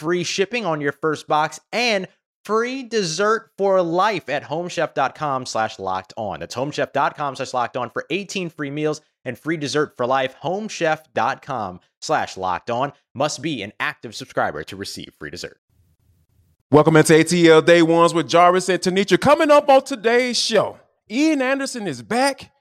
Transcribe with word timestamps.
free 0.00 0.24
shipping 0.24 0.64
on 0.64 0.80
your 0.80 0.92
first 0.92 1.28
box, 1.28 1.60
and 1.72 2.08
free 2.44 2.82
dessert 2.82 3.50
for 3.58 3.82
life 3.82 4.28
at 4.28 4.42
homechef.com 4.42 5.46
slash 5.46 5.78
locked 5.78 6.14
on. 6.16 6.40
That's 6.40 6.54
homechef.com 6.54 7.36
slash 7.36 7.52
locked 7.52 7.76
on 7.76 7.90
for 7.90 8.06
18 8.08 8.48
free 8.48 8.70
meals 8.70 9.02
and 9.24 9.38
free 9.38 9.58
dessert 9.58 9.96
for 9.96 10.06
life. 10.06 10.34
Homechef.com 10.42 11.80
slash 12.00 12.36
locked 12.36 12.70
on 12.70 12.92
must 13.14 13.42
be 13.42 13.62
an 13.62 13.72
active 13.78 14.14
subscriber 14.14 14.64
to 14.64 14.76
receive 14.76 15.12
free 15.18 15.30
dessert. 15.30 15.60
Welcome 16.70 16.96
into 16.96 17.12
ATL 17.12 17.64
Day 17.66 17.82
Ones 17.82 18.14
with 18.14 18.28
Jarvis 18.28 18.68
and 18.68 18.80
Tenitra. 18.80 19.20
Coming 19.20 19.50
up 19.50 19.68
on 19.68 19.84
today's 19.84 20.38
show, 20.38 20.78
Ian 21.10 21.42
Anderson 21.42 21.86
is 21.86 22.00
back. 22.00 22.52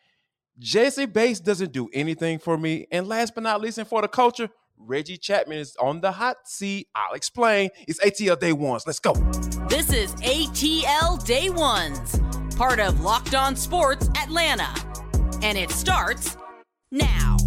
Jesse 0.57 1.05
Bates 1.05 1.39
doesn't 1.39 1.71
do 1.71 1.89
anything 1.93 2.37
for 2.37 2.57
me. 2.57 2.85
And 2.91 3.07
last 3.07 3.33
but 3.33 3.43
not 3.43 3.61
least, 3.61 3.77
and 3.77 3.87
for 3.87 4.01
the 4.01 4.09
culture, 4.09 4.49
Reggie 4.80 5.17
Chatman 5.17 5.58
is 5.58 5.75
on 5.75 5.99
the 6.02 6.11
hot 6.13 6.38
seat. 6.45 6.88
I'll 6.95 7.13
explain. 7.13 7.69
It's 7.88 7.99
ATL 7.99 8.39
Day 8.39 8.53
Ones. 8.53 8.83
Let's 8.88 8.99
go. 8.99 9.13
This 9.67 9.91
is 9.91 10.13
ATL 10.16 11.23
Day 11.25 11.49
Ones, 11.49 12.19
part 12.55 12.80
of 12.80 13.02
Locked 13.02 13.36
On 13.36 13.55
Sports 13.55 14.09
Atlanta. 14.17 14.73
And 15.41 15.58
it 15.58 15.69
starts 15.71 16.38
now. 16.91 17.38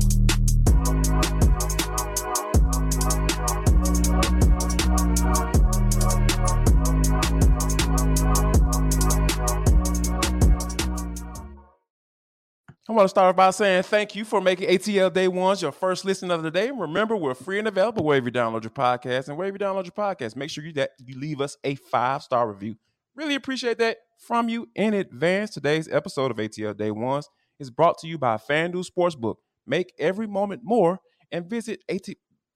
I 12.89 12.93
want 12.93 13.05
to 13.05 13.11
start 13.11 13.37
by 13.37 13.51
saying 13.51 13.85
thank 13.85 14.17
you 14.17 14.25
for 14.25 14.41
making 14.41 14.69
ATL 14.69 15.13
Day 15.13 15.29
Ones 15.29 15.63
your 15.63 15.71
first 15.71 16.05
listen 16.05 16.33
of 16.33 16.43
the 16.43 16.51
day. 16.51 16.73
Remember, 16.73 17.17
we're 17.17 17.33
free 17.33 17.61
and 17.61 17.69
available 17.69 18.05
wherever 18.05 18.27
you 18.27 18.33
download 18.33 18.65
your 18.65 18.73
podcast. 18.73 19.29
And 19.29 19.39
wherever 19.39 19.55
you 19.55 19.61
download 19.61 19.85
your 19.85 19.93
podcast, 19.93 20.35
make 20.35 20.51
sure 20.51 20.65
you 20.65 20.73
that 20.73 20.91
you 20.99 21.17
leave 21.17 21.41
us 21.41 21.57
a 21.63 21.77
five 21.77 22.25
star 22.25 22.49
review. 22.49 22.75
Really 23.15 23.37
appreciate 23.37 23.79
that 23.79 23.99
from 24.19 24.49
you 24.49 24.69
in 24.75 24.95
advance. 24.95 25.51
Today's 25.51 25.89
episode 25.93 26.33
of 26.33 26.39
ATL 26.39 26.77
Day 26.77 26.91
Ones 26.91 27.29
is 27.61 27.71
brought 27.71 27.99
to 27.99 28.09
you 28.09 28.19
by 28.19 28.37
FanDuel 28.37 28.85
Sportsbook. 28.85 29.37
Make 29.65 29.93
every 29.97 30.27
moment 30.27 30.63
more 30.65 30.99
and 31.31 31.49
visit 31.49 31.85
AT, 31.89 32.09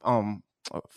um, 0.02 0.42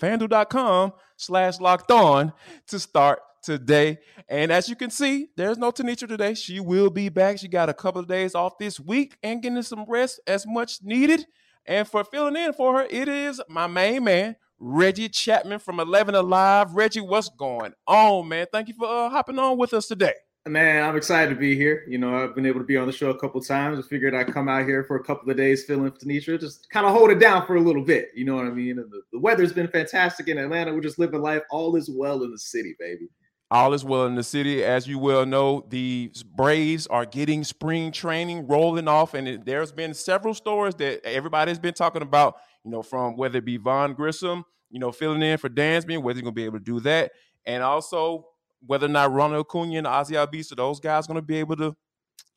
fanduel.com 0.02 0.94
slash 1.18 1.60
locked 1.60 1.92
on 1.92 2.34
to 2.70 2.80
start 2.80 3.20
today. 3.42 4.00
And 4.28 4.52
as 4.52 4.70
you 4.70 4.76
can 4.76 4.90
see, 4.90 5.30
there's 5.36 5.58
no 5.58 5.72
Tenitra 5.72 6.08
today. 6.08 6.34
She 6.34 6.60
will 6.60 6.90
be 6.90 7.10
back. 7.10 7.40
She 7.40 7.48
got 7.48 7.70
a 7.70 7.74
couple 7.74 8.02
of 8.02 8.08
days 8.08 8.36
off 8.36 8.58
this 8.58 8.80
week 8.80 9.18
and 9.24 9.42
getting 9.42 9.62
some 9.62 9.86
rest 9.88 10.20
as 10.28 10.46
much 10.48 10.80
needed. 10.84 11.26
And 11.66 11.88
for 11.88 12.04
filling 12.04 12.36
in 12.36 12.54
for 12.54 12.80
her, 12.80 12.88
it 12.90 13.08
is 13.08 13.42
my 13.48 13.68
main 13.68 14.04
man, 14.04 14.36
Reggie 14.58 15.10
Chatman 15.10 15.62
from 15.62 15.80
11 15.80 16.16
Alive. 16.16 16.74
Reggie, 16.74 17.02
what's 17.02 17.30
going 17.30 17.74
on, 17.88 18.28
man? 18.28 18.48
Thank 18.52 18.70
you 18.70 18.74
for 18.74 18.88
uh, 18.88 19.10
hopping 19.10 19.40
on 19.40 19.58
with 19.58 19.74
us 19.74 19.88
today. 19.88 20.14
Man, 20.48 20.84
I'm 20.84 20.96
excited 20.96 21.30
to 21.34 21.40
be 21.40 21.56
here. 21.56 21.84
You 21.88 21.98
know, 21.98 22.16
I've 22.16 22.34
been 22.34 22.46
able 22.46 22.62
to 22.62 22.66
be 22.66 22.78
on 22.78 22.88
the 22.88 22.94
show 22.94 23.10
a 23.10 23.20
couple 23.20 23.42
times. 23.42 23.78
I 23.78 23.88
figured 23.88 24.16
I'd 24.16 24.34
come 24.34 24.48
out 24.48 24.66
here 24.66 24.84
for 24.84 24.96
a 24.96 25.04
couple 25.04 25.30
of 25.30 25.38
days 25.38 25.66
filling 25.66 25.92
for 25.92 26.00
Tenitra, 26.00 26.40
just 26.40 26.70
kind 26.72 26.86
of 26.88 26.94
hold 26.94 27.12
it 27.12 27.20
down 27.20 27.46
for 27.46 27.58
a 27.58 27.62
little 27.62 27.84
bit. 27.84 28.10
You 28.16 28.26
know 28.26 28.36
what 28.36 28.46
I 28.46 28.50
mean? 28.50 28.80
And 28.80 28.90
the, 28.90 29.02
the 29.12 29.20
weather's 29.20 29.54
been 29.54 29.68
fantastic 29.68 30.28
in 30.28 30.38
Atlanta. 30.38 30.74
We're 30.74 30.80
just 30.80 30.98
living 30.98 31.22
life. 31.22 31.44
All 31.52 31.76
is 31.76 31.90
well 31.90 32.24
in 32.24 32.32
the 32.32 32.40
city, 32.40 32.76
baby. 32.80 33.10
All 33.52 33.74
is 33.74 33.84
well 33.84 34.06
in 34.06 34.14
the 34.14 34.24
city. 34.24 34.64
As 34.64 34.88
you 34.88 35.00
well 35.00 35.26
know, 35.26 35.66
the 35.70 36.12
Braves 36.36 36.86
are 36.88 37.06
getting 37.06 37.44
spring 37.44 37.92
training 37.92 38.48
rolling 38.48 38.88
off, 38.88 39.16
and 39.16 39.28
it, 39.28 39.46
there's 39.46 39.72
been 39.72 39.96
several 39.96 40.36
stories 40.36 40.76
that 40.76 41.04
everybody's 41.04 41.58
been 41.58 41.74
talking 41.74 42.04
about, 42.04 42.36
you 42.64 42.70
know, 42.70 42.84
from 42.84 43.18
whether 43.18 43.40
it 43.40 43.46
be 43.46 43.58
Vaughn 43.58 43.94
Grissom, 43.94 44.46
you 44.70 44.80
know, 44.80 44.92
filling 44.92 45.24
in 45.24 45.40
for 45.40 45.50
Dansby, 45.50 46.02
whether 46.02 46.18
he's 46.18 46.24
going 46.24 46.36
to 46.36 46.40
be 46.40 46.46
able 46.46 46.60
to 46.60 46.64
do 46.64 46.80
that, 46.82 47.12
and 47.46 47.64
also 47.64 48.28
whether 48.66 48.86
or 48.86 48.90
not 48.90 49.12
Ronald 49.12 49.48
Acuna 49.48 49.80
and 49.80 49.88
Ozzie 49.88 50.16
Albies, 50.16 50.56
those 50.56 50.80
guys 50.80 51.08
going 51.08 51.16
to 51.16 51.22
be 51.22 51.38
able 51.38 51.56
to 51.56 51.76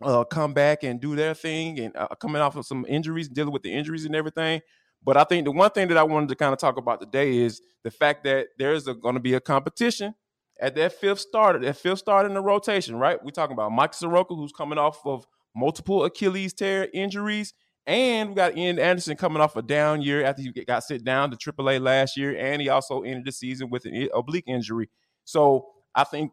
uh, 0.03 0.25
come 0.25 0.55
back 0.55 0.83
and 0.83 0.99
do 0.99 1.15
their 1.15 1.35
thing 1.35 1.79
and 1.79 1.97
uh, 1.97 2.09
coming 2.21 2.41
off 2.41 2.57
of 2.57 2.65
some 2.65 2.87
injuries, 2.89 3.29
dealing 3.29 3.53
with 3.53 3.63
the 3.63 3.73
injuries 3.73 4.07
and 4.07 4.17
everything. 4.17 4.61
But 5.05 5.17
I 5.17 5.25
think 5.25 5.45
the 5.45 5.51
one 5.53 5.71
thing 5.71 5.89
that 5.89 5.99
I 5.99 6.05
wanted 6.05 6.29
to 6.31 6.37
kind 6.37 6.53
of 6.53 6.59
talk 6.59 6.77
about 6.79 7.01
today 7.01 7.37
is 7.37 7.61
the 7.83 7.91
fact 7.91 8.25
that 8.25 8.49
there's 8.59 8.85
going 8.85 9.15
to 9.15 9.21
be 9.21 9.35
a 9.35 9.41
competition 9.41 10.15
at 10.63 10.77
that 10.77 10.93
fifth 10.93 11.19
starter, 11.19 11.59
that 11.59 11.77
fifth 11.77 11.99
starter 11.99 12.29
in 12.29 12.35
the 12.35 12.41
rotation, 12.41 12.95
right? 12.95 13.23
We're 13.23 13.33
talking 13.33 13.53
about 13.55 13.73
Mike 13.73 13.93
Soroka, 13.93 14.35
who's 14.35 14.53
coming 14.53 14.79
off 14.79 15.05
of 15.05 15.27
multiple 15.55 16.05
Achilles 16.05 16.55
tear 16.55 16.89
injuries, 16.95 17.53
and 17.85 18.29
we 18.31 18.35
got 18.37 18.57
Ian 18.57 18.79
Anderson 18.79 19.17
coming 19.17 19.43
off 19.43 19.57
a 19.57 19.63
down 19.63 20.03
year 20.03 20.25
after 20.25 20.41
he 20.41 20.53
got 20.65 20.85
sent 20.85 21.03
down 21.03 21.33
to 21.33 21.37
AAA 21.37 21.81
last 21.83 22.17
year, 22.17 22.37
and 22.39 22.63
he 22.63 22.69
also 22.69 23.03
ended 23.03 23.25
the 23.25 23.33
season 23.33 23.71
with 23.71 23.85
an 23.87 24.09
oblique 24.15 24.47
injury. 24.47 24.89
So 25.25 25.67
I 25.97 26.05
think 26.05 26.31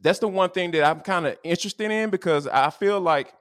that's 0.00 0.20
the 0.20 0.28
one 0.28 0.50
thing 0.50 0.70
that 0.70 0.84
I'm 0.84 1.00
kind 1.00 1.26
of 1.26 1.36
interested 1.42 1.90
in 1.90 2.10
because 2.10 2.46
I 2.46 2.70
feel 2.70 3.00
like, 3.00 3.34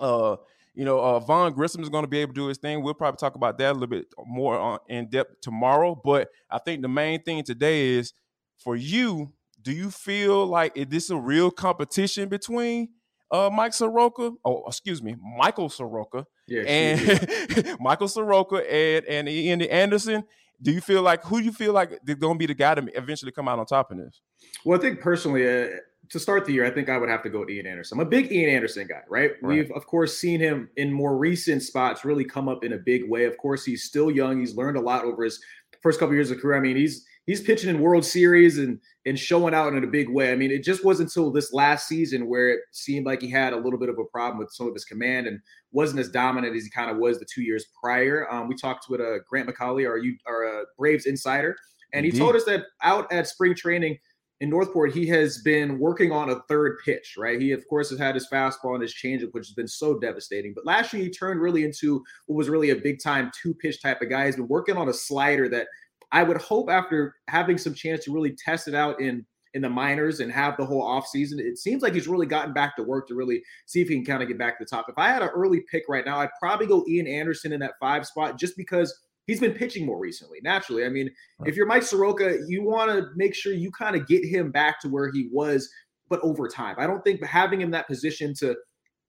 uh, 0.00 0.36
you 0.74 0.86
know, 0.86 0.98
uh, 0.98 1.20
Vaughn 1.20 1.52
Grissom 1.52 1.82
is 1.82 1.90
going 1.90 2.04
to 2.04 2.08
be 2.08 2.20
able 2.20 2.32
to 2.32 2.40
do 2.40 2.46
his 2.46 2.56
thing. 2.56 2.82
We'll 2.82 2.94
probably 2.94 3.18
talk 3.18 3.34
about 3.34 3.58
that 3.58 3.72
a 3.72 3.74
little 3.74 3.88
bit 3.88 4.06
more 4.24 4.58
on, 4.58 4.78
in 4.88 5.10
depth 5.10 5.42
tomorrow. 5.42 6.00
But 6.02 6.30
I 6.50 6.58
think 6.58 6.80
the 6.80 6.88
main 6.88 7.22
thing 7.22 7.44
today 7.44 7.90
is 7.90 8.14
for 8.62 8.76
you, 8.76 9.32
do 9.60 9.72
you 9.72 9.90
feel 9.90 10.46
like 10.46 10.76
is 10.76 10.86
this 10.88 11.10
a 11.10 11.16
real 11.16 11.50
competition 11.50 12.28
between 12.28 12.90
uh, 13.30 13.50
Mike 13.52 13.72
Soroka? 13.72 14.32
Oh, 14.44 14.64
excuse 14.66 15.02
me, 15.02 15.16
Michael 15.38 15.68
Soroka. 15.68 16.26
Yeah, 16.46 16.62
and 16.62 17.76
Michael 17.80 18.08
Soroka 18.08 18.56
and 18.56 19.04
and 19.06 19.28
Ian 19.28 19.62
Anderson. 19.62 20.24
Do 20.60 20.70
you 20.70 20.80
feel 20.80 21.02
like 21.02 21.24
who 21.24 21.38
do 21.38 21.44
you 21.44 21.52
feel 21.52 21.72
like 21.72 21.98
they're 22.04 22.14
going 22.14 22.34
to 22.34 22.38
be 22.38 22.46
the 22.46 22.54
guy 22.54 22.74
to 22.74 22.86
eventually 22.96 23.32
come 23.32 23.48
out 23.48 23.58
on 23.58 23.66
top 23.66 23.90
in 23.90 23.98
this? 23.98 24.20
Well, 24.64 24.78
I 24.78 24.80
think 24.80 25.00
personally, 25.00 25.46
uh, 25.48 25.68
to 26.10 26.20
start 26.20 26.44
the 26.44 26.52
year, 26.52 26.64
I 26.64 26.70
think 26.70 26.88
I 26.88 26.98
would 26.98 27.08
have 27.08 27.22
to 27.22 27.30
go 27.30 27.40
with 27.40 27.50
Ian 27.50 27.66
Anderson. 27.66 27.98
I'm 27.98 28.06
a 28.06 28.08
big 28.08 28.30
Ian 28.30 28.50
Anderson 28.50 28.86
guy, 28.86 29.02
right? 29.08 29.30
right? 29.30 29.42
We've 29.42 29.70
of 29.72 29.86
course 29.86 30.16
seen 30.16 30.40
him 30.40 30.68
in 30.76 30.92
more 30.92 31.16
recent 31.16 31.62
spots 31.62 32.04
really 32.04 32.24
come 32.24 32.48
up 32.48 32.64
in 32.64 32.74
a 32.74 32.78
big 32.78 33.08
way. 33.08 33.24
Of 33.24 33.38
course, 33.38 33.64
he's 33.64 33.84
still 33.84 34.10
young. 34.10 34.38
He's 34.40 34.54
learned 34.54 34.76
a 34.76 34.80
lot 34.80 35.04
over 35.04 35.24
his 35.24 35.40
first 35.82 35.98
couple 35.98 36.14
years 36.14 36.30
of 36.30 36.38
career. 36.38 36.56
I 36.56 36.60
mean, 36.60 36.76
he's 36.76 37.06
he's 37.26 37.40
pitching 37.40 37.70
in 37.70 37.80
World 37.80 38.04
Series 38.04 38.58
and 38.58 38.78
and 39.04 39.18
showing 39.18 39.54
out 39.54 39.72
in 39.72 39.82
a 39.82 39.86
big 39.86 40.08
way. 40.08 40.32
I 40.32 40.36
mean, 40.36 40.50
it 40.50 40.62
just 40.62 40.84
wasn't 40.84 41.08
until 41.08 41.30
this 41.30 41.52
last 41.52 41.88
season 41.88 42.28
where 42.28 42.50
it 42.50 42.60
seemed 42.70 43.06
like 43.06 43.20
he 43.20 43.30
had 43.30 43.52
a 43.52 43.56
little 43.56 43.78
bit 43.78 43.88
of 43.88 43.98
a 43.98 44.04
problem 44.04 44.38
with 44.38 44.52
some 44.52 44.68
of 44.68 44.74
his 44.74 44.84
command 44.84 45.26
and 45.26 45.40
wasn't 45.72 46.00
as 46.00 46.08
dominant 46.08 46.56
as 46.56 46.64
he 46.64 46.70
kind 46.70 46.90
of 46.90 46.98
was 46.98 47.18
the 47.18 47.26
two 47.26 47.42
years 47.42 47.66
prior. 47.82 48.30
Um, 48.32 48.48
we 48.48 48.54
talked 48.54 48.86
with 48.88 49.00
uh, 49.00 49.18
Grant 49.28 49.48
McCauley, 49.48 49.88
our, 49.88 49.98
you 49.98 50.16
our 50.26 50.44
uh, 50.44 50.64
Braves 50.78 51.06
insider, 51.06 51.56
and 51.92 52.04
he 52.04 52.12
told 52.12 52.36
us 52.36 52.44
that 52.44 52.64
out 52.82 53.12
at 53.12 53.26
spring 53.26 53.54
training 53.54 53.98
in 54.42 54.50
North 54.50 54.72
Port, 54.72 54.92
he 54.92 55.06
has 55.06 55.38
been 55.38 55.78
working 55.78 56.10
on 56.10 56.30
a 56.30 56.40
third 56.48 56.78
pitch, 56.84 57.14
right? 57.16 57.40
He, 57.40 57.52
of 57.52 57.64
course, 57.68 57.90
has 57.90 57.98
had 58.00 58.16
his 58.16 58.28
fastball 58.28 58.74
and 58.74 58.82
his 58.82 58.92
changeup, 58.92 59.32
which 59.32 59.46
has 59.46 59.54
been 59.54 59.68
so 59.68 60.00
devastating. 60.00 60.52
But 60.52 60.66
last 60.66 60.92
year, 60.92 61.04
he 61.04 61.10
turned 61.10 61.40
really 61.40 61.62
into 61.62 62.02
what 62.26 62.34
was 62.34 62.48
really 62.48 62.70
a 62.70 62.76
big 62.76 63.00
time 63.00 63.30
two 63.40 63.54
pitch 63.54 63.80
type 63.80 64.02
of 64.02 64.10
guy. 64.10 64.26
He's 64.26 64.34
been 64.34 64.48
working 64.48 64.76
on 64.76 64.88
a 64.88 64.92
slider 64.92 65.48
that 65.50 65.68
I 66.12 66.22
would 66.22 66.36
hope 66.36 66.70
after 66.70 67.16
having 67.28 67.58
some 67.58 67.74
chance 67.74 68.04
to 68.04 68.12
really 68.12 68.36
test 68.44 68.68
it 68.68 68.74
out 68.74 69.00
in 69.00 69.26
in 69.54 69.60
the 69.60 69.68
minors 69.68 70.20
and 70.20 70.32
have 70.32 70.56
the 70.56 70.64
whole 70.64 70.82
offseason, 70.82 71.38
it 71.38 71.58
seems 71.58 71.82
like 71.82 71.92
he's 71.92 72.08
really 72.08 72.26
gotten 72.26 72.54
back 72.54 72.74
to 72.74 72.82
work 72.82 73.06
to 73.06 73.14
really 73.14 73.42
see 73.66 73.82
if 73.82 73.88
he 73.88 73.94
can 73.94 74.04
kind 74.04 74.22
of 74.22 74.28
get 74.28 74.38
back 74.38 74.58
to 74.58 74.64
the 74.64 74.68
top. 74.68 74.86
If 74.88 74.96
I 74.96 75.08
had 75.08 75.20
an 75.20 75.28
early 75.28 75.62
pick 75.70 75.82
right 75.90 76.06
now, 76.06 76.20
I'd 76.20 76.30
probably 76.40 76.66
go 76.66 76.84
Ian 76.88 77.06
Anderson 77.06 77.52
in 77.52 77.60
that 77.60 77.74
five 77.78 78.06
spot 78.06 78.38
just 78.38 78.56
because 78.56 78.98
he's 79.26 79.40
been 79.40 79.52
pitching 79.52 79.84
more 79.84 79.98
recently. 79.98 80.38
Naturally, 80.42 80.86
I 80.86 80.88
mean, 80.88 81.10
right. 81.38 81.50
if 81.50 81.56
you're 81.56 81.66
Mike 81.66 81.82
Soroka, 81.82 82.38
you 82.48 82.62
want 82.62 82.90
to 82.90 83.08
make 83.14 83.34
sure 83.34 83.52
you 83.52 83.70
kind 83.72 83.94
of 83.94 84.06
get 84.06 84.24
him 84.24 84.50
back 84.50 84.80
to 84.80 84.88
where 84.88 85.10
he 85.12 85.28
was, 85.30 85.70
but 86.08 86.20
over 86.22 86.48
time. 86.48 86.76
I 86.78 86.86
don't 86.86 87.04
think 87.04 87.22
having 87.22 87.60
him 87.60 87.70
that 87.72 87.86
position 87.86 88.32
to 88.38 88.56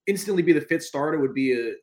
instantly 0.07 0.43
be 0.43 0.51
the 0.51 0.59
fifth 0.59 0.83
starter 0.83 1.19
would 1.19 1.33
be 1.33 1.53
a 1.53 1.73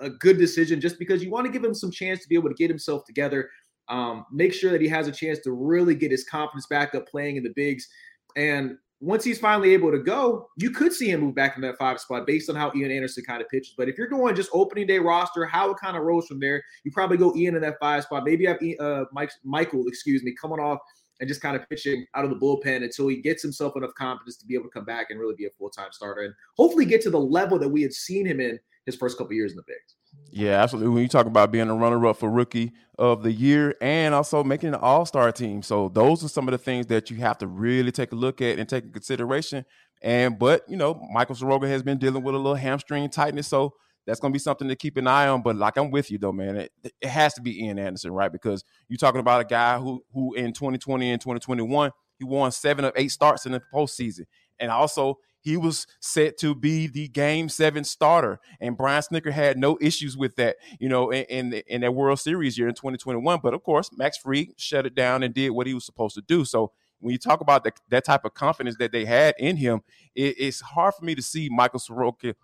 a 0.00 0.10
good 0.10 0.38
decision 0.38 0.80
just 0.80 0.98
because 0.98 1.22
you 1.24 1.30
want 1.30 1.46
to 1.46 1.52
give 1.52 1.64
him 1.64 1.74
some 1.74 1.90
chance 1.90 2.20
to 2.22 2.28
be 2.28 2.34
able 2.34 2.48
to 2.48 2.54
get 2.54 2.68
himself 2.68 3.04
together. 3.04 3.48
Um, 3.88 4.26
make 4.32 4.52
sure 4.52 4.72
that 4.72 4.80
he 4.80 4.88
has 4.88 5.08
a 5.08 5.12
chance 5.12 5.38
to 5.40 5.52
really 5.52 5.94
get 5.94 6.10
his 6.10 6.24
confidence 6.24 6.66
back 6.66 6.94
up 6.94 7.08
playing 7.08 7.36
in 7.36 7.42
the 7.42 7.52
bigs. 7.54 7.88
And 8.36 8.76
once 9.00 9.24
he's 9.24 9.38
finally 9.38 9.74
able 9.74 9.90
to 9.90 9.98
go, 9.98 10.48
you 10.56 10.70
could 10.70 10.92
see 10.92 11.10
him 11.10 11.20
move 11.20 11.34
back 11.34 11.56
in 11.56 11.62
that 11.62 11.76
five 11.76 12.00
spot 12.00 12.26
based 12.26 12.48
on 12.48 12.56
how 12.56 12.72
Ian 12.74 12.90
Anderson 12.90 13.24
kind 13.24 13.42
of 13.42 13.48
pitches. 13.48 13.74
But 13.76 13.88
if 13.88 13.98
you're 13.98 14.08
going 14.08 14.34
just 14.34 14.50
opening 14.52 14.86
day 14.86 14.98
roster, 14.98 15.44
how 15.44 15.70
it 15.70 15.76
kind 15.76 15.96
of 15.96 16.02
rolls 16.02 16.26
from 16.26 16.40
there, 16.40 16.62
you 16.84 16.90
probably 16.90 17.18
go 17.18 17.34
Ian 17.36 17.56
in 17.56 17.62
that 17.62 17.76
five 17.78 18.04
spot. 18.04 18.24
Maybe 18.24 18.46
have 18.46 18.58
uh, 18.80 19.04
Mike, 19.12 19.30
Michael, 19.44 19.86
excuse 19.86 20.22
me, 20.22 20.34
coming 20.40 20.58
off 20.58 20.78
and 21.20 21.28
just 21.28 21.40
kind 21.40 21.56
of 21.56 21.68
pitching 21.68 22.06
out 22.14 22.24
of 22.24 22.30
the 22.30 22.36
bullpen 22.36 22.84
until 22.84 23.08
he 23.08 23.20
gets 23.20 23.42
himself 23.42 23.76
enough 23.76 23.94
confidence 23.96 24.36
to 24.36 24.46
be 24.46 24.54
able 24.54 24.64
to 24.64 24.70
come 24.70 24.84
back 24.84 25.10
and 25.10 25.20
really 25.20 25.34
be 25.34 25.46
a 25.46 25.50
full 25.58 25.70
time 25.70 25.88
starter 25.92 26.22
and 26.22 26.34
hopefully 26.56 26.84
get 26.84 27.00
to 27.02 27.10
the 27.10 27.20
level 27.20 27.58
that 27.58 27.68
we 27.68 27.82
had 27.82 27.92
seen 27.92 28.26
him 28.26 28.40
in 28.40 28.58
his 28.86 28.96
first 28.96 29.18
couple 29.18 29.32
years 29.34 29.52
in 29.52 29.56
the 29.56 29.64
bigs. 29.66 29.96
Yeah, 30.30 30.62
absolutely. 30.62 30.90
When 30.92 31.02
you 31.02 31.08
talk 31.08 31.26
about 31.26 31.50
being 31.50 31.70
a 31.70 31.74
runner-up 31.74 32.18
for 32.18 32.28
rookie 32.30 32.72
of 32.98 33.22
the 33.22 33.32
year 33.32 33.74
and 33.80 34.14
also 34.14 34.44
making 34.44 34.70
an 34.70 34.74
all-star 34.74 35.32
team, 35.32 35.62
so 35.62 35.88
those 35.88 36.22
are 36.22 36.28
some 36.28 36.46
of 36.46 36.52
the 36.52 36.58
things 36.58 36.86
that 36.88 37.10
you 37.10 37.16
have 37.18 37.38
to 37.38 37.46
really 37.46 37.90
take 37.90 38.12
a 38.12 38.14
look 38.14 38.42
at 38.42 38.58
and 38.58 38.68
take 38.68 38.84
in 38.84 38.92
consideration. 38.92 39.64
And 40.02 40.38
but 40.38 40.68
you 40.68 40.76
know, 40.76 41.00
Michael 41.10 41.34
Soroka 41.34 41.66
has 41.68 41.82
been 41.82 41.96
dealing 41.96 42.22
with 42.22 42.34
a 42.34 42.38
little 42.38 42.54
hamstring 42.54 43.08
tightness, 43.08 43.48
so 43.48 43.72
that's 44.06 44.20
going 44.20 44.30
to 44.30 44.34
be 44.34 44.38
something 44.38 44.68
to 44.68 44.76
keep 44.76 44.98
an 44.98 45.06
eye 45.06 45.26
on. 45.26 45.42
But 45.42 45.56
like 45.56 45.78
I'm 45.78 45.90
with 45.90 46.10
you 46.10 46.18
though, 46.18 46.32
man, 46.32 46.56
it, 46.56 46.72
it 46.82 47.08
has 47.08 47.32
to 47.34 47.40
be 47.40 47.64
Ian 47.64 47.78
Anderson, 47.78 48.12
right? 48.12 48.30
Because 48.30 48.62
you're 48.88 48.98
talking 48.98 49.20
about 49.20 49.40
a 49.40 49.44
guy 49.44 49.78
who 49.78 50.02
who 50.12 50.34
in 50.34 50.52
2020 50.52 51.12
and 51.12 51.20
2021 51.20 51.92
he 52.18 52.24
won 52.24 52.52
seven 52.52 52.84
of 52.84 52.92
eight 52.94 53.10
starts 53.10 53.46
in 53.46 53.52
the 53.52 53.62
postseason, 53.72 54.26
and 54.58 54.70
also 54.70 55.18
he 55.46 55.56
was 55.56 55.86
set 56.00 56.36
to 56.38 56.56
be 56.56 56.88
the 56.88 57.06
game 57.06 57.48
seven 57.48 57.84
starter. 57.84 58.40
And 58.60 58.76
Brian 58.76 59.00
Snitker 59.00 59.30
had 59.30 59.56
no 59.56 59.78
issues 59.80 60.16
with 60.16 60.34
that, 60.36 60.56
you 60.80 60.88
know, 60.88 61.10
in, 61.10 61.24
in, 61.26 61.62
in 61.68 61.80
that 61.82 61.94
World 61.94 62.18
Series 62.18 62.58
year 62.58 62.66
in 62.66 62.74
2021. 62.74 63.38
But 63.40 63.54
of 63.54 63.62
course, 63.62 63.88
Max 63.96 64.18
Fried 64.18 64.54
shut 64.56 64.86
it 64.86 64.96
down 64.96 65.22
and 65.22 65.32
did 65.32 65.50
what 65.50 65.68
he 65.68 65.74
was 65.74 65.86
supposed 65.86 66.16
to 66.16 66.20
do. 66.22 66.44
So 66.44 66.72
when 66.98 67.12
you 67.12 67.18
talk 67.18 67.40
about 67.40 67.62
the, 67.62 67.70
that 67.90 68.04
type 68.04 68.24
of 68.24 68.34
confidence 68.34 68.76
that 68.80 68.90
they 68.90 69.04
had 69.04 69.36
in 69.38 69.56
him, 69.56 69.82
it, 70.16 70.34
it's 70.36 70.60
hard 70.60 70.94
for 70.94 71.04
me 71.04 71.14
to 71.14 71.22
see 71.22 71.48
Michael 71.48 71.78
Soroka 71.78 72.34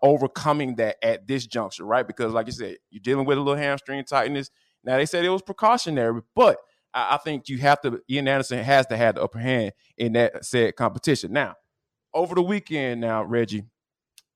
overcoming 0.00 0.76
that 0.76 0.98
at 1.02 1.26
this 1.26 1.44
juncture, 1.48 1.84
right? 1.84 2.06
Because 2.06 2.32
like 2.32 2.46
you 2.46 2.52
said, 2.52 2.76
you're 2.90 3.02
dealing 3.02 3.26
with 3.26 3.38
a 3.38 3.40
little 3.40 3.60
hamstring 3.60 4.04
tightness. 4.04 4.52
Now 4.84 4.98
they 4.98 5.06
said 5.06 5.24
it 5.24 5.30
was 5.30 5.42
precautionary, 5.42 6.22
but 6.36 6.58
I, 6.94 7.14
I 7.14 7.16
think 7.16 7.48
you 7.48 7.58
have 7.58 7.80
to. 7.80 8.00
Ian 8.08 8.28
Anderson 8.28 8.62
has 8.62 8.86
to 8.86 8.96
have 8.96 9.16
the 9.16 9.22
upper 9.24 9.40
hand 9.40 9.72
in 9.98 10.12
that 10.12 10.44
said 10.44 10.76
competition. 10.76 11.32
Now, 11.32 11.56
over 12.14 12.34
the 12.34 12.42
weekend 12.42 13.00
now, 13.00 13.22
Reggie, 13.22 13.64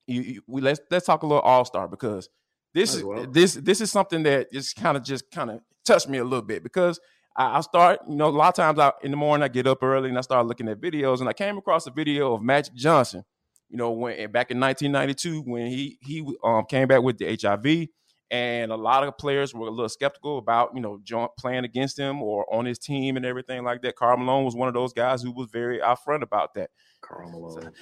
you, 0.06 0.20
you, 0.22 0.42
we 0.46 0.60
let's 0.60 0.80
let's 0.90 1.06
talk 1.06 1.22
a 1.22 1.26
little 1.26 1.42
All 1.42 1.64
Star 1.64 1.88
because 1.88 2.28
this 2.74 2.94
is 2.94 3.04
well. 3.04 3.26
this 3.26 3.54
this 3.54 3.80
is 3.80 3.90
something 3.90 4.22
that 4.24 4.52
just 4.52 4.76
kind 4.76 4.96
of 4.96 5.02
just 5.02 5.30
kind 5.30 5.50
of 5.50 5.60
touched 5.84 6.08
me 6.08 6.18
a 6.18 6.24
little 6.24 6.42
bit 6.42 6.62
because 6.62 7.00
I, 7.36 7.58
I, 7.58 7.60
start 7.60 8.00
you 8.08 8.16
know 8.16 8.28
a 8.28 8.30
lot 8.30 8.48
of 8.48 8.54
times 8.54 8.78
I, 8.78 8.92
in 9.02 9.10
the 9.10 9.16
morning 9.16 9.42
I 9.42 9.48
get 9.48 9.66
up 9.66 9.82
early 9.82 10.08
and 10.08 10.18
I 10.18 10.20
start 10.20 10.46
looking 10.46 10.68
at 10.68 10.80
videos 10.80 11.20
and 11.20 11.28
I 11.28 11.32
came 11.32 11.58
across 11.58 11.86
a 11.86 11.90
video 11.90 12.34
of 12.34 12.42
Magic 12.42 12.74
Johnson, 12.74 13.24
you 13.68 13.76
know 13.76 13.90
when 13.90 14.16
back 14.30 14.50
in 14.50 14.60
1992 14.60 15.42
when 15.42 15.66
he 15.66 15.98
he 16.02 16.26
um, 16.44 16.64
came 16.66 16.86
back 16.88 17.02
with 17.02 17.18
the 17.18 17.38
HIV 17.40 17.88
and 18.30 18.72
a 18.72 18.76
lot 18.76 19.04
of 19.04 19.16
players 19.16 19.54
were 19.54 19.68
a 19.68 19.70
little 19.70 19.88
skeptical 19.88 20.38
about 20.38 20.72
you 20.74 20.80
know 20.80 21.00
playing 21.38 21.64
against 21.64 21.98
him 21.98 22.22
or 22.22 22.52
on 22.52 22.64
his 22.64 22.78
team 22.78 23.16
and 23.16 23.24
everything 23.24 23.64
like 23.64 23.82
that. 23.82 23.96
Karl 23.96 24.16
Malone 24.16 24.44
was 24.44 24.56
one 24.56 24.68
of 24.68 24.74
those 24.74 24.92
guys 24.92 25.22
who 25.22 25.32
was 25.32 25.48
very 25.52 25.78
upfront 25.78 26.22
about 26.22 26.54
that. 26.54 26.70
Karl 27.06 27.30
Malone. 27.30 27.72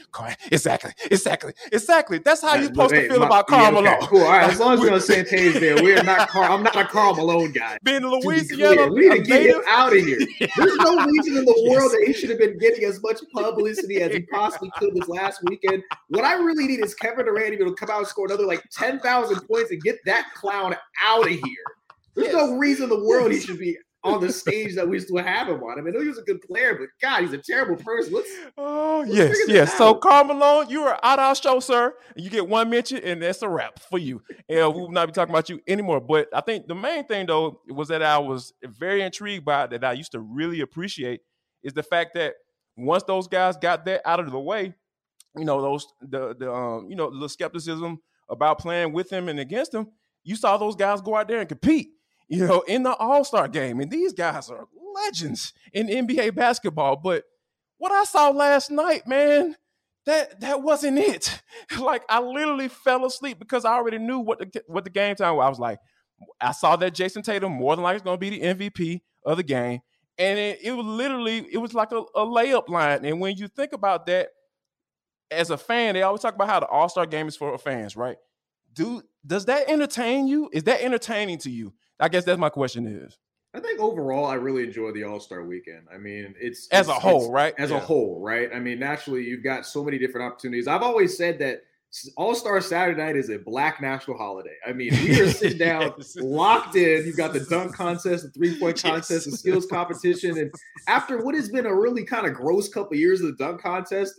Exactly, 0.50 0.92
exactly, 1.10 1.52
exactly. 1.72 2.18
That's 2.18 2.42
how 2.42 2.56
you're 2.56 2.66
supposed 2.66 2.94
to 2.94 3.08
feel 3.08 3.20
my, 3.20 3.26
about 3.26 3.46
Karl 3.46 3.62
yeah, 3.62 3.68
okay. 3.68 3.80
Malone. 3.80 4.08
Cool. 4.08 4.22
All 4.22 4.32
right, 4.32 4.50
as 4.50 4.60
long 4.60 4.74
as 4.74 4.80
we're 4.80 4.88
on 4.88 4.94
the 4.94 5.00
same 5.00 5.24
page 5.24 5.54
there, 5.54 5.82
we're 5.82 6.02
not 6.02 6.28
Carl. 6.28 6.52
I'm 6.52 6.62
not 6.62 6.76
a 6.76 6.84
Karl 6.84 7.14
Malone 7.14 7.52
guy. 7.52 7.78
Being 7.84 8.02
Louisiana, 8.02 8.88
we 8.88 9.08
need 9.08 9.16
to 9.16 9.22
get 9.22 9.46
him 9.46 9.62
out 9.66 9.96
of 9.96 10.04
here. 10.04 10.18
There's 10.56 10.76
no 10.76 11.04
reason 11.06 11.38
in 11.38 11.44
the 11.44 11.54
yes. 11.64 11.70
world 11.70 11.92
that 11.92 12.04
he 12.06 12.12
should 12.12 12.30
have 12.30 12.38
been 12.38 12.58
getting 12.58 12.84
as 12.84 13.02
much 13.02 13.18
publicity 13.32 14.02
as 14.02 14.12
he 14.12 14.20
possibly 14.22 14.70
could 14.76 14.94
this 14.94 15.08
last 15.08 15.42
weekend. 15.44 15.82
What 16.08 16.24
I 16.24 16.34
really 16.34 16.66
need 16.66 16.84
is 16.84 16.94
Kevin 16.94 17.24
Durant 17.24 17.58
to 17.58 17.74
come 17.74 17.90
out 17.90 17.98
and 17.98 18.06
score 18.06 18.26
another 18.26 18.46
like 18.46 18.62
ten 18.70 19.00
thousand 19.00 19.40
points 19.48 19.70
and 19.70 19.82
get 19.82 19.96
that 20.04 20.28
clown 20.34 20.74
out 21.00 21.24
of 21.24 21.30
here. 21.30 21.64
There's 22.14 22.32
yes. 22.32 22.36
no 22.36 22.56
reason 22.56 22.84
in 22.84 22.90
the 22.90 23.04
world 23.04 23.32
he 23.32 23.40
should 23.40 23.58
be 23.58 23.76
on 24.04 24.20
the 24.20 24.30
stage 24.30 24.74
that 24.74 24.86
we 24.86 25.00
still 25.00 25.16
have 25.16 25.48
him 25.48 25.62
on. 25.62 25.78
I 25.78 25.82
mean, 25.82 25.98
he 25.98 26.06
was 26.06 26.18
a 26.18 26.22
good 26.22 26.42
player, 26.42 26.74
but 26.78 26.88
God, 27.00 27.22
he's 27.22 27.32
a 27.32 27.38
terrible 27.38 27.76
person. 27.82 28.12
Let's, 28.12 28.30
oh 28.58 29.02
let's 29.06 29.14
yes, 29.14 29.36
yes. 29.48 29.78
So 29.78 29.94
Karl 29.94 30.24
Malone, 30.24 30.68
you 30.68 30.82
are 30.82 31.00
out 31.02 31.18
our 31.18 31.34
show, 31.34 31.58
sir. 31.58 31.94
You 32.14 32.28
get 32.28 32.46
one 32.46 32.68
mention, 32.68 32.98
and 32.98 33.22
that's 33.22 33.40
a 33.42 33.48
wrap 33.48 33.78
for 33.78 33.98
you. 33.98 34.22
And 34.48 34.74
we 34.74 34.82
will 34.82 34.90
not 34.90 35.06
be 35.06 35.12
talking 35.12 35.32
about 35.32 35.48
you 35.48 35.60
anymore. 35.66 36.00
But 36.00 36.28
I 36.34 36.42
think 36.42 36.66
the 36.66 36.74
main 36.74 37.04
thing 37.06 37.26
though 37.26 37.60
was 37.68 37.88
that 37.88 38.02
I 38.02 38.18
was 38.18 38.52
very 38.62 39.02
intrigued 39.02 39.46
by 39.46 39.66
that 39.68 39.82
I 39.82 39.92
used 39.94 40.12
to 40.12 40.20
really 40.20 40.60
appreciate 40.60 41.22
is 41.62 41.72
the 41.72 41.82
fact 41.82 42.14
that 42.14 42.34
once 42.76 43.04
those 43.04 43.26
guys 43.26 43.56
got 43.56 43.86
that 43.86 44.02
out 44.04 44.20
of 44.20 44.30
the 44.30 44.38
way, 44.38 44.74
you 45.36 45.44
know, 45.46 45.62
those 45.62 45.86
the 46.02 46.34
the 46.38 46.52
um, 46.52 46.90
you 46.90 46.96
know, 46.96 47.18
the 47.18 47.28
skepticism 47.28 48.00
about 48.28 48.58
playing 48.58 48.92
with 48.92 49.10
him 49.10 49.28
and 49.28 49.40
against 49.40 49.72
him, 49.72 49.88
you 50.24 50.36
saw 50.36 50.58
those 50.58 50.76
guys 50.76 51.00
go 51.00 51.16
out 51.16 51.26
there 51.26 51.40
and 51.40 51.48
compete 51.48 51.88
you 52.28 52.46
know, 52.46 52.60
in 52.62 52.82
the 52.82 52.94
All 52.94 53.24
Star 53.24 53.48
game. 53.48 53.80
And 53.80 53.90
these 53.90 54.12
guys 54.12 54.50
are 54.50 54.66
legends 54.94 55.52
in 55.72 55.88
NBA 55.88 56.34
basketball. 56.34 56.96
But 56.96 57.24
what 57.78 57.92
I 57.92 58.04
saw 58.04 58.30
last 58.30 58.70
night, 58.70 59.06
man, 59.06 59.56
that 60.06 60.40
that 60.40 60.62
wasn't 60.62 60.98
it. 60.98 61.42
Like 61.78 62.02
I 62.08 62.20
literally 62.20 62.68
fell 62.68 63.04
asleep 63.06 63.38
because 63.38 63.64
I 63.64 63.72
already 63.72 63.98
knew 63.98 64.18
what 64.18 64.38
the 64.38 64.62
what 64.66 64.84
the 64.84 64.90
game 64.90 65.16
time 65.16 65.36
was. 65.36 65.44
I 65.44 65.48
was 65.48 65.58
like, 65.58 65.78
I 66.40 66.52
saw 66.52 66.76
that 66.76 66.94
Jayson 66.94 67.22
Tatum 67.22 67.52
more 67.52 67.74
than 67.74 67.82
likely 67.82 67.96
is 67.96 68.02
going 68.02 68.16
to 68.16 68.20
be 68.20 68.30
the 68.30 68.54
MVP 68.54 69.00
of 69.24 69.38
the 69.38 69.42
game, 69.42 69.80
and 70.18 70.38
it, 70.38 70.58
it 70.62 70.72
was 70.72 70.84
literally 70.84 71.46
it 71.50 71.58
was 71.58 71.74
like 71.74 71.92
a, 71.92 72.02
a 72.14 72.26
layup 72.26 72.68
line. 72.68 73.04
And 73.04 73.20
when 73.20 73.36
you 73.36 73.48
think 73.48 73.72
about 73.72 74.06
that, 74.06 74.28
as 75.30 75.50
a 75.50 75.56
fan, 75.56 75.94
they 75.94 76.02
always 76.02 76.20
talk 76.20 76.34
about 76.34 76.48
how 76.48 76.60
the 76.60 76.66
All 76.66 76.88
Star 76.88 77.06
game 77.06 77.28
is 77.28 77.36
for 77.36 77.56
fans, 77.58 77.96
right? 77.96 78.16
Do 78.72 79.02
does 79.26 79.46
that 79.46 79.68
entertain 79.68 80.26
you? 80.26 80.50
Is 80.52 80.64
that 80.64 80.80
entertaining 80.82 81.38
to 81.38 81.50
you? 81.50 81.72
I 82.00 82.08
guess 82.08 82.24
that's 82.24 82.38
my 82.38 82.48
question 82.48 82.86
is. 82.86 83.18
I 83.54 83.60
think 83.60 83.78
overall, 83.78 84.26
I 84.26 84.34
really 84.34 84.64
enjoy 84.64 84.90
the 84.90 85.04
All 85.04 85.20
Star 85.20 85.44
Weekend. 85.44 85.86
I 85.92 85.96
mean, 85.96 86.34
it's 86.40 86.66
as 86.72 86.88
it's, 86.88 86.96
a 86.96 87.00
whole, 87.00 87.30
right? 87.30 87.54
As 87.56 87.70
yeah. 87.70 87.76
a 87.76 87.80
whole, 87.80 88.20
right? 88.20 88.50
I 88.52 88.58
mean, 88.58 88.80
naturally, 88.80 89.22
you've 89.22 89.44
got 89.44 89.64
so 89.64 89.84
many 89.84 89.96
different 89.96 90.26
opportunities. 90.26 90.66
I've 90.66 90.82
always 90.82 91.16
said 91.16 91.38
that 91.38 91.62
All 92.16 92.34
Star 92.34 92.60
Saturday 92.60 93.00
Night 93.00 93.14
is 93.14 93.30
a 93.30 93.38
Black 93.38 93.80
national 93.80 94.18
holiday. 94.18 94.56
I 94.66 94.72
mean, 94.72 94.90
we 94.92 95.20
are 95.20 95.30
sitting 95.30 95.58
down, 95.66 95.94
yes. 95.96 96.16
locked 96.16 96.74
in. 96.74 97.06
You've 97.06 97.16
got 97.16 97.32
the 97.32 97.40
dunk 97.50 97.76
contest, 97.76 98.24
the 98.24 98.30
three 98.30 98.58
point 98.58 98.82
contest, 98.82 99.10
yes. 99.10 99.24
the 99.24 99.36
skills 99.36 99.66
competition, 99.66 100.36
and 100.36 100.52
after 100.88 101.24
what 101.24 101.36
has 101.36 101.48
been 101.48 101.66
a 101.66 101.74
really 101.74 102.04
kind 102.04 102.26
of 102.26 102.34
gross 102.34 102.68
couple 102.68 102.94
of 102.94 102.98
years 102.98 103.20
of 103.20 103.28
the 103.28 103.44
dunk 103.44 103.62
contest, 103.62 104.14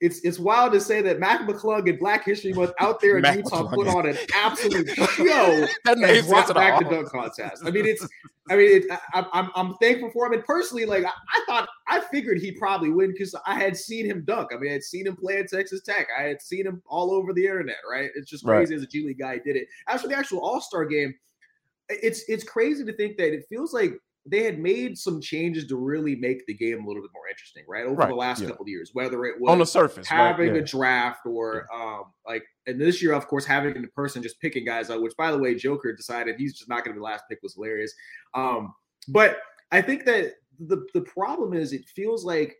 it's 0.00 0.20
it's 0.20 0.38
wild 0.38 0.72
to 0.72 0.80
say 0.80 1.00
that 1.02 1.18
Mac 1.18 1.40
McClung 1.48 1.88
and 1.88 1.98
Black 1.98 2.24
History 2.24 2.52
Month 2.52 2.72
out 2.80 3.00
there 3.00 3.16
in 3.16 3.22
Mac 3.22 3.36
Utah 3.36 3.64
McClung. 3.64 3.74
put 3.74 3.88
on 3.88 4.06
an 4.06 4.16
absolute 4.34 4.88
show 4.96 5.66
that 5.84 5.98
and 5.98 6.28
brought 6.28 6.54
back 6.54 6.78
the 6.78 6.84
dunk 6.84 7.08
contest. 7.08 7.62
I 7.64 7.70
mean, 7.70 7.86
it's 7.86 8.06
I 8.48 8.56
mean, 8.56 8.82
it, 8.82 8.84
I, 8.90 9.18
am 9.18 9.26
I'm, 9.32 9.50
I'm 9.54 9.74
thankful 9.76 10.10
for 10.10 10.26
him. 10.26 10.34
And 10.34 10.44
personally, 10.44 10.84
like 10.84 11.04
I, 11.04 11.08
I 11.08 11.44
thought, 11.46 11.68
I 11.88 12.00
figured 12.00 12.38
he'd 12.38 12.58
probably 12.58 12.90
win 12.90 13.12
because 13.12 13.34
I 13.46 13.58
had 13.58 13.76
seen 13.76 14.06
him 14.06 14.22
dunk. 14.24 14.50
I 14.52 14.58
mean, 14.58 14.70
I 14.70 14.74
had 14.74 14.84
seen 14.84 15.06
him 15.06 15.16
play 15.16 15.38
at 15.38 15.48
Texas 15.48 15.82
Tech. 15.82 16.06
I 16.16 16.22
had 16.22 16.40
seen 16.40 16.66
him 16.66 16.82
all 16.86 17.10
over 17.10 17.32
the 17.32 17.44
internet. 17.44 17.78
Right? 17.90 18.10
It's 18.14 18.30
just 18.30 18.44
crazy 18.44 18.74
right. 18.74 18.78
as 18.78 18.82
a 18.84 18.86
G 18.86 19.04
League 19.04 19.18
guy 19.18 19.38
did 19.38 19.56
it. 19.56 19.66
As 19.88 20.02
for 20.02 20.08
the 20.08 20.16
actual 20.16 20.40
All 20.40 20.60
Star 20.60 20.84
game, 20.84 21.14
it's 21.88 22.22
it's 22.28 22.44
crazy 22.44 22.84
to 22.84 22.92
think 22.92 23.16
that 23.16 23.32
it 23.32 23.46
feels 23.48 23.72
like 23.72 24.00
they 24.28 24.42
had 24.42 24.58
made 24.58 24.98
some 24.98 25.20
changes 25.20 25.66
to 25.68 25.76
really 25.76 26.16
make 26.16 26.44
the 26.46 26.54
game 26.54 26.82
a 26.82 26.86
little 26.86 27.02
bit 27.02 27.10
more 27.14 27.28
interesting, 27.28 27.64
right? 27.68 27.84
Over 27.84 27.94
right, 27.94 28.08
the 28.08 28.14
last 28.14 28.42
yeah. 28.42 28.48
couple 28.48 28.64
of 28.64 28.68
years, 28.68 28.90
whether 28.92 29.24
it 29.24 29.40
was 29.40 29.50
on 29.50 29.58
the 29.58 29.66
surface 29.66 30.08
having 30.08 30.48
right, 30.48 30.56
yeah. 30.56 30.62
a 30.62 30.64
draft 30.64 31.20
or 31.26 31.66
yeah. 31.72 31.84
um 31.84 32.04
like 32.26 32.44
and 32.66 32.80
this 32.80 33.02
year, 33.02 33.12
of 33.12 33.26
course, 33.28 33.44
having 33.44 33.80
the 33.80 33.88
person 33.88 34.22
just 34.22 34.40
picking 34.40 34.64
guys 34.64 34.90
out, 34.90 35.02
which 35.02 35.16
by 35.16 35.30
the 35.30 35.38
way, 35.38 35.54
Joker 35.54 35.92
decided 35.94 36.36
he's 36.36 36.56
just 36.56 36.68
not 36.68 36.84
gonna 36.84 36.94
be 36.94 36.98
the 36.98 37.04
last 37.04 37.24
pick 37.28 37.38
was 37.42 37.54
hilarious. 37.54 37.92
Um, 38.34 38.74
but 39.08 39.38
I 39.70 39.80
think 39.82 40.04
that 40.06 40.34
the 40.58 40.86
the 40.94 41.02
problem 41.02 41.54
is 41.54 41.72
it 41.72 41.84
feels 41.94 42.24
like 42.24 42.56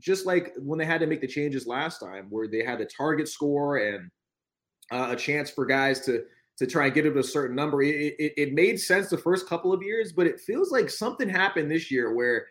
just 0.00 0.26
like 0.26 0.52
when 0.58 0.78
they 0.78 0.84
had 0.84 1.00
to 1.00 1.06
make 1.06 1.20
the 1.20 1.26
changes 1.26 1.66
last 1.66 1.98
time, 1.98 2.26
where 2.28 2.48
they 2.48 2.64
had 2.64 2.78
the 2.78 2.86
target 2.86 3.28
score 3.28 3.78
and 3.78 4.10
uh, 4.92 5.08
a 5.10 5.16
chance 5.16 5.50
for 5.50 5.64
guys 5.64 6.00
to 6.00 6.24
to 6.58 6.66
try 6.66 6.86
and 6.86 6.94
get 6.94 7.06
it 7.06 7.12
to 7.12 7.18
a 7.18 7.22
certain 7.22 7.56
number. 7.56 7.82
It, 7.82 8.14
it, 8.18 8.32
it, 8.36 8.52
made 8.52 8.78
sense 8.78 9.08
the 9.08 9.18
first 9.18 9.48
couple 9.48 9.72
of 9.72 9.82
years, 9.82 10.12
but 10.12 10.26
it 10.26 10.40
feels 10.40 10.70
like 10.70 10.88
something 10.88 11.28
happened 11.28 11.70
this 11.70 11.90
year 11.90 12.14
where 12.14 12.46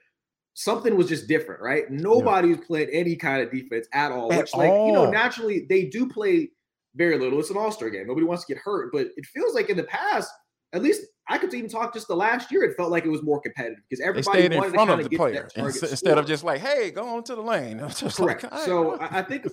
something 0.53 0.95
was 0.95 1.07
just 1.07 1.27
different, 1.27 1.61
right? 1.61 1.89
Nobody 1.89 2.49
yeah. 2.49 2.55
was 2.55 2.65
playing 2.65 2.89
any 2.91 3.15
kind 3.15 3.41
of 3.41 3.51
defense 3.51 3.87
at 3.93 4.11
all, 4.11 4.31
at 4.31 4.39
which, 4.39 4.55
like, 4.55 4.69
all. 4.69 4.87
you 4.87 4.93
know, 4.93 5.09
naturally 5.09 5.65
they 5.69 5.85
do 5.85 6.07
play 6.07 6.49
very 6.95 7.17
little. 7.17 7.39
It's 7.39 7.49
an 7.49 7.57
all 7.57 7.71
star 7.71 7.89
game. 7.89 8.07
Nobody 8.07 8.25
wants 8.25 8.45
to 8.45 8.53
get 8.53 8.61
hurt, 8.61 8.91
but 8.91 9.07
it 9.15 9.25
feels 9.25 9.55
like 9.55 9.69
in 9.69 9.77
the 9.77 9.83
past, 9.83 10.29
at 10.73 10.83
least 10.83 11.01
I 11.29 11.37
could 11.37 11.53
even 11.53 11.69
talk 11.69 11.93
just 11.93 12.07
the 12.07 12.15
last 12.15 12.51
year, 12.51 12.63
it 12.63 12.75
felt 12.75 12.91
like 12.91 13.05
it 13.05 13.09
was 13.09 13.23
more 13.23 13.39
competitive 13.39 13.79
because 13.89 14.03
everybody 14.03 14.41
they 14.41 14.47
stayed 14.47 14.65
in 14.65 14.73
front 14.73 14.89
of 14.89 15.09
the 15.09 15.15
player 15.15 15.47
instead 15.55 16.17
of 16.17 16.25
just 16.25 16.43
like, 16.43 16.59
hey, 16.59 16.91
go 16.91 17.07
on 17.15 17.23
to 17.23 17.35
the 17.35 17.41
lane. 17.41 17.79
Correct. 18.13 18.43
Like, 18.43 18.65
so 18.65 18.97
I 18.99 19.21
think 19.21 19.47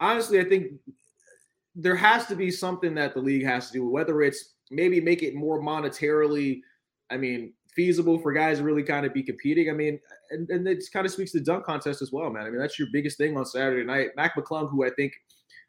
honestly, 0.00 0.40
I 0.40 0.44
think 0.44 0.72
there 1.74 1.96
has 1.96 2.26
to 2.26 2.34
be 2.34 2.50
something 2.50 2.94
that 2.94 3.14
the 3.14 3.20
league 3.20 3.44
has 3.44 3.68
to 3.68 3.72
do, 3.72 3.88
whether 3.88 4.22
it's 4.22 4.54
maybe 4.70 5.00
make 5.00 5.22
it 5.22 5.34
more 5.34 5.60
monetarily, 5.60 6.60
I 7.10 7.16
mean, 7.16 7.52
feasible 7.74 8.18
for 8.18 8.32
guys 8.32 8.58
to 8.58 8.64
really 8.64 8.82
kind 8.82 9.06
of 9.06 9.14
be 9.14 9.22
competing. 9.22 9.70
I 9.70 9.72
mean, 9.72 9.98
and, 10.30 10.48
and 10.50 10.66
it 10.66 10.84
kind 10.92 11.06
of 11.06 11.12
speaks 11.12 11.32
to 11.32 11.38
the 11.38 11.44
dunk 11.44 11.64
contest 11.64 12.02
as 12.02 12.12
well, 12.12 12.30
man. 12.30 12.46
I 12.46 12.50
mean, 12.50 12.60
that's 12.60 12.78
your 12.78 12.88
biggest 12.92 13.18
thing 13.18 13.36
on 13.36 13.44
Saturday 13.46 13.84
night. 13.84 14.10
Mac 14.16 14.36
McClung, 14.36 14.70
who 14.70 14.84
I 14.84 14.90
think 14.90 15.12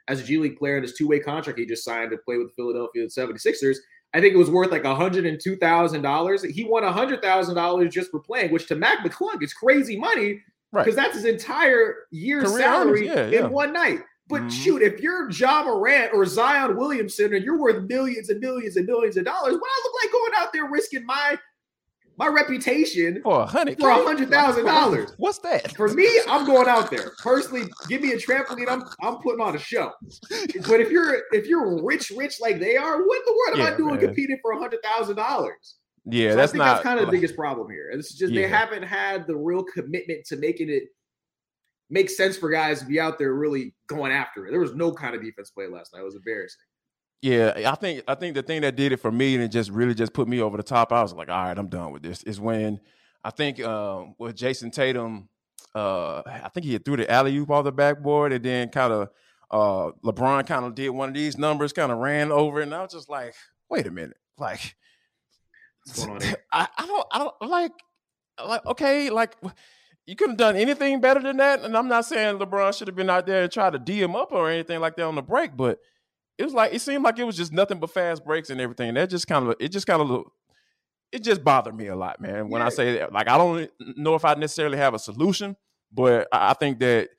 as 0.07 0.19
a 0.19 0.23
G 0.23 0.37
League 0.37 0.57
player 0.57 0.77
in 0.77 0.83
his 0.83 0.93
two 0.93 1.07
way 1.07 1.19
contract 1.19 1.59
he 1.59 1.65
just 1.65 1.83
signed 1.83 2.11
to 2.11 2.17
play 2.17 2.37
with 2.37 2.47
the 2.47 2.53
Philadelphia 2.53 3.05
76ers, 3.05 3.77
I 4.13 4.19
think 4.19 4.33
it 4.33 4.37
was 4.37 4.49
worth 4.49 4.71
like 4.71 4.83
$102,000. 4.83 6.51
He 6.51 6.63
won 6.63 6.83
$100,000 6.83 7.91
just 7.91 8.11
for 8.11 8.19
playing, 8.19 8.51
which 8.51 8.67
to 8.67 8.75
Mac 8.75 8.99
McClung 9.05 9.41
is 9.41 9.53
crazy 9.53 9.97
money 9.97 10.41
because 10.73 10.87
right. 10.87 10.95
that's 10.95 11.15
his 11.15 11.25
entire 11.25 11.95
year's 12.11 12.49
Career 12.49 12.59
salary 12.59 13.05
yeah, 13.05 13.27
yeah. 13.27 13.45
in 13.45 13.51
one 13.51 13.71
night. 13.73 13.99
But 14.31 14.43
mm-hmm. 14.43 14.49
shoot, 14.49 14.81
if 14.81 15.01
you're 15.01 15.29
Ja 15.29 15.63
Morant 15.63 16.13
or 16.13 16.25
Zion 16.25 16.77
Williamson 16.77 17.33
and 17.33 17.43
you're 17.43 17.59
worth 17.59 17.87
millions 17.89 18.29
and 18.29 18.39
millions 18.39 18.77
and 18.77 18.85
millions 18.87 19.17
of 19.17 19.25
dollars, 19.25 19.53
what 19.53 19.69
I 19.69 19.81
look 19.83 19.93
like 20.03 20.11
going 20.11 20.31
out 20.37 20.53
there 20.53 20.69
risking 20.69 21.05
my 21.05 21.37
my 22.17 22.27
reputation 22.27 23.21
for 23.23 23.41
a 23.41 23.45
hundred 23.45 23.79
for 23.79 23.89
a 23.89 23.95
hundred 23.95 24.29
thousand 24.29 24.65
dollars. 24.65 25.11
What's 25.17 25.39
that? 25.39 25.75
For 25.75 25.89
me, 25.89 26.07
I'm 26.29 26.45
going 26.45 26.67
out 26.67 26.89
there 26.89 27.11
personally. 27.21 27.67
Give 27.89 28.01
me 28.01 28.11
a 28.13 28.17
trampoline. 28.17 28.69
I'm 28.69 28.83
I'm 29.01 29.17
putting 29.17 29.41
on 29.41 29.55
a 29.55 29.59
show. 29.59 29.91
But 30.67 30.79
if 30.79 30.89
you're 30.91 31.23
if 31.31 31.47
you're 31.47 31.83
rich, 31.83 32.11
rich 32.15 32.39
like 32.39 32.59
they 32.59 32.77
are, 32.77 33.05
what 33.05 33.19
in 33.19 33.23
the 33.25 33.35
world 33.37 33.57
yeah, 33.57 33.67
am 33.67 33.73
I 33.73 33.77
doing 33.77 33.95
man. 33.95 34.05
competing 34.05 34.37
for 34.41 34.51
a 34.51 34.59
hundred 34.59 34.81
thousand 34.83 35.17
dollars? 35.17 35.75
Yeah, 36.05 36.31
so 36.31 36.35
that's 36.37 36.49
I 36.49 36.53
think 36.53 36.57
not, 36.59 36.73
that's 36.73 36.83
kind 36.83 36.99
of 36.99 37.05
the 37.05 37.11
biggest 37.11 37.35
problem 37.35 37.69
here. 37.69 37.89
It's 37.91 38.15
just 38.15 38.33
yeah. 38.33 38.41
they 38.41 38.47
haven't 38.47 38.83
had 38.83 39.27
the 39.27 39.35
real 39.35 39.63
commitment 39.63 40.25
to 40.27 40.35
making 40.37 40.69
it 40.69 40.83
make 41.91 42.09
sense 42.09 42.37
for 42.37 42.49
guys 42.49 42.79
to 42.79 42.85
be 42.85 42.99
out 42.99 43.19
there 43.19 43.33
really 43.33 43.75
going 43.85 44.11
after 44.11 44.47
it. 44.47 44.51
There 44.51 44.59
was 44.59 44.73
no 44.73 44.91
kind 44.91 45.13
of 45.13 45.21
defense 45.21 45.51
play 45.51 45.67
last 45.67 45.93
night. 45.93 45.99
It 45.99 46.05
was 46.05 46.15
embarrassing. 46.15 46.61
Yeah, 47.21 47.53
I 47.67 47.75
think 47.75 48.03
I 48.07 48.15
think 48.15 48.33
the 48.33 48.41
thing 48.41 48.61
that 48.61 48.75
did 48.75 48.93
it 48.93 48.97
for 48.97 49.11
me 49.11 49.35
and 49.35 49.43
it 49.43 49.49
just 49.49 49.69
really 49.69 49.93
just 49.93 50.13
put 50.13 50.27
me 50.27 50.41
over 50.41 50.57
the 50.57 50.63
top. 50.63 50.91
I 50.91 51.03
was 51.03 51.13
like, 51.13 51.29
all 51.29 51.43
right, 51.43 51.57
I'm 51.57 51.67
done 51.67 51.91
with 51.91 52.01
this. 52.01 52.23
Is 52.23 52.39
when 52.39 52.79
I 53.23 53.29
think 53.29 53.61
um, 53.63 54.15
with 54.17 54.35
Jayson 54.35 54.71
Tatum, 54.71 55.29
uh, 55.75 56.23
I 56.25 56.49
think 56.51 56.65
he 56.65 56.77
threw 56.79 56.97
the 56.97 57.11
alley 57.11 57.37
oop 57.37 57.51
off 57.51 57.65
the 57.65 57.71
backboard 57.71 58.33
and 58.33 58.43
then 58.43 58.69
kind 58.69 58.91
of 58.91 59.09
uh, 59.51 59.91
LeBron 60.03 60.47
kind 60.47 60.65
of 60.65 60.73
did 60.73 60.89
one 60.89 61.09
of 61.09 61.15
these 61.15 61.37
numbers, 61.37 61.73
kind 61.73 61.91
of 61.91 61.99
ran 61.99 62.31
over, 62.31 62.61
and 62.61 62.73
I 62.73 62.81
was 62.81 62.93
just 62.93 63.09
like, 63.09 63.35
wait 63.69 63.85
a 63.85 63.91
minute, 63.91 64.17
like, 64.37 64.75
I, 66.51 66.67
I 66.77 66.85
don't, 66.87 67.07
I 67.11 67.19
don't 67.19 67.35
like, 67.41 67.73
like, 68.43 68.65
okay, 68.65 69.09
like 69.09 69.35
you 70.05 70.15
couldn't 70.15 70.31
have 70.31 70.37
done 70.37 70.55
anything 70.55 70.99
better 70.99 71.19
than 71.19 71.37
that. 71.37 71.61
And 71.61 71.77
I'm 71.77 71.87
not 71.87 72.05
saying 72.05 72.39
LeBron 72.39 72.77
should 72.77 72.87
have 72.87 72.95
been 72.95 73.09
out 73.09 73.25
there 73.25 73.43
and 73.43 73.51
try 73.51 73.69
to 73.69 73.79
D 73.79 74.01
him 74.01 74.15
up 74.15 74.31
or 74.31 74.49
anything 74.49 74.79
like 74.79 74.95
that 74.95 75.05
on 75.05 75.15
the 75.15 75.21
break, 75.21 75.55
but 75.55 75.79
it 76.37 76.43
was 76.43 76.53
like 76.53 76.73
it 76.73 76.81
seemed 76.81 77.03
like 77.03 77.19
it 77.19 77.23
was 77.23 77.37
just 77.37 77.51
nothing 77.51 77.79
but 77.79 77.91
fast 77.91 78.25
breaks 78.25 78.49
and 78.49 78.59
everything. 78.59 78.89
And 78.89 78.97
that 78.97 79.09
just 79.09 79.27
kind 79.27 79.47
of 79.47 79.55
it 79.59 79.69
just 79.69 79.87
kind 79.87 80.01
of 80.01 80.25
it 81.11 81.23
just 81.23 81.43
bothered 81.43 81.75
me 81.75 81.87
a 81.87 81.95
lot, 81.95 82.19
man. 82.19 82.49
When 82.49 82.61
yeah. 82.61 82.67
I 82.67 82.69
say 82.69 82.97
that, 82.97 83.13
like 83.13 83.29
I 83.29 83.37
don't 83.37 83.69
know 83.97 84.15
if 84.15 84.25
I 84.25 84.33
necessarily 84.33 84.77
have 84.77 84.93
a 84.93 84.99
solution, 84.99 85.55
but 85.91 86.27
I 86.31 86.53
think 86.53 86.79
that 86.79 87.09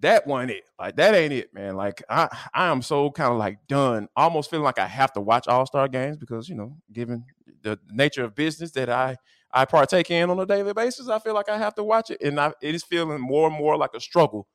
that 0.00 0.26
one 0.26 0.50
it 0.50 0.64
like 0.78 0.96
that 0.96 1.14
ain't 1.14 1.32
it, 1.32 1.54
man. 1.54 1.74
Like 1.74 2.02
I 2.08 2.28
I 2.52 2.66
am 2.70 2.82
so 2.82 3.10
kind 3.10 3.32
of 3.32 3.38
like 3.38 3.66
done, 3.66 4.08
almost 4.14 4.50
feeling 4.50 4.64
like 4.64 4.78
I 4.78 4.86
have 4.86 5.12
to 5.14 5.20
watch 5.20 5.48
All 5.48 5.64
Star 5.64 5.88
games 5.88 6.16
because 6.16 6.48
you 6.48 6.54
know, 6.54 6.76
given 6.92 7.24
the 7.62 7.78
nature 7.90 8.24
of 8.24 8.34
business 8.34 8.72
that 8.72 8.90
I 8.90 9.16
I 9.56 9.64
partake 9.64 10.10
in 10.10 10.30
on 10.30 10.38
a 10.38 10.46
daily 10.46 10.72
basis, 10.72 11.08
I 11.08 11.18
feel 11.18 11.34
like 11.34 11.48
I 11.48 11.58
have 11.58 11.74
to 11.76 11.82
watch 11.82 12.10
it, 12.10 12.20
and 12.22 12.38
I, 12.38 12.52
it 12.60 12.74
is 12.74 12.84
feeling 12.84 13.20
more 13.20 13.48
and 13.48 13.56
more 13.56 13.76
like 13.76 13.94
a 13.94 14.00
struggle 14.00 14.46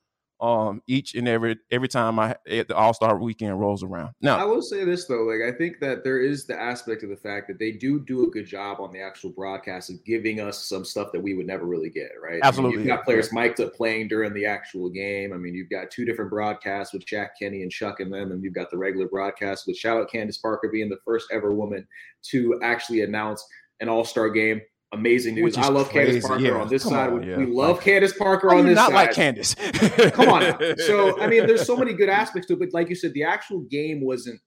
um 0.41 0.81
each 0.87 1.13
and 1.13 1.27
every 1.27 1.55
every 1.69 1.87
time 1.87 2.17
I 2.17 2.35
the 2.47 2.75
All 2.75 2.93
Star 2.93 3.17
weekend 3.19 3.59
rolls 3.59 3.83
around. 3.83 4.13
Now 4.21 4.39
I 4.39 4.43
will 4.43 4.63
say 4.63 4.83
this 4.83 5.05
though, 5.05 5.23
like 5.23 5.41
I 5.41 5.55
think 5.55 5.79
that 5.81 6.03
there 6.03 6.19
is 6.19 6.47
the 6.47 6.59
aspect 6.59 7.03
of 7.03 7.09
the 7.09 7.15
fact 7.15 7.47
that 7.47 7.59
they 7.59 7.71
do 7.71 7.99
do 7.99 8.23
a 8.23 8.27
good 8.27 8.47
job 8.47 8.79
on 8.79 8.91
the 8.91 8.99
actual 8.99 9.29
broadcast 9.29 9.91
of 9.91 10.03
giving 10.03 10.39
us 10.39 10.65
some 10.65 10.83
stuff 10.83 11.11
that 11.13 11.21
we 11.21 11.35
would 11.35 11.45
never 11.45 11.65
really 11.65 11.91
get, 11.91 12.09
right? 12.21 12.39
Absolutely, 12.41 12.77
I 12.77 12.77
mean, 12.77 12.87
you've 12.87 12.97
got 12.97 13.05
players 13.05 13.31
mic'd 13.31 13.61
up 13.61 13.75
playing 13.75 14.07
during 14.07 14.33
the 14.33 14.47
actual 14.47 14.89
game. 14.89 15.31
I 15.31 15.37
mean, 15.37 15.53
you've 15.53 15.69
got 15.69 15.91
two 15.91 16.05
different 16.05 16.31
broadcasts 16.31 16.91
with 16.91 17.05
Shaq 17.05 17.29
Kenny 17.39 17.61
and 17.61 17.71
Chuck 17.71 17.99
and 17.99 18.11
them, 18.11 18.31
and 18.31 18.43
you've 18.43 18.55
got 18.55 18.71
the 18.71 18.77
regular 18.77 19.07
broadcast 19.07 19.67
with 19.67 19.77
shout 19.77 20.01
out 20.01 20.11
Candace 20.11 20.37
Parker 20.37 20.69
being 20.71 20.89
the 20.89 20.99
first 21.05 21.27
ever 21.31 21.53
woman 21.53 21.87
to 22.23 22.59
actually 22.63 23.01
announce 23.01 23.45
an 23.79 23.89
All 23.89 24.05
Star 24.05 24.29
game 24.29 24.59
amazing 24.91 25.35
news. 25.35 25.57
I 25.57 25.69
love 25.69 25.89
crazy. 25.89 26.19
Candace 26.19 26.27
Parker 26.27 26.43
yeah. 26.43 26.51
on 26.61 26.67
this 26.67 26.83
Come 26.83 26.91
side. 26.91 27.13
On, 27.13 27.23
yeah. 27.23 27.37
We 27.37 27.45
love 27.45 27.77
like, 27.77 27.85
Candace 27.85 28.17
Parker 28.17 28.53
on 28.53 28.65
this 28.65 28.75
not 28.75 28.87
side. 28.89 28.93
Not 28.93 28.97
like 28.97 29.13
Candace. 29.13 29.55
Come 30.11 30.29
on. 30.29 30.41
Now. 30.41 30.57
So 30.77 31.19
I 31.19 31.27
mean, 31.27 31.47
there's 31.47 31.65
so 31.65 31.75
many 31.77 31.93
good 31.93 32.09
aspects 32.21 32.47
to 32.47 32.53
it, 32.53 32.59
but 32.59 32.73
like 32.73 32.89
you 32.89 32.95
said, 32.95 33.13
the 33.13 33.23
actual 33.23 33.61
game 33.61 34.01
wasn't 34.03 34.39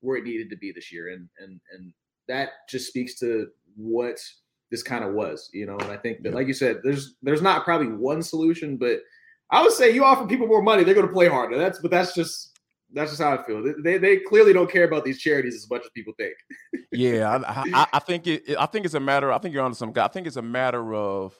where 0.00 0.16
it 0.16 0.24
needed 0.24 0.50
to 0.50 0.56
be 0.56 0.72
this 0.72 0.92
year, 0.92 1.12
and 1.12 1.28
and 1.38 1.60
and 1.72 1.92
that 2.28 2.50
just 2.68 2.88
speaks 2.88 3.18
to 3.20 3.48
what 3.76 4.18
this 4.70 4.82
kind 4.82 5.04
of 5.04 5.12
was, 5.12 5.50
you 5.52 5.66
know. 5.66 5.76
And 5.76 5.90
I 5.90 5.96
think 5.96 6.22
that, 6.22 6.30
yeah. 6.30 6.34
like 6.34 6.46
you 6.46 6.54
said, 6.54 6.80
there's 6.82 7.16
there's 7.22 7.42
not 7.42 7.64
probably 7.64 7.88
one 7.88 8.22
solution, 8.22 8.76
but 8.76 9.00
I 9.50 9.62
would 9.62 9.72
say 9.72 9.90
you 9.90 10.04
offer 10.04 10.26
people 10.26 10.46
more 10.46 10.62
money, 10.62 10.82
they're 10.82 10.94
going 10.94 11.06
to 11.06 11.12
play 11.12 11.28
harder. 11.28 11.58
That's 11.58 11.78
but 11.78 11.90
that's 11.90 12.14
just 12.14 12.51
that's 12.94 13.10
just 13.10 13.22
how 13.22 13.36
I 13.36 13.42
feel. 13.44 13.62
They, 13.82 13.98
they 13.98 14.18
clearly 14.18 14.52
don't 14.52 14.70
care 14.70 14.84
about 14.84 15.04
these 15.04 15.18
charities 15.18 15.54
as 15.54 15.68
much 15.70 15.82
as 15.82 15.90
people 15.94 16.12
think. 16.18 16.34
yeah, 16.92 17.38
I, 17.46 17.64
I, 17.72 17.86
I, 17.94 17.98
think 17.98 18.26
it. 18.26 18.42
I 18.58 18.66
think 18.66 18.84
it's 18.84 18.94
a 18.94 19.00
matter. 19.00 19.32
I 19.32 19.38
think 19.38 19.54
you're 19.54 19.64
on 19.64 19.74
some 19.74 19.92
guy. 19.92 20.04
I 20.04 20.08
think 20.08 20.26
it's 20.26 20.36
a 20.36 20.42
matter 20.42 20.94
of 20.94 21.38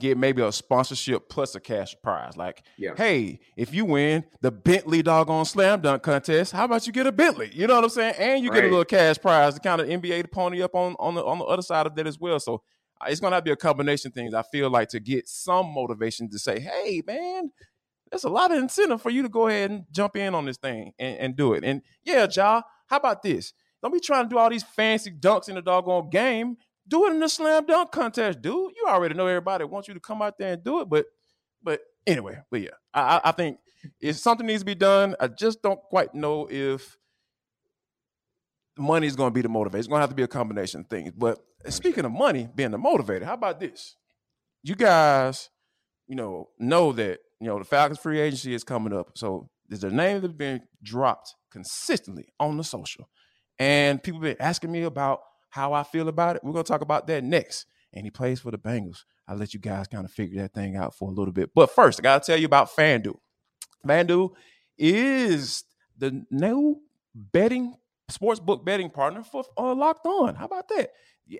get 0.00 0.18
maybe 0.18 0.42
a 0.42 0.50
sponsorship 0.50 1.28
plus 1.28 1.54
a 1.54 1.60
cash 1.60 1.94
prize. 2.02 2.36
Like, 2.36 2.62
yeah. 2.76 2.92
hey, 2.96 3.38
if 3.56 3.72
you 3.72 3.84
win 3.84 4.24
the 4.40 4.50
Bentley 4.50 5.02
doggone 5.02 5.44
slam 5.44 5.80
dunk 5.80 6.02
contest, 6.02 6.52
how 6.52 6.64
about 6.64 6.86
you 6.86 6.92
get 6.92 7.06
a 7.06 7.12
Bentley? 7.12 7.50
You 7.52 7.66
know 7.66 7.76
what 7.76 7.84
I'm 7.84 7.90
saying? 7.90 8.14
And 8.18 8.44
you 8.44 8.50
right. 8.50 8.56
get 8.56 8.64
a 8.64 8.68
little 8.68 8.84
cash 8.84 9.18
prize 9.18 9.54
to 9.54 9.60
kind 9.60 9.80
of 9.80 9.88
NBA 9.88 10.22
to 10.22 10.28
pony 10.28 10.62
up 10.62 10.74
on 10.74 10.96
on 10.98 11.14
the 11.14 11.24
on 11.24 11.38
the 11.38 11.44
other 11.44 11.62
side 11.62 11.86
of 11.86 11.94
that 11.94 12.06
as 12.06 12.18
well. 12.18 12.40
So 12.40 12.62
uh, 13.00 13.06
it's 13.08 13.20
gonna 13.20 13.36
have 13.36 13.44
to 13.44 13.48
be 13.48 13.52
a 13.52 13.56
combination 13.56 14.08
of 14.08 14.14
things. 14.14 14.34
I 14.34 14.42
feel 14.42 14.70
like 14.70 14.88
to 14.90 15.00
get 15.00 15.28
some 15.28 15.72
motivation 15.72 16.30
to 16.30 16.38
say, 16.38 16.60
hey, 16.60 17.02
man, 17.06 17.50
there's 18.10 18.24
a 18.24 18.28
lot 18.28 18.52
of 18.52 18.58
incentive 18.58 19.02
for 19.02 19.10
you 19.10 19.22
to 19.22 19.28
go 19.28 19.48
ahead 19.48 19.70
and 19.70 19.84
jump 19.90 20.16
in 20.16 20.34
on 20.34 20.44
this 20.44 20.56
thing 20.56 20.92
and, 20.98 21.18
and 21.18 21.36
do 21.36 21.52
it. 21.54 21.64
And 21.64 21.82
yeah, 22.04 22.26
Ja, 22.30 22.62
how 22.86 22.96
about 22.96 23.22
this? 23.22 23.52
Don't 23.82 23.92
be 23.92 24.00
trying 24.00 24.24
to 24.24 24.28
do 24.28 24.38
all 24.38 24.50
these 24.50 24.62
fancy 24.62 25.10
dunks 25.10 25.48
in 25.48 25.54
the 25.54 25.62
doggone 25.62 26.10
game. 26.10 26.56
Do 26.88 27.06
it 27.06 27.12
in 27.12 27.20
the 27.20 27.28
slam 27.28 27.66
dunk 27.66 27.90
contest, 27.90 28.40
dude. 28.40 28.72
You 28.76 28.86
already 28.86 29.14
know 29.14 29.26
everybody 29.26 29.64
wants 29.64 29.88
you 29.88 29.94
to 29.94 30.00
come 30.00 30.22
out 30.22 30.38
there 30.38 30.52
and 30.52 30.62
do 30.62 30.80
it. 30.80 30.88
But 30.88 31.06
but 31.62 31.80
anyway, 32.06 32.38
but 32.50 32.60
yeah, 32.60 32.70
I, 32.94 33.20
I 33.24 33.32
think 33.32 33.58
if 34.00 34.16
something 34.16 34.46
needs 34.46 34.60
to 34.62 34.66
be 34.66 34.76
done, 34.76 35.16
I 35.20 35.28
just 35.28 35.62
don't 35.62 35.80
quite 35.80 36.14
know 36.14 36.48
if 36.50 36.96
money 38.78 39.06
is 39.06 39.16
going 39.16 39.30
to 39.30 39.34
be 39.34 39.42
the 39.42 39.48
motivator. 39.48 39.76
It's 39.76 39.88
going 39.88 39.98
to 39.98 40.02
have 40.02 40.10
to 40.10 40.16
be 40.16 40.22
a 40.22 40.28
combination 40.28 40.80
of 40.80 40.86
things. 40.86 41.12
But 41.16 41.38
speaking 41.68 42.04
of 42.04 42.12
money 42.12 42.48
being 42.54 42.70
the 42.70 42.78
motivator, 42.78 43.24
how 43.24 43.34
about 43.34 43.58
this? 43.58 43.96
You 44.62 44.74
guys, 44.74 45.50
you 46.06 46.16
know, 46.16 46.50
know 46.58 46.92
that 46.92 47.20
you 47.40 47.48
know, 47.48 47.58
the 47.58 47.64
Falcons 47.64 47.98
free 47.98 48.20
agency 48.20 48.54
is 48.54 48.64
coming 48.64 48.92
up. 48.92 49.16
So 49.16 49.50
there's 49.68 49.84
a 49.84 49.90
name 49.90 50.20
that's 50.20 50.32
been 50.32 50.62
dropped 50.82 51.34
consistently 51.50 52.28
on 52.40 52.56
the 52.56 52.64
social. 52.64 53.08
And 53.58 54.02
people 54.02 54.20
been 54.20 54.36
asking 54.40 54.72
me 54.72 54.82
about 54.82 55.20
how 55.50 55.72
I 55.72 55.82
feel 55.82 56.08
about 56.08 56.36
it. 56.36 56.44
We're 56.44 56.52
gonna 56.52 56.64
talk 56.64 56.82
about 56.82 57.06
that 57.06 57.24
next. 57.24 57.66
And 57.92 58.04
he 58.04 58.10
plays 58.10 58.40
for 58.40 58.50
the 58.50 58.58
Bengals. 58.58 59.04
I'll 59.26 59.36
let 59.36 59.54
you 59.54 59.60
guys 59.60 59.88
kind 59.88 60.04
of 60.04 60.10
figure 60.10 60.42
that 60.42 60.52
thing 60.54 60.76
out 60.76 60.94
for 60.94 61.10
a 61.10 61.14
little 61.14 61.32
bit. 61.32 61.50
But 61.54 61.74
first, 61.74 61.98
I 61.98 62.02
gotta 62.02 62.24
tell 62.24 62.38
you 62.38 62.46
about 62.46 62.70
FanDuel. 62.70 63.18
FanDuel 63.86 64.30
is 64.78 65.64
the 65.96 66.24
new 66.30 66.80
betting 67.14 67.74
sports 68.08 68.40
book 68.40 68.64
betting 68.64 68.90
partner 68.90 69.22
for 69.22 69.44
uh, 69.56 69.74
Locked 69.74 70.06
On. 70.06 70.34
How 70.34 70.44
about 70.44 70.68
that? 70.68 70.90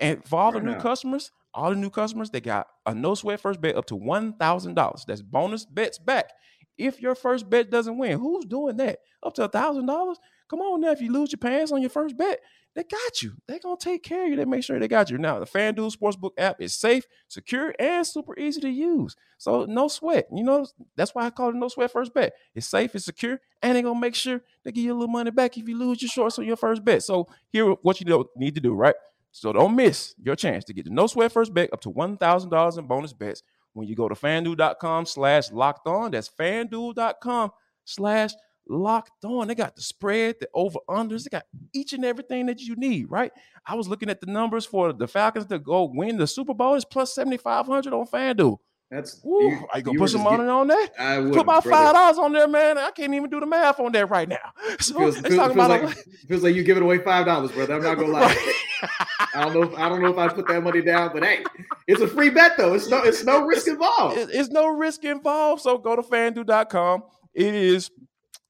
And 0.00 0.24
for 0.24 0.40
all 0.40 0.52
the 0.52 0.60
new 0.60 0.76
customers, 0.76 1.30
all 1.54 1.70
the 1.70 1.76
new 1.76 1.90
customers, 1.90 2.30
they 2.30 2.40
got 2.40 2.66
a 2.84 2.94
no 2.94 3.14
sweat 3.14 3.40
first 3.40 3.60
bet 3.60 3.76
up 3.76 3.86
to 3.86 3.94
$1,000. 3.96 5.06
That's 5.06 5.22
bonus 5.22 5.64
bets 5.64 5.98
back. 5.98 6.30
If 6.76 7.00
your 7.00 7.14
first 7.14 7.48
bet 7.48 7.70
doesn't 7.70 7.96
win, 7.96 8.18
who's 8.18 8.44
doing 8.44 8.76
that? 8.76 8.98
Up 9.22 9.34
to 9.34 9.48
$1,000? 9.48 10.16
Come 10.48 10.60
on 10.60 10.80
now, 10.80 10.92
if 10.92 11.00
you 11.00 11.12
lose 11.12 11.32
your 11.32 11.38
pants 11.38 11.72
on 11.72 11.80
your 11.80 11.90
first 11.90 12.16
bet, 12.16 12.40
they 12.76 12.84
got 12.84 13.22
you. 13.22 13.32
They're 13.48 13.58
going 13.58 13.78
to 13.78 13.84
take 13.84 14.02
care 14.02 14.24
of 14.24 14.30
you. 14.30 14.36
They 14.36 14.44
make 14.44 14.62
sure 14.62 14.78
they 14.78 14.86
got 14.86 15.10
you. 15.10 15.16
Now, 15.16 15.38
the 15.38 15.46
FanDuel 15.46 15.96
Sportsbook 15.96 16.32
app 16.36 16.60
is 16.60 16.74
safe, 16.74 17.04
secure, 17.26 17.74
and 17.78 18.06
super 18.06 18.38
easy 18.38 18.60
to 18.60 18.68
use. 18.68 19.16
So, 19.38 19.64
no 19.64 19.88
sweat. 19.88 20.28
You 20.30 20.44
know, 20.44 20.66
that's 20.94 21.14
why 21.14 21.24
I 21.24 21.30
call 21.30 21.48
it 21.48 21.54
no 21.54 21.68
sweat 21.68 21.90
first 21.90 22.12
bet. 22.12 22.34
It's 22.54 22.66
safe, 22.66 22.94
it's 22.94 23.06
secure, 23.06 23.40
and 23.62 23.74
they're 23.74 23.82
going 23.82 23.94
to 23.94 24.00
make 24.00 24.14
sure 24.14 24.42
they 24.62 24.72
give 24.72 24.84
you 24.84 24.92
a 24.92 24.98
little 24.98 25.08
money 25.08 25.30
back 25.30 25.56
if 25.56 25.66
you 25.66 25.78
lose 25.78 26.02
your 26.02 26.10
shorts 26.10 26.38
on 26.38 26.44
your 26.44 26.56
first 26.56 26.84
bet. 26.84 27.02
So, 27.02 27.26
here, 27.48 27.64
what 27.64 27.98
you 27.98 28.28
need 28.36 28.54
to 28.56 28.60
do, 28.60 28.74
right? 28.74 28.94
So 29.36 29.52
don't 29.52 29.76
miss 29.76 30.14
your 30.18 30.34
chance 30.34 30.64
to 30.64 30.72
get 30.72 30.86
the 30.86 30.90
no 30.90 31.06
sweat 31.06 31.30
first 31.30 31.52
bet 31.52 31.70
up 31.70 31.82
to 31.82 31.92
$1,000 31.92 32.78
in 32.78 32.86
bonus 32.86 33.12
bets 33.12 33.42
when 33.74 33.86
you 33.86 33.94
go 33.94 34.08
to 34.08 34.14
fanduel.com 34.14 35.04
slash 35.04 35.52
locked 35.52 35.86
on. 35.86 36.12
That's 36.12 36.30
fanduel.com 36.30 37.50
slash 37.84 38.32
locked 38.66 39.26
on. 39.26 39.48
They 39.48 39.54
got 39.54 39.76
the 39.76 39.82
spread, 39.82 40.36
the 40.40 40.48
over 40.54 40.78
unders, 40.88 41.24
they 41.24 41.36
got 41.36 41.44
each 41.74 41.92
and 41.92 42.02
everything 42.02 42.46
that 42.46 42.62
you 42.62 42.76
need, 42.76 43.10
right? 43.10 43.30
I 43.66 43.74
was 43.74 43.88
looking 43.88 44.08
at 44.08 44.22
the 44.22 44.26
numbers 44.26 44.64
for 44.64 44.94
the 44.94 45.06
Falcons 45.06 45.44
to 45.48 45.58
go 45.58 45.90
win 45.92 46.16
the 46.16 46.26
Super 46.26 46.54
Bowl. 46.54 46.74
It's 46.74 46.86
plus 46.86 47.14
7,500 47.14 47.92
on 47.92 48.06
FanDuel. 48.06 48.56
That's 48.90 49.20
Ooh, 49.26 49.28
you, 49.30 49.66
are 49.72 49.78
you 49.78 49.82
gonna 49.84 49.98
put 49.98 50.10
some 50.10 50.22
money 50.22 50.38
get- 50.44 50.48
on 50.48 50.68
that? 50.68 50.90
I 50.98 51.18
would 51.18 51.32
Put 51.32 51.40
about 51.42 51.64
brother. 51.64 51.84
five 51.86 51.94
dollars 51.94 52.18
on 52.18 52.32
there, 52.32 52.46
man. 52.46 52.78
I 52.78 52.92
can't 52.92 53.12
even 53.14 53.28
do 53.28 53.40
the 53.40 53.46
math 53.46 53.80
on 53.80 53.90
that 53.92 54.08
right 54.08 54.28
now. 54.28 54.52
So 54.80 54.96
Feels, 54.98 55.16
feels, 55.18 55.34
feels 55.34 55.50
about 55.52 55.70
like, 55.70 55.96
feels 56.28 56.42
like 56.44 56.54
you 56.54 56.62
giving 56.62 56.84
away 56.84 56.98
five 56.98 57.26
dollars, 57.26 57.50
brother. 57.50 57.74
I'm 57.74 57.82
not 57.82 57.96
gonna 57.96 58.12
lie. 58.12 58.52
I 59.34 59.44
don't 59.44 59.54
know. 59.54 59.62
If, 59.64 59.74
I 59.74 59.88
don't 59.88 60.00
know 60.02 60.10
if 60.10 60.18
I 60.18 60.28
put 60.28 60.46
that 60.48 60.62
money 60.62 60.82
down, 60.82 61.10
but 61.12 61.24
hey, 61.24 61.42
it's 61.88 62.00
a 62.00 62.06
free 62.06 62.30
bet 62.30 62.52
though. 62.56 62.74
It's 62.74 62.88
no. 62.88 63.02
It's 63.02 63.24
no 63.24 63.44
risk 63.44 63.66
involved. 63.66 64.18
It- 64.18 64.30
it's 64.32 64.50
no 64.50 64.68
risk 64.68 65.04
involved. 65.04 65.62
So 65.62 65.78
go 65.78 65.96
to 65.96 66.02
fanduel.com. 66.02 67.02
It 67.34 67.54
is, 67.54 67.90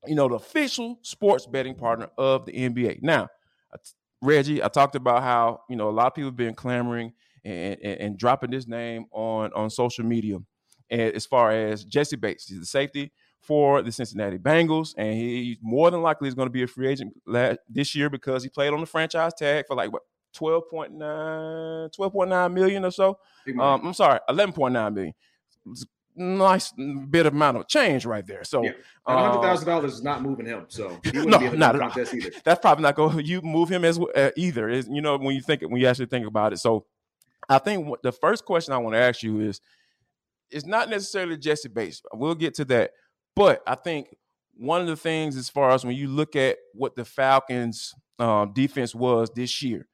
you 0.06 0.14
know, 0.14 0.28
the 0.28 0.34
official 0.34 0.98
sports 1.02 1.46
betting 1.46 1.74
partner 1.76 2.08
of 2.18 2.44
the 2.44 2.52
NBA. 2.52 3.02
Now, 3.02 3.28
Reggie, 4.22 4.62
I 4.62 4.68
talked 4.68 4.96
about 4.96 5.22
how, 5.22 5.62
you 5.68 5.76
know, 5.76 5.88
a 5.88 5.90
lot 5.92 6.08
of 6.08 6.14
people 6.14 6.28
have 6.28 6.36
been 6.36 6.54
clamoring 6.54 7.12
and, 7.46 7.78
and, 7.82 8.00
and 8.00 8.18
dropping 8.18 8.50
this 8.50 8.66
name 8.66 9.06
on, 9.12 9.52
on 9.54 9.70
social 9.70 10.04
media. 10.04 10.38
And 10.90 11.14
as 11.14 11.26
far 11.26 11.50
as 11.50 11.84
Jesse 11.84 12.16
Bates, 12.16 12.48
he's 12.48 12.60
the 12.60 12.66
safety 12.66 13.12
for 13.40 13.82
the 13.82 13.92
Cincinnati 13.92 14.38
Bengals, 14.38 14.94
and 14.96 15.14
he 15.14 15.56
more 15.62 15.90
than 15.90 16.02
likely 16.02 16.28
is 16.28 16.34
going 16.34 16.46
to 16.46 16.52
be 16.52 16.64
a 16.64 16.66
free 16.66 16.88
agent 16.88 17.14
this 17.68 17.94
year 17.94 18.10
because 18.10 18.42
he 18.42 18.48
played 18.48 18.72
on 18.72 18.80
the 18.80 18.86
franchise 18.86 19.32
tag 19.34 19.66
for 19.66 19.76
like 19.76 19.92
what 19.92 20.02
12.9 20.36 21.96
12.9 21.96 22.52
million 22.52 22.84
or 22.84 22.90
so. 22.90 23.18
Um, 23.58 23.86
I'm 23.86 23.94
sorry, 23.94 24.18
11.9 24.28 24.94
million. 24.94 25.14
It's 25.70 25.84
a 25.84 26.22
nice 26.22 26.72
bit 26.72 27.26
of 27.26 27.34
amount 27.34 27.58
of 27.58 27.68
change 27.68 28.04
right 28.04 28.26
there. 28.26 28.42
So 28.44 28.64
Yeah. 28.64 28.72
Hundred 29.06 29.36
um, 29.36 29.42
thousand 29.42 29.68
dollars 29.68 29.94
is 29.94 30.02
not 30.02 30.22
moving 30.22 30.46
him, 30.46 30.64
so 30.68 30.98
he 31.04 31.10
No, 31.12 31.38
be 31.38 31.56
not 31.56 31.72
dunk 31.72 31.74
at 31.74 31.74
all. 31.74 31.80
contest 31.90 32.14
either. 32.14 32.30
that's 32.44 32.60
probably 32.60 32.82
not 32.82 32.96
going. 32.96 33.24
You 33.24 33.40
move 33.42 33.68
him 33.68 33.84
as 33.84 33.98
uh, 33.98 34.30
either. 34.36 34.68
Is 34.68 34.88
you 34.90 35.00
know 35.00 35.16
when 35.16 35.34
you 35.36 35.40
think 35.42 35.62
when 35.62 35.80
you 35.80 35.86
actually 35.86 36.06
think 36.06 36.26
about 36.26 36.52
it. 36.52 36.58
So 36.58 36.86
I 37.48 37.58
think 37.58 37.88
the 38.02 38.12
first 38.12 38.44
question 38.44 38.74
I 38.74 38.78
want 38.78 38.94
to 38.94 39.00
ask 39.00 39.22
you 39.22 39.40
is, 39.40 39.60
it's 40.50 40.66
not 40.66 40.88
necessarily 40.88 41.36
Jesse 41.36 41.68
Bates. 41.68 42.02
We'll 42.12 42.34
get 42.34 42.54
to 42.54 42.64
that, 42.66 42.92
but 43.34 43.62
I 43.66 43.74
think 43.74 44.16
one 44.56 44.80
of 44.80 44.86
the 44.86 44.96
things 44.96 45.36
as 45.36 45.48
far 45.48 45.70
as 45.70 45.84
when 45.84 45.96
you 45.96 46.08
look 46.08 46.36
at 46.36 46.56
what 46.72 46.96
the 46.96 47.04
Falcons' 47.04 47.94
um, 48.18 48.52
defense 48.52 48.94
was 48.94 49.30
this 49.34 49.62
year, 49.62 49.88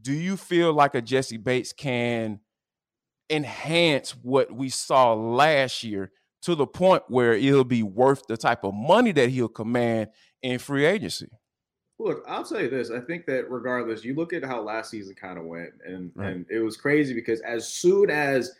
do 0.00 0.12
you 0.12 0.36
feel 0.36 0.72
like 0.72 0.94
a 0.94 1.00
Jesse 1.00 1.36
Bates 1.36 1.72
can 1.72 2.40
enhance 3.30 4.10
what 4.10 4.52
we 4.52 4.68
saw 4.68 5.14
last 5.14 5.82
year 5.82 6.12
to 6.42 6.54
the 6.54 6.66
point 6.66 7.04
where 7.08 7.32
it'll 7.32 7.64
be 7.64 7.82
worth 7.82 8.22
the 8.28 8.36
type 8.36 8.64
of 8.64 8.74
money 8.74 9.12
that 9.12 9.30
he'll 9.30 9.48
command 9.48 10.08
in 10.42 10.58
free 10.58 10.84
agency? 10.84 11.28
Look, 12.04 12.22
I'll 12.28 12.44
tell 12.44 12.60
you 12.60 12.68
this. 12.68 12.90
I 12.90 13.00
think 13.00 13.24
that 13.26 13.50
regardless, 13.50 14.04
you 14.04 14.14
look 14.14 14.32
at 14.34 14.44
how 14.44 14.60
last 14.60 14.90
season 14.90 15.14
kind 15.14 15.38
of 15.38 15.44
went, 15.46 15.70
and 15.86 16.12
Right. 16.14 16.34
and 16.34 16.46
it 16.50 16.60
was 16.60 16.76
crazy 16.76 17.14
because 17.14 17.40
as 17.40 17.66
soon 17.72 18.10
as 18.10 18.52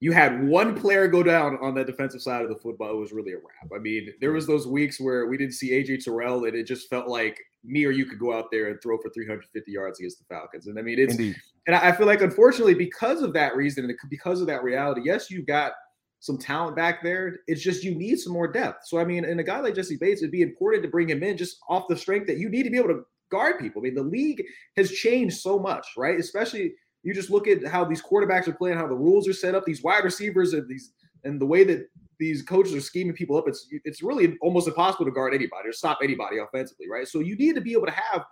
you 0.00 0.12
had 0.12 0.46
one 0.46 0.78
player 0.78 1.08
go 1.08 1.22
down 1.22 1.56
on 1.60 1.74
that 1.74 1.86
defensive 1.86 2.20
side 2.22 2.42
of 2.42 2.48
the 2.50 2.54
football, 2.56 2.92
it 2.92 3.00
was 3.00 3.10
really 3.12 3.32
a 3.32 3.36
wrap. 3.38 3.72
I 3.74 3.78
mean, 3.78 4.12
there 4.20 4.32
was 4.32 4.46
those 4.46 4.66
weeks 4.68 5.00
where 5.00 5.26
we 5.26 5.36
didn't 5.38 5.54
see 5.54 5.70
AJ 5.72 6.04
Terrell, 6.04 6.44
and 6.44 6.54
it 6.54 6.64
just 6.64 6.88
felt 6.90 7.08
like 7.08 7.40
me 7.64 7.84
or 7.86 7.90
you 7.90 8.04
could 8.06 8.18
go 8.20 8.32
out 8.32 8.50
there 8.52 8.68
and 8.68 8.80
throw 8.80 8.98
for 8.98 9.08
350 9.10 9.72
yards 9.72 9.98
against 9.98 10.18
the 10.18 10.24
Falcons. 10.26 10.66
And 10.68 10.78
I 10.78 10.82
mean, 10.82 10.98
it's 10.98 11.14
Indeed. 11.14 11.36
and 11.66 11.74
I 11.74 11.88
I 11.88 11.92
feel 11.92 12.06
like, 12.06 12.20
unfortunately, 12.20 12.74
because 12.74 13.22
of 13.22 13.32
that 13.32 13.56
reason 13.56 13.84
and 13.86 13.98
because 14.10 14.40
of 14.42 14.46
that 14.46 14.62
reality, 14.62 15.00
yes, 15.04 15.30
you 15.30 15.42
got 15.42 15.72
some 16.20 16.38
talent 16.38 16.76
back 16.76 17.02
there. 17.02 17.40
It's 17.46 17.62
just 17.62 17.84
you 17.84 17.94
need 17.94 18.18
some 18.18 18.32
more 18.32 18.50
depth. 18.50 18.86
So, 18.86 18.98
I 18.98 19.04
mean, 19.04 19.24
in 19.24 19.38
a 19.38 19.44
guy 19.44 19.60
like 19.60 19.74
Jesse 19.74 19.96
Bates, 19.96 20.22
it'd 20.22 20.32
be 20.32 20.42
important 20.42 20.82
to 20.82 20.90
bring 20.90 21.08
him 21.08 21.22
in 21.22 21.36
just 21.36 21.58
off 21.68 21.88
the 21.88 21.96
strength 21.96 22.26
that 22.26 22.38
you 22.38 22.48
need 22.48 22.64
to 22.64 22.70
be 22.70 22.78
able 22.78 22.88
to 22.88 23.04
guard 23.30 23.60
people. 23.60 23.80
I 23.80 23.84
mean, 23.84 23.94
the 23.94 24.02
league 24.02 24.42
has 24.76 24.90
changed 24.90 25.38
so 25.38 25.58
much, 25.58 25.86
right? 25.96 26.18
Especially 26.18 26.74
you 27.02 27.14
just 27.14 27.30
look 27.30 27.46
at 27.46 27.64
how 27.66 27.84
these 27.84 28.02
quarterbacks 28.02 28.48
are 28.48 28.52
playing, 28.52 28.76
how 28.76 28.88
the 28.88 28.94
rules 28.94 29.28
are 29.28 29.32
set 29.32 29.54
up, 29.54 29.64
these 29.64 29.82
wide 29.82 30.04
receivers 30.04 30.52
and 30.52 30.68
these 30.68 30.92
and 31.24 31.40
the 31.40 31.46
way 31.46 31.64
that 31.64 31.88
these 32.18 32.42
coaches 32.42 32.74
are 32.74 32.80
scheming 32.80 33.14
people 33.14 33.36
up. 33.36 33.46
It's 33.46 33.68
it's 33.84 34.02
really 34.02 34.36
almost 34.40 34.66
impossible 34.66 35.04
to 35.04 35.12
guard 35.12 35.34
anybody 35.34 35.68
or 35.68 35.72
stop 35.72 35.98
anybody 36.02 36.38
offensively, 36.38 36.88
right? 36.90 37.06
So 37.06 37.20
you 37.20 37.36
need 37.36 37.54
to 37.54 37.60
be 37.60 37.72
able 37.72 37.86
to 37.86 37.92
have 37.92 38.24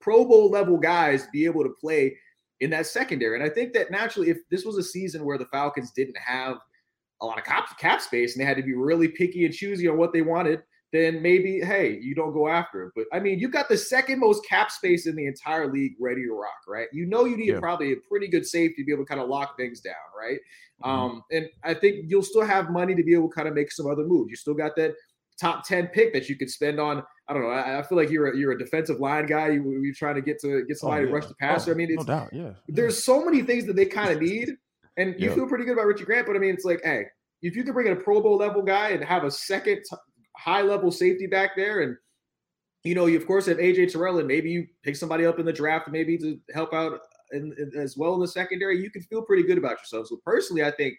Pro 0.00 0.24
Bowl 0.24 0.50
level 0.50 0.76
guys 0.78 1.26
be 1.32 1.44
able 1.44 1.62
to 1.62 1.70
play 1.80 2.16
in 2.60 2.70
that 2.70 2.86
secondary. 2.86 3.36
And 3.36 3.44
I 3.44 3.52
think 3.52 3.72
that 3.72 3.90
naturally, 3.90 4.28
if 4.28 4.38
this 4.50 4.64
was 4.64 4.76
a 4.76 4.82
season 4.82 5.24
where 5.24 5.38
the 5.38 5.46
Falcons 5.46 5.92
didn't 5.92 6.18
have 6.18 6.58
a 7.22 7.26
lot 7.26 7.38
of 7.38 7.44
cap, 7.44 7.78
cap 7.78 8.00
space 8.00 8.34
and 8.34 8.40
they 8.42 8.46
had 8.46 8.56
to 8.56 8.62
be 8.62 8.74
really 8.74 9.08
picky 9.08 9.44
and 9.44 9.54
choosy 9.54 9.86
on 9.88 9.96
what 9.98 10.12
they 10.12 10.22
wanted, 10.22 10.62
then 10.92 11.22
maybe, 11.22 11.60
hey, 11.60 11.98
you 12.02 12.14
don't 12.14 12.32
go 12.32 12.48
after 12.48 12.84
it. 12.86 12.92
But 12.96 13.04
I 13.12 13.20
mean, 13.20 13.38
you've 13.38 13.52
got 13.52 13.68
the 13.68 13.76
second 13.76 14.18
most 14.18 14.44
cap 14.48 14.70
space 14.70 15.06
in 15.06 15.14
the 15.14 15.26
entire 15.26 15.70
league 15.72 15.92
ready 16.00 16.22
to 16.24 16.32
rock, 16.32 16.58
right? 16.66 16.88
You 16.92 17.06
know, 17.06 17.24
you 17.26 17.36
need 17.36 17.48
Yeah. 17.48 17.60
probably 17.60 17.92
a 17.92 17.96
pretty 18.08 18.26
good 18.26 18.44
safety 18.46 18.82
to 18.82 18.84
be 18.84 18.92
able 18.92 19.04
to 19.04 19.08
kind 19.08 19.20
of 19.20 19.28
lock 19.28 19.56
things 19.56 19.80
down, 19.80 19.94
right? 20.18 20.40
Mhm. 20.82 20.88
Um, 20.88 21.22
and 21.30 21.48
I 21.62 21.74
think 21.74 22.06
you'll 22.08 22.22
still 22.22 22.42
have 22.44 22.70
money 22.70 22.94
to 22.96 23.02
be 23.04 23.14
able 23.14 23.28
to 23.28 23.34
kind 23.34 23.46
of 23.48 23.54
make 23.54 23.70
some 23.70 23.86
other 23.86 24.02
moves. 24.04 24.30
You 24.30 24.36
still 24.36 24.54
got 24.54 24.74
that 24.76 24.94
top 25.40 25.64
10 25.66 25.86
pick 25.88 26.12
that 26.12 26.28
you 26.28 26.36
could 26.36 26.50
spend 26.50 26.80
on. 26.80 27.02
I 27.28 27.32
don't 27.34 27.42
know. 27.42 27.48
I, 27.50 27.78
I 27.78 27.82
feel 27.82 27.96
like 27.96 28.10
you're 28.10 28.32
a, 28.32 28.36
you're 28.36 28.52
a 28.52 28.58
defensive 28.58 28.98
line 28.98 29.26
guy. 29.26 29.50
You, 29.50 29.80
you're 29.82 29.94
trying 29.94 30.16
to 30.16 30.20
get 30.22 30.40
to 30.40 30.64
get 30.66 30.76
somebody 30.78 31.04
Oh, 31.04 31.06
to 31.08 31.12
rush 31.14 31.26
the 31.26 31.34
passer. 31.36 31.70
Oh, 31.70 31.74
I 31.74 31.76
mean, 31.76 31.94
no 31.94 32.02
doubt, 32.02 32.30
yeah. 32.32 32.54
there's 32.66 33.02
so 33.04 33.24
many 33.24 33.42
things 33.42 33.64
that 33.66 33.76
they 33.76 33.86
kind 33.86 34.10
of 34.10 34.20
need, 34.20 34.56
and 34.96 35.14
you 35.18 35.28
Yeah. 35.28 35.34
feel 35.34 35.46
pretty 35.48 35.64
good 35.64 35.72
about 35.74 35.86
Richie 35.86 36.04
Grant. 36.04 36.26
But 36.26 36.36
I 36.36 36.38
mean, 36.38 36.54
it's 36.54 36.64
like, 36.64 36.80
hey, 36.84 37.06
if 37.42 37.56
you 37.56 37.64
can 37.64 37.72
bring 37.72 37.86
in 37.86 37.92
a 37.92 37.96
Pro 37.96 38.20
Bowl 38.20 38.36
level 38.36 38.62
guy 38.62 38.90
and 38.90 39.02
have 39.04 39.24
a 39.24 39.30
second 39.30 39.82
high 40.36 40.62
level 40.62 40.90
safety 40.90 41.26
back 41.26 41.52
there, 41.56 41.80
and 41.80 41.96
you 42.84 42.94
know, 42.94 43.06
you 43.06 43.16
of 43.18 43.26
course 43.26 43.46
have 43.46 43.58
AJ 43.58 43.92
Terrell, 43.92 44.18
and 44.18 44.28
maybe 44.28 44.50
you 44.50 44.66
pick 44.82 44.96
somebody 44.96 45.26
up 45.26 45.38
in 45.38 45.44
the 45.46 45.52
draft, 45.52 45.88
maybe 45.88 46.16
to 46.18 46.38
help 46.54 46.72
out 46.72 47.00
in, 47.32 47.54
in- 47.58 47.78
as 47.80 47.96
well 47.96 48.14
in 48.14 48.20
the 48.20 48.28
secondary, 48.28 48.82
you 48.82 48.90
can 48.90 49.02
feel 49.02 49.22
pretty 49.22 49.42
good 49.42 49.58
about 49.58 49.78
yourself. 49.78 50.06
So 50.06 50.18
personally, 50.24 50.64
I 50.64 50.70
think 50.70 50.94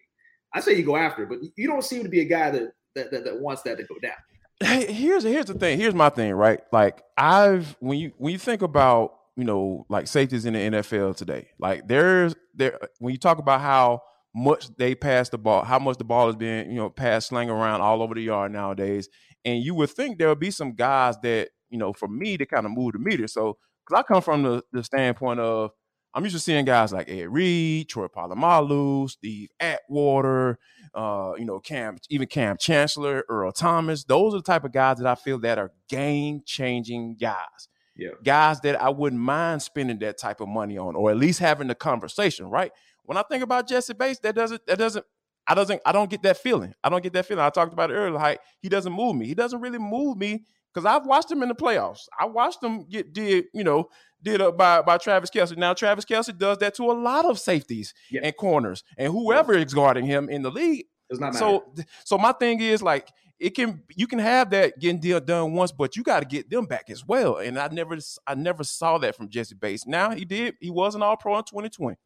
I 0.53 0.59
say 0.59 0.73
you 0.75 0.83
go 0.83 0.95
after, 0.97 1.23
it, 1.23 1.29
but 1.29 1.39
you 1.55 1.67
don't 1.67 1.83
seem 1.83 2.03
to 2.03 2.09
be 2.09 2.21
a 2.21 2.25
guy 2.25 2.51
that 2.51 2.71
that, 2.95 3.09
that, 3.11 3.23
that 3.23 3.39
wants 3.39 3.61
that 3.63 3.77
to 3.77 3.83
go 3.85 3.95
down. 4.01 4.13
Hey, 4.59 4.91
here's 4.91 5.23
here's 5.23 5.45
the 5.45 5.53
thing. 5.55 5.79
Here's 5.79 5.95
my 5.95 6.09
thing, 6.09 6.33
right? 6.33 6.59
Like 6.71 7.01
I've 7.17 7.75
when 7.79 7.97
you 7.97 8.11
when 8.17 8.31
you 8.33 8.37
think 8.37 8.61
about 8.61 9.15
you 9.41 9.47
know 9.47 9.87
like 9.89 10.05
safeties 10.05 10.45
in 10.45 10.53
the 10.53 10.59
NFL 10.59 11.15
today, 11.15 11.47
like 11.57 11.87
there's 11.87 12.35
there 12.53 12.77
when 12.99 13.11
you 13.11 13.17
talk 13.17 13.39
about 13.39 13.59
how 13.59 14.03
much 14.35 14.67
they 14.77 14.93
pass 14.93 15.29
the 15.29 15.39
ball, 15.39 15.63
how 15.63 15.79
much 15.79 15.97
the 15.97 16.03
ball 16.03 16.29
is 16.29 16.35
being 16.35 16.69
you 16.69 16.77
know 16.77 16.91
passed 16.91 17.29
slang 17.29 17.49
around 17.49 17.81
all 17.81 18.03
over 18.03 18.13
the 18.13 18.21
yard 18.21 18.51
nowadays, 18.51 19.09
and 19.43 19.63
you 19.63 19.73
would 19.73 19.89
think 19.89 20.19
there 20.19 20.29
would 20.29 20.39
be 20.39 20.51
some 20.51 20.75
guys 20.75 21.15
that 21.23 21.49
you 21.71 21.79
know 21.79 21.91
for 21.91 22.07
me 22.07 22.37
to 22.37 22.45
kind 22.45 22.67
of 22.67 22.71
move 22.71 22.93
the 22.93 22.99
meter. 22.99 23.27
So 23.27 23.57
because 23.83 23.99
I 23.99 24.13
come 24.13 24.21
from 24.21 24.43
the 24.43 24.63
the 24.71 24.83
standpoint 24.83 25.39
of 25.39 25.71
I'm 26.13 26.23
used 26.23 26.35
to 26.35 26.39
seeing 26.39 26.65
guys 26.65 26.93
like 26.93 27.09
Ed 27.09 27.29
Reed, 27.29 27.89
Troy 27.89 28.05
Polamalu, 28.05 29.09
Steve 29.09 29.49
Atwater, 29.59 30.59
uh, 30.93 31.31
you 31.35 31.45
know, 31.45 31.59
Kam, 31.59 31.97
even 32.11 32.27
Kam 32.27 32.57
Chancellor, 32.59 33.23
Earl 33.27 33.53
Thomas. 33.53 34.03
Those 34.03 34.35
are 34.35 34.37
the 34.37 34.43
type 34.43 34.65
of 34.65 34.71
guys 34.71 34.97
that 34.97 35.07
I 35.07 35.15
feel 35.15 35.39
that 35.39 35.57
are 35.57 35.71
game 35.89 36.41
changing 36.45 37.17
guys. 37.19 37.69
Yeah. 38.01 38.09
Guys 38.23 38.59
that 38.61 38.81
I 38.81 38.89
wouldn't 38.89 39.21
mind 39.21 39.61
spending 39.61 39.99
that 39.99 40.17
type 40.17 40.41
of 40.41 40.47
money 40.47 40.77
on, 40.77 40.95
or 40.95 41.11
at 41.11 41.17
least 41.17 41.39
having 41.39 41.67
the 41.67 41.75
conversation, 41.75 42.47
right? 42.49 42.71
When 43.03 43.17
I 43.17 43.23
think 43.23 43.43
about 43.43 43.67
Jesse 43.67 43.93
Bates, 43.93 44.19
that 44.19 44.35
doesn't 44.35 44.65
that 44.67 44.77
doesn't 44.79 45.05
I 45.47 45.55
doesn't 45.55 45.81
I 45.85 45.91
don't 45.91 46.09
get 46.09 46.23
that 46.23 46.37
feeling. 46.37 46.73
I 46.83 46.89
don't 46.89 47.03
get 47.03 47.13
that 47.13 47.25
feeling. 47.25 47.43
I 47.43 47.49
talked 47.49 47.73
about 47.73 47.91
it 47.91 47.95
earlier. 47.95 48.11
Like 48.11 48.39
he 48.61 48.69
doesn't 48.69 48.93
move 48.93 49.15
me. 49.15 49.25
He 49.27 49.33
doesn't 49.35 49.59
really 49.61 49.79
move 49.79 50.17
me 50.17 50.43
because 50.73 50.85
I've 50.85 51.05
watched 51.05 51.31
him 51.31 51.43
in 51.43 51.49
the 51.49 51.55
playoffs. 51.55 52.01
I 52.19 52.25
watched 52.25 52.63
him 52.63 52.83
get 52.89 53.13
did, 53.13 53.45
you 53.53 53.63
know, 53.63 53.89
did 54.23 54.41
up 54.41 54.57
by, 54.57 54.81
by 54.81 54.97
Travis 54.97 55.29
Kelce. 55.29 55.57
Now 55.57 55.73
Travis 55.73 56.05
Kelce 56.05 56.37
does 56.37 56.57
that 56.59 56.75
to 56.75 56.83
a 56.83 56.93
lot 56.93 57.25
of 57.25 57.39
safeties 57.39 57.93
Yeah. 58.09 58.21
and 58.23 58.35
corners 58.35 58.83
and 58.97 59.11
whoever 59.11 59.53
is 59.53 59.73
guarding 59.73 60.05
him 60.05 60.29
in 60.29 60.41
the 60.41 60.51
league. 60.51 60.85
Does 61.09 61.19
not 61.19 61.33
matter. 61.33 61.39
So 61.39 61.73
so 62.05 62.17
my 62.17 62.31
thing 62.31 62.61
is 62.61 62.81
like 62.81 63.09
it 63.41 63.55
can 63.55 63.81
you 63.95 64.05
can 64.05 64.19
have 64.19 64.51
that 64.51 64.77
getting 64.77 64.99
deal 64.99 65.19
done 65.19 65.53
once, 65.53 65.71
but 65.71 65.95
you 65.95 66.03
got 66.03 66.19
to 66.19 66.27
get 66.27 66.49
them 66.51 66.65
back 66.65 66.91
as 66.91 67.03
well. 67.03 67.37
And 67.37 67.57
I 67.57 67.67
never 67.69 67.97
I 68.27 68.35
never 68.35 68.63
saw 68.63 68.99
that 68.99 69.15
from 69.15 69.29
Jesse 69.29 69.55
Bates. 69.55 69.87
Now 69.87 70.11
he 70.11 70.25
did 70.25 70.55
he 70.61 70.69
was 70.69 70.93
an 70.93 71.01
all 71.01 71.17
pro 71.17 71.37
in 71.39 71.43
2020. 71.43 71.97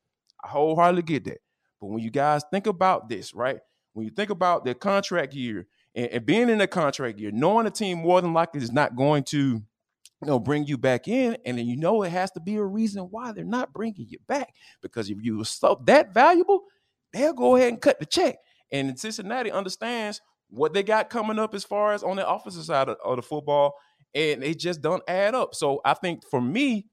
I 0.43 0.48
wholeheartedly 0.48 1.02
get 1.02 1.26
that. 1.26 1.39
But 1.82 1.88
when 1.88 2.00
you 2.00 2.10
guys 2.10 2.43
think 2.52 2.67
about 2.67 3.10
this, 3.10 3.34
right? 3.34 3.60
When 3.91 4.06
you 4.06 4.12
think 4.12 4.30
about 4.30 4.63
the 4.63 4.74
contract 4.74 5.34
year 5.34 5.67
and, 5.93 6.08
and 6.08 6.26
being 6.26 6.48
in 6.48 6.58
the 6.58 6.67
contract 6.67 7.19
year, 7.19 7.32
knowing 7.32 7.65
the 7.65 7.71
team 7.71 7.98
more 7.98 8.21
than 8.21 8.34
likely 8.34 8.62
is 8.62 8.71
not 8.71 8.95
going 8.95 9.26
to 9.26 9.38
you 9.38 10.28
know 10.28 10.39
bring 10.39 10.65
you 10.65 10.78
back 10.78 11.10
in, 11.10 11.38
and 11.45 11.58
then 11.58 11.67
you 11.67 11.76
know 11.76 12.02
it 12.04 12.12
has 12.12 12.32
to 12.32 12.39
be 12.39 12.56
a 12.56 12.63
reason 12.63 13.04
why 13.12 13.34
they're 13.34 13.43
not 13.43 13.74
bringing 13.74 14.08
you 14.08 14.19
back. 14.26 14.54
Because 14.82 15.10
if 15.10 15.17
you 15.21 15.39
were 15.39 15.45
so 15.45 15.82
that 15.84 16.13
valuable, 16.13 16.63
they'll 17.12 17.34
go 17.34 17.58
ahead 17.58 17.74
and 17.74 17.82
cut 17.82 18.00
the 18.00 18.06
check. 18.06 18.38
And 18.71 18.98
Cincinnati 18.98 19.52
understands 19.52 20.21
what 20.49 20.73
they 20.73 20.84
got 20.84 21.10
coming 21.10 21.39
up 21.39 21.53
as 21.53 21.63
far 21.63 21.93
as 21.93 22.03
on 22.03 22.15
the 22.15 22.27
offensive 22.27 22.63
side 22.63 22.89
of, 22.89 22.97
of 23.03 23.17
the 23.17 23.21
football, 23.21 23.75
and 24.13 24.43
it 24.43 24.60
just 24.60 24.81
don't 24.81 25.03
add 25.08 25.36
up. 25.36 25.55
So 25.55 25.81
I 25.84 25.93
think 25.93 26.23
for 26.29 26.41
me, 26.41 26.88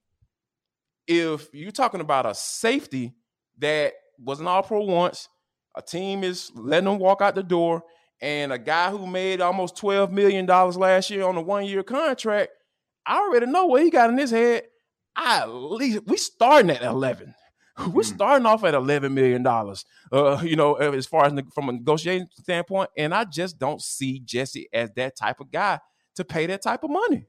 if 1.07 1.49
you're 1.53 1.71
talking 1.71 2.01
about 2.01 2.27
a 2.27 2.35
safety 2.35 3.15
that 3.59 3.93
was 4.19 4.41
an 4.41 4.47
all 4.47 4.63
pro 4.63 4.83
once, 4.83 5.29
a 5.77 5.83
team 5.83 6.25
is 6.25 6.51
letting 6.55 6.89
them 6.89 6.99
walk 6.99 7.23
out 7.23 7.35
the 7.35 7.43
door, 7.43 7.83
and 8.21 8.53
a 8.53 8.59
guy 8.59 8.91
who 8.91 9.07
made 9.07 9.41
almost 9.41 9.77
$12 9.77 10.11
million 10.11 10.47
last 10.47 11.11
year 11.11 11.25
on 11.25 11.37
a 11.37 11.43
one 11.43 11.67
year 11.67 11.83
contract, 11.83 12.53
I 13.05 13.19
already 13.19 13.47
know 13.47 13.67
what 13.67 13.83
he 13.83 13.91
got 13.91 14.11
in 14.11 14.19
his 14.19 14.31
head. 14.31 14.65
I 15.17 15.41
at 15.41 15.49
least 15.49 16.07
we 16.07 16.17
starting 16.17 16.71
at 16.71 16.83
11. 16.83 17.35
We're 17.79 18.03
mm. 18.03 18.05
starting 18.05 18.47
off 18.47 18.65
at 18.65 18.75
eleven 18.75 19.15
million 19.15 19.43
dollars. 19.43 19.85
Uh, 20.11 20.41
you 20.45 20.57
know, 20.57 20.75
as 20.75 21.07
far 21.07 21.25
as 21.25 21.33
from 21.55 21.69
a 21.69 21.73
negotiating 21.73 22.29
standpoint, 22.35 22.91
and 22.97 23.15
I 23.15 23.25
just 23.25 23.59
don't 23.59 23.81
see 23.81 24.21
Jesse 24.21 24.69
as 24.73 24.91
that 24.97 25.17
type 25.17 25.41
of 25.41 25.51
guy 25.51 25.81
to 26.17 26.25
pay 26.25 26.47
that 26.47 26.63
type 26.63 26.85
of 26.85 26.91
money. 26.91 27.27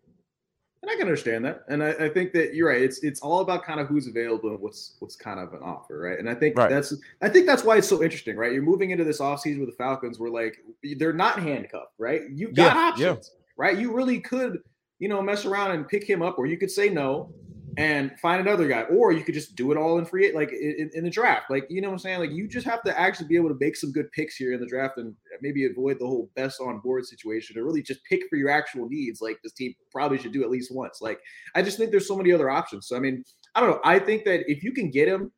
And 0.81 0.91
I 0.91 0.95
can 0.95 1.03
understand 1.03 1.45
that. 1.45 1.63
And 1.69 1.81
I, 1.81 1.91
I, 1.91 2.09
think 2.09 2.33
that 2.33 2.53
you're 2.53 2.67
right. 2.67 2.81
It's 2.81 3.03
it's 3.03 3.21
all 3.21 3.39
about 3.39 3.63
kind 3.63 3.79
of 3.79 3.87
who's 3.87 4.07
available 4.07 4.49
and 4.49 4.59
what's 4.59 4.97
what's 4.99 5.15
kind 5.15 5.39
of 5.39 5.53
an 5.53 5.61
offer, 5.63 5.97
right? 5.97 6.19
And 6.19 6.29
I 6.29 6.35
think 6.35 6.57
right. 6.57 6.69
that's 6.69 6.93
I 7.21 7.29
think 7.29 7.45
that's 7.45 7.63
why 7.63 7.77
it's 7.77 7.87
so 7.87 8.03
interesting, 8.03 8.35
right? 8.35 8.51
You're 8.51 8.63
moving 8.63 8.91
into 8.91 9.05
this 9.05 9.21
offseason 9.21 9.61
with 9.61 9.69
the 9.69 9.75
Falcons 9.77 10.19
where 10.19 10.29
like 10.29 10.57
they're 10.97 11.13
not 11.13 11.39
handcuffed, 11.39 11.93
right? 11.97 12.23
You 12.29 12.51
got 12.51 12.75
yeah, 12.75 12.81
options, 12.81 13.31
yeah. 13.33 13.39
right? 13.55 13.77
You 13.77 13.93
really 13.93 14.19
could, 14.19 14.61
you 14.99 15.07
know, 15.07 15.21
mess 15.21 15.45
around 15.45 15.71
and 15.71 15.87
pick 15.87 16.03
him 16.03 16.21
up, 16.21 16.37
or 16.37 16.47
you 16.47 16.57
could 16.57 16.69
say 16.69 16.89
no 16.89 17.33
and 17.77 18.11
find 18.19 18.39
another 18.39 18.67
guy, 18.67 18.83
or 18.83 19.11
you 19.11 19.23
could 19.23 19.33
just 19.33 19.55
do 19.55 19.71
it 19.71 19.77
all 19.77 19.97
in 19.97 20.05
free, 20.05 20.31
like 20.31 20.51
in, 20.51 20.91
in, 20.93 21.03
the 21.03 21.09
draft. 21.09 21.49
Like, 21.49 21.65
you 21.69 21.81
know 21.81 21.87
what 21.87 21.93
I'm 21.93 21.99
saying? 21.99 22.19
Like, 22.19 22.31
you 22.31 22.47
just 22.47 22.67
have 22.67 22.83
to 22.83 22.99
actually 22.99 23.27
be 23.27 23.35
able 23.35 23.49
to 23.49 23.57
make 23.59 23.75
some 23.75 23.91
good 23.91 24.11
picks 24.11 24.35
here 24.35 24.53
in 24.53 24.59
the 24.59 24.67
draft 24.67 24.97
and 24.97 25.15
maybe 25.41 25.65
avoid 25.65 25.97
the 25.99 26.05
whole 26.05 26.29
best 26.35 26.61
on 26.61 26.79
board 26.79 27.05
situation 27.05 27.57
or 27.57 27.63
really 27.63 27.81
just 27.81 28.03
pick 28.05 28.21
for 28.29 28.35
your 28.35 28.49
actual 28.49 28.87
needs. 28.89 29.21
Like, 29.21 29.39
this 29.43 29.53
team 29.53 29.73
probably 29.91 30.19
should 30.19 30.33
do 30.33 30.43
at 30.43 30.51
least 30.51 30.73
once. 30.73 30.99
Like, 31.01 31.19
I 31.55 31.61
just 31.61 31.77
think 31.77 31.91
there's 31.91 32.07
so 32.07 32.17
many 32.17 32.31
other 32.31 32.49
options. 32.49 32.87
So, 32.87 32.95
I 32.95 32.99
mean, 32.99 33.23
I 33.55 33.59
don't 33.59 33.71
know. 33.71 33.81
I 33.83 33.99
think 33.99 34.25
that 34.25 34.41
if 34.47 34.63
you 34.63 34.71
can 34.71 34.91
get 34.91 35.07
him, 35.07 35.31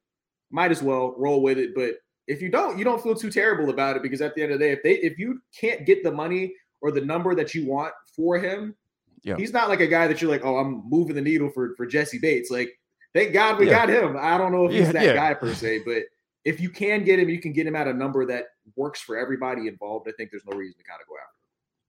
might 0.52 0.72
as 0.72 0.82
well 0.82 1.16
roll 1.18 1.42
with 1.42 1.58
it. 1.58 1.74
But 1.76 1.96
if 2.28 2.42
you 2.42 2.50
don't, 2.50 2.78
you 2.78 2.84
don't 2.84 3.02
feel 3.02 3.16
too 3.16 3.32
terrible 3.32 3.70
about 3.70 3.96
it 3.96 4.04
because 4.04 4.22
at 4.22 4.36
the 4.36 4.44
end 4.44 4.52
of 4.52 4.60
the 4.60 4.66
day, 4.66 4.72
if 4.72 4.84
they 4.84 4.94
if 4.96 5.18
you 5.18 5.40
can't 5.60 5.86
get 5.86 6.04
the 6.04 6.12
money 6.12 6.54
or 6.82 6.92
the 6.92 7.02
number 7.02 7.36
that 7.36 7.54
you 7.54 7.66
want 7.68 7.94
for 8.16 8.38
him, 8.38 8.76
yeah. 9.26 9.36
He's 9.38 9.52
not 9.52 9.70
like 9.70 9.80
a 9.82 9.88
guy 9.88 10.08
that 10.08 10.22
you're 10.22 10.30
like, 10.30 10.46
oh, 10.46 10.58
I'm 10.58 10.88
moving 10.88 11.16
the 11.16 11.22
needle 11.22 11.50
for 11.50 11.76
for 11.76 11.86
Jesse 11.86 12.20
Bates. 12.20 12.52
Like, 12.52 12.70
thank 13.14 13.34
God 13.34 13.60
we 13.60 13.68
yeah. 13.68 13.86
got 13.86 13.90
him. 13.90 14.16
I 14.20 14.38
don't 14.38 14.52
know 14.52 14.66
if 14.66 14.72
he's 14.72 14.82
yeah, 14.82 14.92
that 14.92 15.06
yeah. 15.06 15.16
guy 15.16 15.34
per 15.34 15.54
se, 15.54 15.82
but 15.86 16.04
if 16.46 16.62
you 16.62 16.70
can 16.70 17.04
get 17.04 17.18
him, 17.18 17.28
you 17.28 17.42
can 17.42 17.52
get 17.52 17.66
him 17.66 17.76
at 17.76 17.88
a 17.88 17.94
number 17.94 18.26
that 18.28 18.46
works 18.76 19.02
for 19.02 19.18
everybody 19.18 19.68
involved. 19.68 20.08
I 20.08 20.12
think 20.16 20.30
there's 20.30 20.46
no 20.46 20.56
reason 20.56 20.78
to 20.78 20.84
kind 20.84 21.02
of 21.02 21.08
go 21.08 21.16
after. 21.16 21.32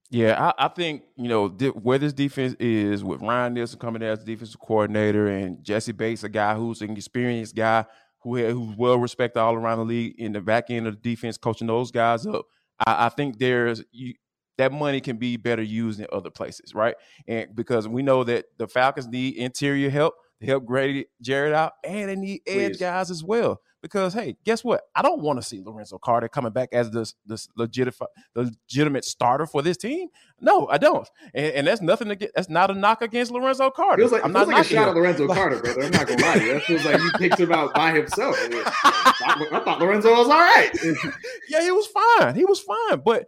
Yeah, 0.09 0.51
I, 0.57 0.65
I, 0.65 0.67
think 0.69 1.03
you 1.15 1.27
know 1.27 1.49
where 1.49 1.99
this 1.99 2.13
defense 2.13 2.55
is 2.59 3.03
with 3.03 3.21
Ryan 3.21 3.53
Nielsen 3.53 3.77
coming 3.77 4.01
in 4.01 4.07
as 4.07 4.23
defensive 4.23 4.59
coordinator 4.59 5.27
and 5.27 5.63
Jesse 5.63 5.91
Bates, 5.91 6.23
a 6.23 6.29
guy 6.29 6.55
who's 6.55 6.81
an 6.81 6.91
experienced 6.91 7.55
guy 7.55 7.85
who 8.21 8.37
who's 8.37 8.75
well 8.77 8.97
respected 8.97 9.39
all 9.39 9.53
around 9.53 9.79
the 9.79 9.85
league 9.85 10.15
in 10.17 10.31
the 10.31 10.41
back 10.41 10.69
end 10.69 10.87
of 10.87 10.95
the 10.95 11.09
defense, 11.09 11.37
coaching 11.37 11.67
those 11.67 11.91
guys 11.91 12.25
up. 12.25 12.45
I, 12.79 13.07
I 13.07 13.09
think 13.09 13.37
there's 13.37 13.83
you, 13.91 14.13
that 14.57 14.71
money 14.71 15.01
can 15.01 15.17
be 15.17 15.37
better 15.37 15.61
used 15.61 15.99
in 15.99 16.07
other 16.11 16.29
places, 16.29 16.73
right? 16.73 16.95
And 17.27 17.55
because 17.55 17.87
we 17.87 18.03
know 18.03 18.23
that 18.23 18.45
the 18.57 18.67
Falcons 18.67 19.07
need 19.07 19.35
interior 19.35 19.89
help 19.89 20.15
to 20.39 20.45
help 20.45 20.65
Grady 20.65 21.05
Jarrett 21.21 21.53
out, 21.53 21.73
and 21.83 22.09
they 22.09 22.15
need 22.15 22.41
edge 22.45 22.73
Please. 22.73 22.77
guys 22.79 23.11
as 23.11 23.23
well. 23.23 23.61
Because 23.79 24.13
hey, 24.13 24.35
guess 24.43 24.63
what? 24.63 24.81
I 24.95 25.03
don't 25.03 25.21
want 25.21 25.39
to 25.39 25.47
see 25.47 25.61
Lorenzo 25.63 25.99
Carter 25.99 26.27
coming 26.27 26.51
back 26.51 26.69
as 26.73 26.89
the 26.89 27.11
the 27.27 27.47
legitimate 27.55 28.09
legitimate 28.35 29.05
starter 29.05 29.45
for 29.45 29.61
this 29.61 29.77
team. 29.77 30.09
No, 30.41 30.67
I 30.67 30.77
don't. 30.77 31.07
And, 31.33 31.45
and 31.53 31.67
that's 31.67 31.81
nothing 31.81 32.09
to 32.09 32.15
get. 32.15 32.31
That's 32.35 32.49
not 32.49 32.71
a 32.71 32.73
knock 32.73 33.03
against 33.03 33.31
Lorenzo 33.31 33.69
Carter. 33.69 34.01
Feels 34.01 34.11
like, 34.11 34.25
I'm 34.25 34.33
feels 34.33 34.47
not 34.47 34.57
like 34.57 34.65
a 34.65 34.69
shot 34.69 34.89
at 34.89 34.95
Lorenzo 34.95 35.27
Carter, 35.27 35.59
brother. 35.61 35.83
I'm 35.83 35.91
not 35.91 36.07
gonna 36.07 36.21
lie 36.21 36.39
to 36.39 36.45
you. 36.45 36.53
That 36.53 36.63
feels 36.63 36.85
like 36.85 37.01
you 37.01 37.11
picked 37.17 37.39
him 37.39 37.51
out 37.51 37.73
by 37.75 37.91
himself. 37.91 38.35
I, 38.41 39.47
I 39.51 39.59
thought 39.63 39.79
Lorenzo 39.79 40.09
was 40.09 40.27
all 40.27 40.33
right. 40.33 40.71
yeah, 41.49 41.61
he 41.61 41.71
was 41.71 41.87
fine. 41.87 42.35
He 42.35 42.45
was 42.45 42.59
fine. 42.59 43.01
But 43.05 43.27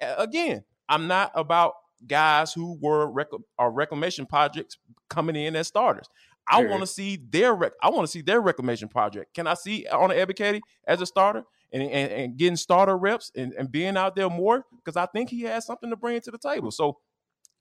again, 0.00 0.64
I'm 0.90 1.06
not 1.06 1.30
about 1.34 1.74
guys 2.06 2.52
who 2.52 2.76
were 2.80 3.10
rec- 3.10 3.32
or 3.32 3.66
uh, 3.66 3.68
reclamation 3.70 4.26
projects 4.26 4.76
coming 5.08 5.36
in 5.36 5.56
as 5.56 5.68
starters. 5.68 6.08
I 6.48 6.64
want 6.64 6.80
to 6.80 6.86
see 6.86 7.16
their 7.30 7.54
rec- 7.54 7.74
I 7.80 7.90
want 7.90 8.02
to 8.02 8.10
see 8.10 8.22
their 8.22 8.40
reclamation 8.40 8.88
project. 8.88 9.34
Can 9.34 9.46
I 9.46 9.54
see 9.54 9.86
on 9.86 10.10
Ebiketie 10.10 10.60
as 10.86 11.00
a 11.00 11.06
starter 11.06 11.44
and, 11.72 11.82
and, 11.82 12.10
and, 12.10 12.36
getting 12.36 12.56
starter 12.56 12.98
reps 12.98 13.30
and, 13.36 13.52
and 13.52 13.70
being 13.70 13.96
out 13.96 14.16
there 14.16 14.28
more? 14.28 14.64
Because 14.74 14.96
I 14.96 15.06
think 15.06 15.30
he 15.30 15.42
has 15.42 15.64
something 15.64 15.90
to 15.90 15.96
bring 15.96 16.20
to 16.20 16.30
the 16.30 16.38
table. 16.38 16.72
So 16.72 16.98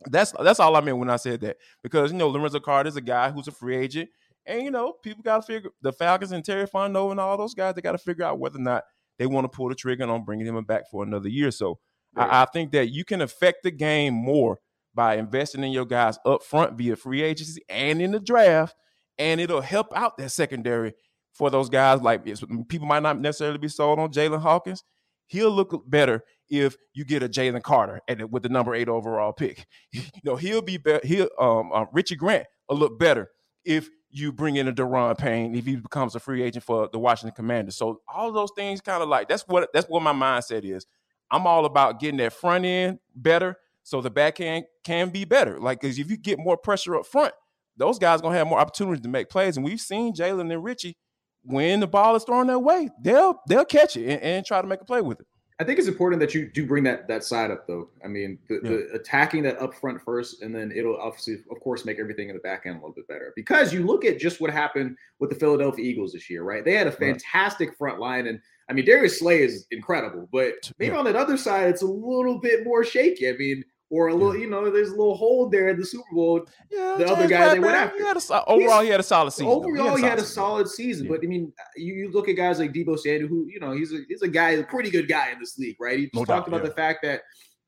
that's 0.06 0.32
that's 0.32 0.60
all 0.60 0.76
I 0.76 0.82
meant 0.82 0.98
when 0.98 1.10
I 1.10 1.18
said 1.18 1.42
that. 1.42 1.58
Because 1.84 2.12
you 2.12 2.18
know 2.18 2.30
Lorenzo 2.30 2.60
Carter 2.60 2.90
is 2.90 2.96
a 2.96 3.02
guy 3.02 3.30
who's 3.30 3.48
a 3.48 3.52
free 3.52 3.78
agent, 3.78 4.10
and 4.46 4.64
you 4.64 4.72
know 4.72 4.94
people 5.04 5.22
got 5.22 5.46
to 5.46 5.54
figure 5.54 5.70
the 5.82 5.94
Falcons 5.94 6.32
and 6.32 6.44
Terry 6.44 6.66
Fontenot 6.66 7.12
and 7.12 7.20
all 7.20 7.38
those 7.38 7.54
guys 7.54 7.76
they 7.76 7.82
got 7.82 7.92
to 7.92 7.98
figure 8.00 8.26
out 8.26 8.40
whether 8.40 8.58
or 8.58 8.64
not 8.64 8.86
they 9.20 9.28
want 9.28 9.46
to 9.46 9.56
pull 9.56 9.70
the 9.70 9.76
trigger 9.76 10.10
on 10.10 10.24
bringing 10.24 10.48
him 10.48 10.64
back 10.64 10.90
for 10.90 11.04
another 11.04 11.30
year. 11.30 11.52
So 11.52 11.80
Right. 12.16 12.30
I, 12.30 12.42
I, 12.44 12.46
think 12.46 12.72
that 12.72 12.90
you 12.90 13.06
can 13.06 13.22
affect 13.22 13.64
the 13.64 13.72
game 13.72 14.14
more 14.14 14.60
by 14.96 15.16
investing 15.16 15.64
in 15.64 15.72
your 15.72 15.86
guys 15.86 16.18
up 16.26 16.44
front 16.44 16.78
via 16.78 16.96
free 16.96 17.22
agency 17.22 17.62
and 17.70 18.02
in 18.02 18.12
the 18.12 18.20
draft, 18.20 18.76
and 19.18 19.40
it'll 19.40 19.62
help 19.62 19.96
out 19.96 20.18
that 20.18 20.32
secondary 20.32 20.94
for 21.34 21.50
those 21.50 21.70
guys. 21.70 22.02
Like 22.02 22.26
people 22.68 22.88
might 22.88 23.04
not 23.04 23.20
necessarily 23.20 23.58
be 23.58 23.68
sold 23.68 24.00
on 24.00 24.12
Jaylinn 24.12 24.42
Hawkins. 24.42 24.84
He'll 25.28 25.52
look 25.52 25.84
better 25.88 26.24
if 26.50 26.76
you 26.94 27.06
get 27.06 27.22
a 27.22 27.30
Jalen 27.30 27.62
Carter 27.62 28.02
at, 28.08 28.32
with 28.32 28.42
the 28.44 28.50
number 28.50 28.74
eight 28.74 28.90
overall 28.90 29.32
pick. 29.32 29.66
you 29.92 30.02
know, 30.24 30.36
he'll 30.36 30.64
be 30.64 30.78
better. 30.78 31.06
He'll 31.06 31.30
um, 31.40 31.72
uh, 31.72 31.86
Richie 31.94 32.16
Grant 32.16 32.48
will 32.68 32.78
look 32.78 32.98
better 33.00 33.30
if 33.64 33.90
you 34.10 34.32
bring 34.32 34.56
in 34.56 34.68
a 34.68 34.74
Da'Ron 34.74 35.18
Payne 35.18 35.56
if 35.56 35.66
he 35.66 35.76
becomes 35.76 36.16
a 36.16 36.20
free 36.20 36.42
agent 36.42 36.64
for 36.66 36.90
the 36.92 36.98
Washington 36.98 37.36
Commanders. 37.36 37.78
So 37.78 38.02
all 38.08 38.32
those 38.32 38.52
things 38.56 38.82
kind 38.82 39.04
of 39.04 39.10
like 39.10 39.28
that's 39.28 39.44
what 39.48 39.70
that's 39.74 39.88
what 39.88 40.02
my 40.02 40.14
mindset 40.14 40.64
is. 40.64 40.86
I'm 41.32 41.46
all 41.46 41.66
about 41.66 42.00
getting 42.00 42.18
that 42.18 42.34
front 42.34 42.66
end 42.66 43.00
better 43.16 43.58
so 43.84 44.02
the 44.02 44.10
back 44.10 44.40
end 44.40 44.66
can 44.84 45.10
be 45.10 45.26
better. 45.26 45.60
Like, 45.60 45.82
because 45.82 46.00
if 46.00 46.10
you 46.10 46.18
get 46.18 46.40
more 46.40 46.58
pressure 46.58 46.96
up 46.96 47.06
front, 47.06 47.34
those 47.78 48.00
guys 48.00 48.22
gonna 48.22 48.38
have 48.38 48.48
more 48.48 48.60
opportunities 48.60 49.02
to 49.04 49.10
make 49.10 49.30
plays. 49.30 49.58
And 49.58 49.66
we've 49.66 49.80
seen 49.80 50.14
Jalen 50.14 50.52
and 50.52 50.64
Richie 50.64 50.98
when 51.44 51.80
the 51.80 51.88
ball 51.88 52.16
is 52.16 52.24
thrown 52.24 52.48
their 52.48 52.60
way, 52.60 52.90
they'll 53.02 53.42
they'll 53.48 53.66
catch 53.66 53.98
it 53.98 54.06
and, 54.08 54.22
and, 54.22 54.46
try 54.46 54.62
to 54.62 54.68
make 54.68 54.82
a 54.82 54.86
play 54.86 55.02
with 55.02 55.20
it. 55.20 55.28
I 55.62 55.66
think 55.66 55.78
it's 55.78 55.90
important 55.90 56.22
that 56.22 56.34
you 56.34 56.50
do 56.50 56.66
bring 56.66 56.86
that 56.86 57.08
that 57.08 57.24
side 57.24 57.52
up 57.52 57.68
though. 57.68 57.90
I 58.04 58.08
mean, 58.08 58.40
the, 58.48 58.60
yeah. 58.64 58.70
the 58.70 58.90
attacking 58.94 59.44
that 59.44 59.62
up 59.62 59.74
front 59.74 60.02
first, 60.02 60.42
and 60.42 60.56
then 60.56 60.72
it'll 60.74 60.98
obviously, 60.98 61.36
of 61.52 61.60
course, 61.60 61.86
make 61.86 62.00
everything 62.00 62.30
in 62.30 62.36
the 62.36 62.42
back 62.42 62.66
end 62.66 62.76
a 62.76 62.80
little 62.80 62.94
bit 62.94 63.08
better. 63.08 63.34
Because 63.36 63.74
you 63.74 63.86
look 63.86 64.06
at 64.06 64.20
just 64.20 64.40
what 64.40 64.52
happened 64.52 64.96
with 65.20 65.30
the 65.30 65.36
Philadelphia 65.36 65.84
Eagles 65.84 66.14
this 66.14 66.30
year, 66.30 66.44
right? 66.44 66.64
They 66.64 66.76
had 66.76 66.88
a 66.88 66.92
fantastic 66.92 67.70
right. 67.70 67.78
front 67.78 68.00
line, 68.00 68.28
and 68.28 68.40
I 68.70 68.74
mean, 68.74 68.86
Darius 68.86 69.20
Slay 69.20 69.42
is 69.42 69.66
incredible, 69.72 70.30
but 70.32 70.72
maybe 70.78 70.94
yeah. 70.94 71.00
on 71.00 71.06
that 71.06 71.16
other 71.16 71.38
side, 71.38 71.70
it's 71.70 71.82
a 71.82 71.88
little 71.88 72.40
bit 72.40 72.64
more 72.64 72.84
shaky. 72.84 73.28
I 73.28 73.34
mean, 73.34 73.64
or 73.90 74.10
a 74.10 74.14
little, 74.14 74.36
yeah. 74.36 74.42
you 74.42 74.50
know, 74.50 74.70
there's 74.70 74.90
a 74.90 74.96
little 74.96 75.16
hold 75.16 75.52
there 75.52 75.70
in 75.70 75.80
the 75.80 75.86
Super 75.86 76.04
Bowl. 76.14 76.46
Yeah, 76.72 76.96
the 76.98 77.06
James 77.06 77.12
other 77.12 77.28
guy 77.28 77.54
they 77.56 77.60
went 77.60 77.76
after. 77.76 77.98
He 77.98 78.04
a, 78.04 78.46
overall, 78.46 78.82
he 78.82 78.90
had 78.90 79.00
a 79.00 79.04
solid 79.04 79.32
season. 79.32 79.48
Overall, 79.48 79.96
he 79.96 80.04
had 80.04 80.20
a 80.20 80.22
solid, 80.24 80.60
had 80.60 80.66
a 80.66 80.70
solid 80.70 80.70
season. 80.70 81.06
Yeah. 81.06 81.12
But 81.14 81.22
I 81.24 81.28
mean, 81.28 81.52
you, 81.76 81.96
you, 81.96 82.12
look 82.12 82.30
at 82.30 82.34
guys 82.34 82.60
like 82.60 82.72
Deebo 82.72 83.00
Samuel, 83.00 83.28
who 83.28 83.48
you 83.48 83.60
know, 83.60 83.72
he's 83.72 83.92
a 83.92 84.02
he's 84.08 84.22
a 84.22 84.28
guy, 84.28 84.52
a 84.52 84.64
pretty 84.64 84.92
good 84.92 85.08
guy 85.08 85.32
in 85.32 85.40
this 85.40 85.58
league, 85.58 85.78
right? 85.80 85.98
He 85.98 86.10
no 86.14 86.24
talked 86.24 86.48
doubt, 86.48 86.60
about 86.60 86.64
the 86.64 86.76
fact 86.76 87.00
that 87.04 87.22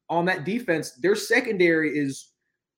on 0.10 0.26
that 0.26 0.46
defense, 0.46 0.92
their 1.02 1.16
secondary 1.16 1.98
is 1.98 2.30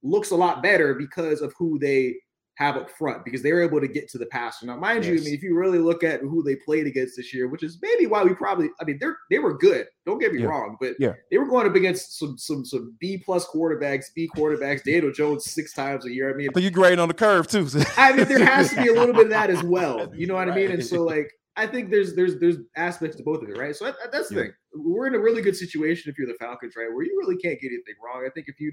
looks 0.04 0.32
a 0.32 0.36
lot 0.36 0.64
better 0.64 0.94
because 0.94 1.42
of 1.42 1.54
who 1.58 1.78
they 1.80 2.16
have 2.56 2.78
up 2.78 2.90
front 2.90 3.26
because 3.26 3.42
they 3.42 3.52
were 3.52 3.64
able 3.64 3.82
to 3.82 3.88
get 3.88 4.08
to 4.10 4.18
the 4.18 4.28
passer. 4.28 4.66
Now, 4.66 4.78
mind 4.78 5.04
yes. 5.04 5.14
you, 5.14 5.20
I 5.20 5.24
mean, 5.26 5.34
if 5.34 5.42
you 5.42 5.56
really 5.56 5.80
look 5.80 6.04
at 6.04 6.22
who 6.22 6.44
they 6.44 6.56
played 6.56 6.86
against 6.86 7.18
this 7.18 7.34
year, 7.34 7.48
which 7.48 7.64
is 7.64 7.80
maybe 7.82 8.06
why 8.06 8.24
we 8.24 8.34
probably, 8.34 8.70
I 8.80 8.84
mean, 8.84 8.98
they're 9.00 9.18
they 9.32 9.40
were 9.40 9.58
good. 9.58 9.88
Don't 10.06 10.20
get 10.20 10.34
me 10.34 10.42
yeah. 10.42 10.48
wrong, 10.48 10.78
but 10.80 10.94
yeah. 11.00 11.14
they 11.32 11.38
were 11.38 11.48
going 11.48 11.68
up 11.68 11.76
against 11.76 12.20
some 12.20 12.38
some 12.38 12.64
some 12.64 12.96
B 13.00 13.18
plus 13.18 13.48
quarterbacks, 13.48 14.06
B 14.16 14.30
quarterbacks. 14.36 14.84
Daniel 14.84 15.12
Jones 15.12 15.46
six 15.46 15.74
times 15.74 16.06
a 16.06 16.12
year. 16.12 16.32
I 16.32 16.36
mean, 16.36 16.50
but 16.54 16.62
you're 16.62 16.72
grading 16.72 17.00
on 17.00 17.08
the 17.08 17.14
curve 17.14 17.48
too. 17.48 17.68
I 17.98 18.14
mean, 18.14 18.28
there 18.28 18.46
has 18.46 18.70
to 18.70 18.82
be 18.82 18.90
a 18.90 18.94
little 18.94 19.16
bit 19.16 19.26
of 19.26 19.30
that 19.32 19.50
as 19.50 19.64
well. 19.64 20.12
You 20.24 20.28
know 20.28 20.36
what 20.36 20.48
right. 20.48 20.54
I 20.54 20.62
mean? 20.62 20.72
And 20.72 20.86
so, 20.86 21.04
like, 21.04 21.32
I 21.56 21.66
think 21.68 21.90
there's 21.90 22.16
there's 22.16 22.40
there's 22.40 22.58
aspects 22.78 23.18
to 23.18 23.24
both 23.24 23.42
of 23.42 23.50
it, 23.50 23.58
right? 23.58 23.76
So 23.76 23.92
that's 24.12 24.30
the 24.30 24.36
yeah. 24.36 24.42
thing. 24.42 24.52
We're 24.76 25.08
in 25.08 25.16
a 25.16 25.20
really 25.20 25.42
good 25.42 25.56
situation 25.56 26.12
if 26.12 26.18
you're 26.18 26.28
the 26.28 26.36
Falcons, 26.40 26.76
right? 26.78 26.88
Where 26.94 27.04
you 27.04 27.18
really 27.20 27.36
can't 27.38 27.60
get 27.60 27.68
anything 27.68 27.96
wrong. 28.04 28.26
I 28.26 28.30
think 28.30 28.48
if 28.48 28.60
you, 28.60 28.72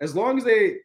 as 0.00 0.14
long 0.14 0.38
as 0.38 0.44
they 0.44 0.76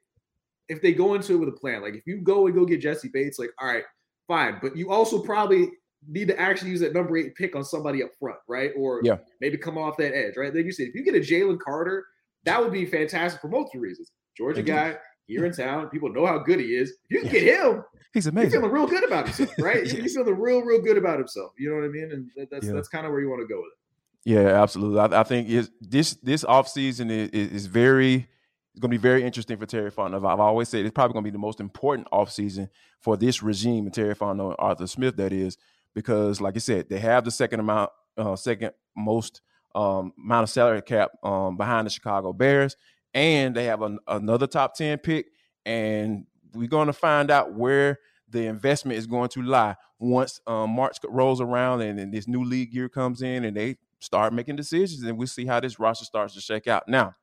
if 0.69 0.82
they 0.82 0.93
go 0.93 1.13
into 1.13 1.34
it 1.34 1.38
with 1.38 1.49
a 1.49 1.54
plan, 1.54 1.82
like 1.82 1.95
if 1.95 2.06
you 2.06 2.17
go 2.17 2.47
and 2.47 2.56
go 2.56 2.65
get 2.65 2.82
Jesse 2.82 3.10
Bates, 3.10 3.39
like 3.39 3.51
all 3.60 3.67
right, 3.67 3.84
fine, 4.28 4.58
but 4.62 4.75
you 4.75 4.91
also 4.91 5.21
probably 5.21 5.69
need 6.08 6.28
to 6.28 6.39
actually 6.39 6.71
use 6.71 6.80
that 6.80 6.93
number 6.93 7.17
eight 7.17 7.36
pick 7.36 7.56
on 7.56 7.63
somebody 7.63 8.04
up 8.04 8.10
front, 8.19 8.38
right? 8.47 8.71
Or 8.78 9.01
yeah. 9.04 9.17
maybe 9.41 9.58
come 9.58 9.78
off 9.78 9.97
that 9.97 10.15
edge, 10.15 10.38
right? 10.38 10.54
Like 10.54 10.65
you 10.65 10.71
said, 10.71 10.88
if 10.88 10.95
you 10.95 11.04
get 11.04 11.15
a 11.15 11.19
Jalen 11.19 11.60
Carter, 11.60 12.06
that 12.43 12.62
would 12.62 12.71
be 12.71 12.86
fantastic 12.86 13.41
for 13.41 13.47
multiple 13.47 13.80
reasons. 13.80 14.12
Georgia 14.38 14.62
guy 14.62 14.97
you. 15.28 15.39
here 15.39 15.45
in 15.45 15.54
town, 15.54 15.89
people 15.89 16.10
know 16.10 16.25
how 16.25 16.38
good 16.38 16.60
he 16.60 16.75
is. 16.75 16.91
If 16.91 16.97
you 17.10 17.21
can 17.21 17.32
get 17.32 17.43
him, 17.43 17.84
he's 18.13 18.28
amazing. 18.28 18.49
He's 18.49 18.60
feeling 18.60 18.71
real 18.71 18.88
good 18.88 19.04
about 19.04 19.28
himself, 19.28 19.54
right? 19.60 19.86
yes. 19.86 19.91
He's 19.91 20.15
feeling 20.15 20.39
real, 20.39 20.62
real 20.62 20.82
good 20.82 20.97
about 20.97 21.17
himself. 21.17 21.54
You 21.58 21.69
know 21.69 21.75
what 21.75 21.86
I 21.86 21.89
mean? 21.89 22.12
And 22.12 22.49
that's 22.51 22.67
yeah. 22.67 22.73
that's 22.73 22.88
kind 22.88 23.06
of 23.06 23.12
where 23.12 23.21
you 23.21 23.30
want 23.30 23.41
to 23.41 23.47
go 23.47 23.58
with 23.58 23.71
it. 23.71 23.80
Yeah, 24.25 24.62
absolutely. 24.62 24.99
I, 24.99 25.21
I 25.21 25.23
think 25.23 25.47
this 25.82 26.15
this 26.21 26.43
offseason 26.43 27.10
is, 27.12 27.30
is 27.30 27.65
very 27.67 28.28
it's 28.75 28.81
going 28.81 28.91
to 28.91 28.97
be 28.97 29.01
very 29.01 29.23
interesting 29.23 29.57
for 29.57 29.65
Terry 29.65 29.89
Fontenot. 29.89 30.29
I've 30.29 30.41
always 30.41 30.67
said 30.67 30.85
it's 30.85 30.93
probably 30.93 31.13
going 31.13 31.23
to 31.23 31.31
be 31.31 31.33
the 31.33 31.38
most 31.38 31.61
important 31.61 32.09
offseason 32.11 32.67
for 32.99 33.15
this 33.15 33.41
regime 33.41 33.85
and 33.85 33.93
Terry 33.93 34.13
Fontenot 34.13 34.47
and 34.47 34.55
Arthur 34.59 34.85
Smith, 34.85 35.15
that 35.15 35.31
is, 35.31 35.57
because, 35.93 36.41
like 36.41 36.57
I 36.57 36.59
said, 36.59 36.89
they 36.89 36.99
have 36.99 37.23
the 37.23 37.31
second 37.31 37.61
amount, 37.61 37.91
uh, 38.17 38.35
second 38.35 38.71
most 38.93 39.39
um, 39.75 40.11
amount 40.21 40.43
of 40.43 40.49
salary 40.49 40.81
cap 40.81 41.11
um, 41.23 41.55
behind 41.55 41.88
the 41.88 41.89
Chicago 41.89 42.33
Bears, 42.33 42.75
and 43.13 43.55
they 43.55 43.63
have 43.63 43.81
an, 43.81 43.97
another 44.09 44.45
top 44.45 44.75
10 44.75 44.97
pick. 44.97 45.27
And 45.65 46.25
we're 46.53 46.67
going 46.67 46.88
to 46.88 46.93
find 46.93 47.31
out 47.31 47.53
where 47.53 47.99
the 48.27 48.45
investment 48.45 48.99
is 48.99 49.07
going 49.07 49.29
to 49.29 49.41
lie 49.41 49.77
once 49.99 50.41
um, 50.47 50.71
March 50.71 50.97
rolls 51.07 51.39
around 51.39 51.79
and, 51.79 51.97
and 51.97 52.13
this 52.13 52.27
new 52.27 52.43
league 52.43 52.73
year 52.73 52.89
comes 52.89 53.21
in 53.21 53.45
and 53.45 53.55
they 53.55 53.77
start 53.99 54.33
making 54.33 54.57
decisions 54.57 55.01
and 55.03 55.17
we'll 55.17 55.27
see 55.27 55.45
how 55.45 55.61
this 55.61 55.79
roster 55.79 56.03
starts 56.03 56.33
to 56.33 56.41
shake 56.41 56.67
out. 56.67 56.89
Now, 56.89 57.15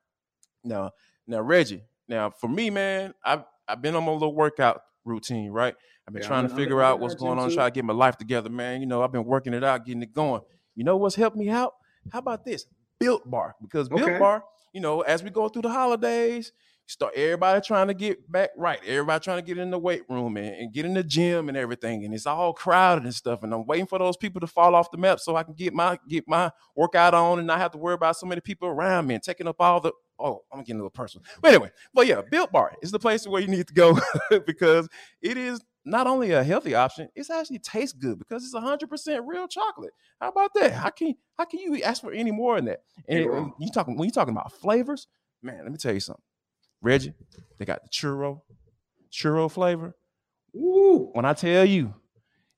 now, 0.63 0.91
now, 1.27 1.41
Reggie. 1.41 1.83
Now, 2.07 2.29
for 2.29 2.47
me, 2.47 2.69
man, 2.69 3.13
I've 3.23 3.43
I've 3.67 3.81
been 3.81 3.95
on 3.95 4.03
my 4.03 4.11
little 4.11 4.35
workout 4.35 4.81
routine, 5.05 5.51
right? 5.51 5.75
I've 6.07 6.13
been 6.13 6.21
Yeah, 6.21 6.27
trying 6.27 6.47
to 6.49 6.53
figure 6.55 6.81
out 6.81 6.99
what's 6.99 7.15
going 7.15 7.39
on, 7.39 7.49
too. 7.49 7.55
try 7.55 7.65
to 7.69 7.71
get 7.73 7.85
my 7.85 7.93
life 7.93 8.17
together, 8.17 8.49
man. 8.49 8.81
You 8.81 8.87
know, 8.87 9.03
I've 9.03 9.11
been 9.11 9.23
working 9.25 9.53
it 9.53 9.63
out, 9.63 9.85
getting 9.85 10.03
it 10.03 10.13
going. 10.13 10.41
You 10.75 10.83
know 10.83 10.97
what's 10.97 11.15
helped 11.15 11.37
me 11.37 11.49
out? 11.49 11.73
How 12.11 12.19
about 12.19 12.43
this? 12.43 12.65
Built 12.99 13.29
Bar. 13.29 13.55
Because 13.61 13.87
Built 13.89 14.19
Bar, 14.19 14.43
you 14.73 14.81
know, 14.81 15.01
as 15.01 15.23
we 15.23 15.29
go 15.29 15.47
through 15.47 15.61
the 15.63 15.69
holidays, 15.69 16.51
start 16.85 17.13
everybody 17.15 17.61
trying 17.61 17.87
to 17.87 17.93
get 17.93 18.29
back 18.29 18.49
right. 18.57 18.79
Everybody 18.85 19.23
trying 19.23 19.37
to 19.37 19.41
get 19.45 19.57
in 19.57 19.71
the 19.71 19.79
weight 19.79 20.03
room 20.09 20.35
and, 20.35 20.47
and 20.47 20.73
get 20.73 20.85
in 20.85 20.93
the 20.93 21.03
gym 21.03 21.47
and 21.47 21.57
everything. 21.57 22.03
And 22.03 22.13
it's 22.13 22.25
all 22.25 22.53
crowded 22.53 23.05
and 23.05 23.15
stuff. 23.15 23.43
And 23.43 23.53
I'm 23.53 23.65
waiting 23.65 23.85
for 23.87 23.97
those 23.99 24.17
people 24.17 24.41
to 24.41 24.47
fall 24.47 24.75
off 24.75 24.91
the 24.91 24.97
map 24.97 25.19
so 25.21 25.35
I 25.37 25.43
can 25.43 25.53
get 25.53 25.73
my 25.73 25.97
get 26.09 26.25
my 26.27 26.51
workout 26.75 27.13
on 27.13 27.37
and 27.39 27.47
not 27.47 27.59
have 27.59 27.71
to 27.71 27.77
worry 27.77 27.93
about 27.93 28.17
so 28.17 28.25
many 28.25 28.41
people 28.41 28.67
around 28.67 29.07
me 29.07 29.15
and 29.15 29.23
taking 29.23 29.47
up 29.47 29.55
all 29.59 29.79
the 29.79 29.93
oh, 30.19 30.43
I'm 30.51 30.59
getting 30.59 30.75
a 30.75 30.79
little 30.79 30.89
personal. 30.89 31.25
But 31.41 31.53
anyway, 31.53 31.71
but 31.93 32.07
yeah, 32.07 32.21
Built 32.29 32.51
Bar 32.51 32.73
is 32.81 32.91
the 32.91 32.99
place 32.99 33.27
where 33.27 33.41
you 33.41 33.47
need 33.47 33.67
to 33.67 33.73
go 33.73 33.97
because 34.45 34.87
it 35.21 35.37
is 35.37 35.61
not 35.85 36.07
only 36.07 36.31
a 36.31 36.43
healthy 36.43 36.75
option, 36.75 37.09
it's 37.15 37.29
actually 37.29 37.59
tastes 37.59 37.93
good 37.93 38.17
because 38.17 38.43
it's 38.43 38.55
100% 38.55 39.21
real 39.25 39.47
chocolate. 39.47 39.91
How 40.21 40.29
about 40.29 40.53
that? 40.55 40.71
How 40.73 40.89
can 40.89 41.15
how 41.37 41.45
can 41.45 41.59
you 41.59 41.81
ask 41.83 42.01
for 42.01 42.11
any 42.13 42.31
more 42.31 42.55
than 42.55 42.65
that? 42.65 42.83
And 43.07 43.19
it- 43.19 43.53
you 43.59 43.69
talking 43.73 43.97
when 43.97 44.07
you 44.07 44.11
talking 44.13 44.33
about 44.33 44.51
flavors, 44.53 45.07
man, 45.41 45.59
let 45.63 45.71
me 45.71 45.77
tell 45.77 45.93
you 45.93 45.99
something. 45.99 46.23
Reggie, 46.81 47.13
they 47.57 47.65
got 47.65 47.81
the 47.83 47.89
churro, 47.89 48.41
churro 49.11 49.49
flavor. 49.51 49.95
Ooh. 50.55 51.09
When 51.13 51.25
I 51.25 51.33
tell 51.33 51.65
you, 51.65 51.93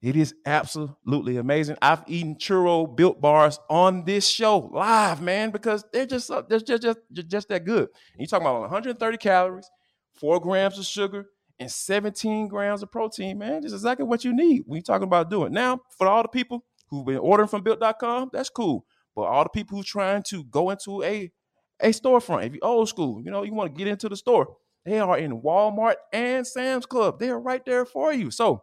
it 0.05 0.15
is 0.15 0.35
absolutely 0.45 1.37
amazing. 1.37 1.77
I've 1.81 2.03
eaten 2.05 2.35
churro 2.35 2.95
built 2.95 3.19
bars 3.19 3.59
on 3.71 4.05
this 4.05 4.29
show 4.29 4.69
live, 4.71 5.19
man, 5.19 5.49
because 5.49 5.83
they're 5.91 6.05
just 6.05 6.29
they're 6.47 6.59
just 6.59 6.83
just, 7.11 7.27
just, 7.27 7.49
that 7.49 7.65
good. 7.65 7.87
And 8.13 8.19
you 8.19 8.27
talking 8.27 8.45
about 8.45 8.61
130 8.61 9.17
calories, 9.17 9.67
four 10.13 10.39
grams 10.39 10.77
of 10.77 10.85
sugar, 10.85 11.25
and 11.57 11.71
17 11.71 12.49
grams 12.49 12.83
of 12.83 12.91
protein, 12.91 13.39
man. 13.39 13.63
This 13.63 13.71
is 13.71 13.81
exactly 13.81 14.05
what 14.05 14.23
you 14.23 14.31
need 14.35 14.61
when 14.67 14.77
you're 14.77 14.83
talking 14.83 15.07
about 15.07 15.31
doing. 15.31 15.51
Now, 15.51 15.79
for 15.97 16.05
all 16.05 16.21
the 16.21 16.29
people 16.29 16.63
who've 16.89 17.03
been 17.03 17.17
ordering 17.17 17.49
from 17.49 17.63
built.com, 17.63 18.29
that's 18.31 18.51
cool. 18.51 18.85
But 19.15 19.23
all 19.23 19.41
the 19.41 19.49
people 19.49 19.75
who's 19.75 19.87
trying 19.87 20.21
to 20.27 20.43
go 20.43 20.69
into 20.69 21.01
a 21.01 21.31
a 21.79 21.89
storefront, 21.89 22.45
if 22.45 22.53
you're 22.53 22.63
old 22.63 22.89
school, 22.89 23.23
you 23.25 23.31
know, 23.31 23.41
you 23.41 23.55
want 23.55 23.73
to 23.73 23.77
get 23.77 23.87
into 23.87 24.07
the 24.07 24.15
store, 24.15 24.55
they 24.85 24.99
are 24.99 25.17
in 25.17 25.41
Walmart 25.41 25.95
and 26.13 26.45
Sam's 26.45 26.85
Club. 26.85 27.17
They 27.17 27.29
are 27.29 27.39
right 27.39 27.65
there 27.65 27.85
for 27.85 28.13
you. 28.13 28.29
So 28.29 28.61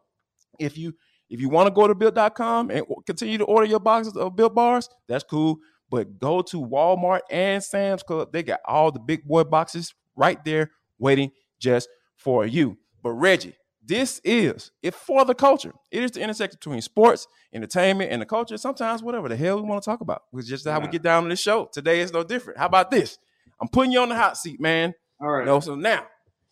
if 0.60 0.78
you 0.78 0.94
if 1.32 1.40
you 1.40 1.48
want 1.48 1.66
to 1.66 1.72
go 1.72 1.88
to 1.88 1.94
built.com 1.94 2.70
and 2.70 2.84
continue 3.06 3.38
to 3.38 3.44
order 3.44 3.66
your 3.66 3.80
boxes 3.80 4.16
of 4.18 4.36
built 4.36 4.54
bars, 4.54 4.90
that's 5.08 5.24
cool. 5.24 5.56
But 5.90 6.18
go 6.18 6.42
to 6.42 6.60
Walmart 6.60 7.20
and 7.30 7.64
Sam's 7.64 8.02
Club. 8.02 8.32
They 8.32 8.42
got 8.42 8.60
all 8.66 8.92
the 8.92 9.00
big 9.00 9.24
boy 9.24 9.44
boxes 9.44 9.94
right 10.14 10.42
there 10.44 10.70
waiting 10.98 11.32
just 11.58 11.88
for 12.16 12.44
you. 12.44 12.76
But 13.02 13.12
Reggie, 13.12 13.56
this 13.82 14.20
is 14.24 14.72
it 14.82 14.94
for 14.94 15.24
the 15.24 15.34
culture. 15.34 15.72
It 15.90 16.02
is 16.02 16.10
the 16.10 16.20
intersection 16.20 16.58
between 16.60 16.82
sports, 16.82 17.26
entertainment, 17.54 18.12
and 18.12 18.20
the 18.20 18.26
culture. 18.26 18.58
Sometimes 18.58 19.02
whatever 19.02 19.30
the 19.30 19.36
hell 19.36 19.56
we 19.56 19.66
want 19.66 19.82
to 19.82 19.90
talk 19.90 20.02
about. 20.02 20.24
It's 20.34 20.46
just 20.46 20.68
how 20.68 20.80
we 20.80 20.88
get 20.88 21.02
down 21.02 21.22
to 21.22 21.30
this 21.30 21.40
show. 21.40 21.64
Today 21.72 22.00
is 22.00 22.12
no 22.12 22.22
different. 22.22 22.58
How 22.58 22.66
about 22.66 22.90
this? 22.90 23.16
I'm 23.58 23.68
putting 23.68 23.90
you 23.90 24.00
on 24.00 24.10
the 24.10 24.16
hot 24.16 24.36
seat, 24.36 24.60
man. 24.60 24.92
All 25.18 25.28
right. 25.28 25.40
You 25.40 25.46
know, 25.46 25.60
so 25.60 25.76
now, 25.76 26.06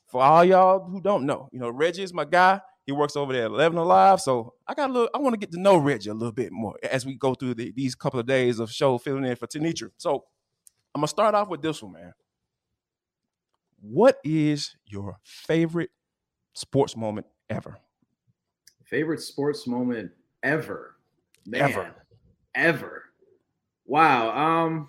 for 0.07 0.23
all 0.23 0.43
y'all 0.43 0.89
who 0.89 1.03
don't 1.03 1.27
know, 1.27 1.51
you 1.53 1.61
know, 1.61 1.69
Reggie 1.69 2.03
is 2.03 2.15
my 2.15 2.25
guy. 2.25 2.63
He 2.91 2.93
works 2.93 3.15
over 3.15 3.33
there 3.33 3.45
at 3.45 3.53
11 3.53 3.79
Alive. 3.79 4.21
So 4.21 4.55
I 4.67 4.75
got 4.75 4.91
a 4.91 4.93
little, 4.93 5.09
I 5.15 5.19
want 5.19 5.35
to 5.35 5.39
get 5.39 5.53
to 5.53 5.61
know 5.61 5.77
Reggie 5.77 6.11
a 6.11 6.13
little 6.13 6.33
bit 6.33 6.51
more 6.51 6.75
as 6.83 7.07
we 7.07 7.15
go 7.15 7.37
through 7.37 7.55
the, 7.55 7.71
these 7.71 7.95
couple 7.95 8.19
of 8.19 8.27
days 8.27 8.59
of 8.59 8.73
show 8.73 8.99
filling 8.99 9.25
in 9.25 9.37
for 9.37 9.47
Tenitra. 9.47 9.93
So 9.97 10.25
I'm 10.93 10.99
going 10.99 11.05
to 11.05 11.09
start 11.09 11.37
off 11.37 11.49
with 11.49 11.63
this 11.63 11.81
one, 11.85 11.93
man. 11.93 12.13
What 13.81 14.19
is 14.25 14.75
your 14.87 15.19
favorite 15.23 15.91
sports 16.53 16.97
moment 16.97 17.29
ever? 17.49 17.79
Favorite 18.83 19.21
sports 19.21 19.69
moment 19.69 20.11
ever. 20.43 20.97
Man, 21.47 21.63
Ever. 21.63 21.95
Ever. 22.57 23.05
Wow. 23.87 24.65
Um, 24.65 24.89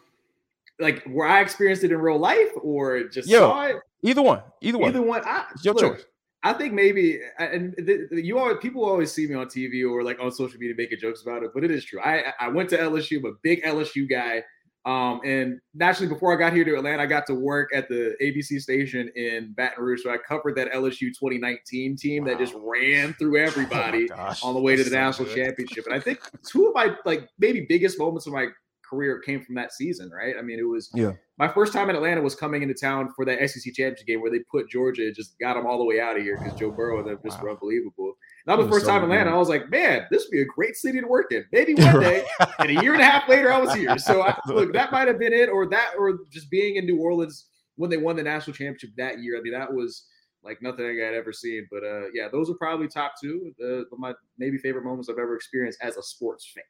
like 0.80 1.04
where 1.04 1.28
I 1.28 1.42
experienced 1.42 1.84
it 1.84 1.92
in 1.92 2.00
real 2.00 2.18
life 2.18 2.50
or 2.64 3.04
just 3.04 3.30
saw 3.30 3.66
it. 3.68 3.76
Either 4.02 4.24
one. 4.24 4.42
Either 4.60 4.80
one. 4.80 4.90
Either 4.90 5.02
one. 5.04 5.22
I, 5.24 5.46
your 5.62 5.76
look, 5.76 5.98
choice. 5.98 6.06
I 6.44 6.54
think 6.54 6.74
maybe, 6.74 7.20
and 7.38 7.74
the, 7.78 8.08
the- 8.10 8.26
you 8.26 8.40
always 8.40 8.58
people 8.62 8.84
always 8.84 9.12
see 9.12 9.28
me 9.28 9.36
on 9.36 9.46
TV 9.48 9.88
or 9.90 10.04
like 10.04 10.20
on 10.20 10.32
social 10.32 10.58
media 10.60 10.76
making 10.78 11.00
jokes 11.00 11.22
about 11.22 11.44
it, 11.44 11.52
but 11.54 11.64
it 11.64 11.70
is 11.72 11.86
true. 11.86 12.00
I 12.02 12.34
I 12.40 12.48
went 12.48 12.70
to 12.72 12.78
LSU, 12.78 13.18
I'm 13.20 13.26
a 13.26 13.32
big 13.44 13.64
LSU 13.64 14.10
guy. 14.10 14.44
Um, 14.84 15.22
and 15.24 15.60
naturally, 15.76 16.12
before 16.12 16.34
I 16.36 16.40
got 16.40 16.54
here 16.54 16.66
to 16.66 16.76
Atlanta, 16.76 17.04
I 17.04 17.06
got 17.06 17.28
to 17.28 17.36
work 17.36 17.70
at 17.72 17.88
the 17.88 18.16
ABC 18.20 18.60
station 18.60 19.12
in 19.16 19.54
Baton 19.54 19.84
Rouge, 19.84 20.02
so 20.02 20.10
I 20.10 20.18
covered 20.18 20.56
that 20.56 20.72
LSU 20.72 21.10
2019 21.14 21.96
team 21.98 22.24
that 22.26 22.40
just 22.40 22.56
ran 22.58 23.14
through 23.14 23.38
everybody 23.46 24.10
Oh 24.12 24.34
on 24.42 24.56
the 24.56 24.60
way 24.60 24.76
to 24.76 24.84
the 24.84 24.90
so 24.90 24.96
national 24.96 25.28
good. 25.28 25.36
championship. 25.36 25.86
And 25.86 25.94
I 25.94 26.00
think 26.00 26.20
two 26.50 26.66
of 26.66 26.74
my 26.74 26.96
like 27.06 27.30
maybe 27.38 27.68
biggest 27.70 28.00
moments 28.00 28.26
of 28.26 28.34
my 28.34 28.48
career 28.92 29.20
came 29.20 29.42
from 29.42 29.56
that 29.56 29.72
season, 29.74 30.12
right? 30.12 30.36
I 30.38 30.42
mean, 30.44 30.60
it 30.60 30.68
was 30.68 30.92
Yeah. 30.94 31.14
my 31.40 31.48
first 31.48 31.74
time 31.74 31.90
in 31.90 31.96
Atlanta 31.96 32.22
was 32.22 32.36
coming 32.36 32.62
into 32.62 32.76
town 32.76 33.12
for 33.16 33.24
that 33.26 33.40
SEC 33.50 33.74
championship 33.74 34.06
game 34.06 34.22
where 34.22 34.30
they 34.30 34.40
put 34.52 34.70
Georgia 34.70 35.12
just 35.12 35.40
got 35.40 35.56
them 35.56 35.66
all 35.66 35.78
the 35.80 35.86
way 35.86 36.00
out 36.00 36.18
of 36.18 36.24
here 36.24 36.38
because 36.38 36.60
Joe 36.60 36.70
Burrow 36.72 37.02
they 37.04 37.16
just 37.28 37.42
were 37.42 37.50
unbelievable. 37.50 38.14
That 38.46 38.58
was 38.58 38.68
the 38.68 38.72
first 38.74 38.86
so 38.86 38.92
time 38.92 39.04
in 39.06 39.12
Atlanta. 39.12 39.32
I 39.32 39.38
was 39.38 39.50
like, 39.50 39.70
man, 39.70 40.06
this 40.12 40.26
would 40.26 40.32
be 40.32 40.42
a 40.42 40.46
great 40.46 40.76
city 40.76 41.00
to 41.02 41.08
work 41.08 41.32
in. 41.32 41.46
Maybe 41.52 41.74
one 41.74 42.00
day. 42.02 42.26
and 42.60 42.70
a 42.70 42.82
year 42.84 42.94
and 42.94 43.02
a 43.02 43.06
half 43.06 43.28
later, 43.30 43.52
I 43.52 43.60
was 43.60 43.74
here. 43.74 43.98
So 43.98 44.22
I, 44.22 44.38
look, 44.48 44.74
that 44.74 44.92
might 44.92 45.08
have 45.08 45.18
been 45.20 45.34
it, 45.34 45.48
or 45.50 45.68
that, 45.70 45.94
or 45.98 46.20
just 46.30 46.52
being 46.52 46.76
in 46.76 46.86
New 46.86 47.00
Orleans 47.00 47.48
when 47.78 47.90
they 47.90 47.98
won 47.98 48.16
the 48.18 48.24
national 48.24 48.54
championship 48.56 48.90
that 48.98 49.20
year. 49.20 49.38
I 49.38 49.42
mean, 49.42 49.54
that 49.54 49.74
was 49.74 50.06
like 50.44 50.62
nothing 50.62 50.86
I 50.86 51.06
had 51.06 51.14
ever 51.14 51.32
seen. 51.32 51.68
But 51.72 51.84
uh, 51.84 52.08
yeah, 52.14 52.28
those 52.32 52.50
are 52.50 52.56
probably 52.56 52.88
top 52.88 53.14
two 53.22 53.52
uh, 53.64 53.66
of 53.92 54.00
my 54.00 54.14
maybe 54.38 54.58
favorite 54.58 54.84
moments 54.84 55.08
I've 55.10 55.18
ever 55.20 55.36
experienced 55.36 55.80
as 55.82 55.98
a 55.98 56.04
sports 56.04 56.52
fan. 56.54 56.64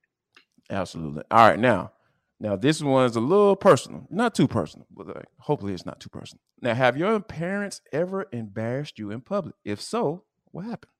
Absolutely. 0.69 1.23
All 1.31 1.47
right, 1.49 1.59
now, 1.59 1.91
now 2.41 2.55
this 2.55 2.81
one 2.81 3.05
is 3.05 3.15
a 3.15 3.19
little 3.19 3.55
personal, 3.55 4.07
not 4.09 4.33
too 4.33 4.47
personal, 4.47 4.87
but 4.89 5.25
hopefully 5.39 5.73
it's 5.73 5.85
not 5.85 5.99
too 5.99 6.09
personal. 6.09 6.41
Now, 6.59 6.73
have 6.73 6.97
your 6.97 7.19
parents 7.19 7.81
ever 7.93 8.27
embarrassed 8.31 8.97
you 8.97 9.11
in 9.11 9.21
public? 9.21 9.53
If 9.63 9.79
so, 9.79 10.23
what 10.51 10.65
happened? 10.65 10.91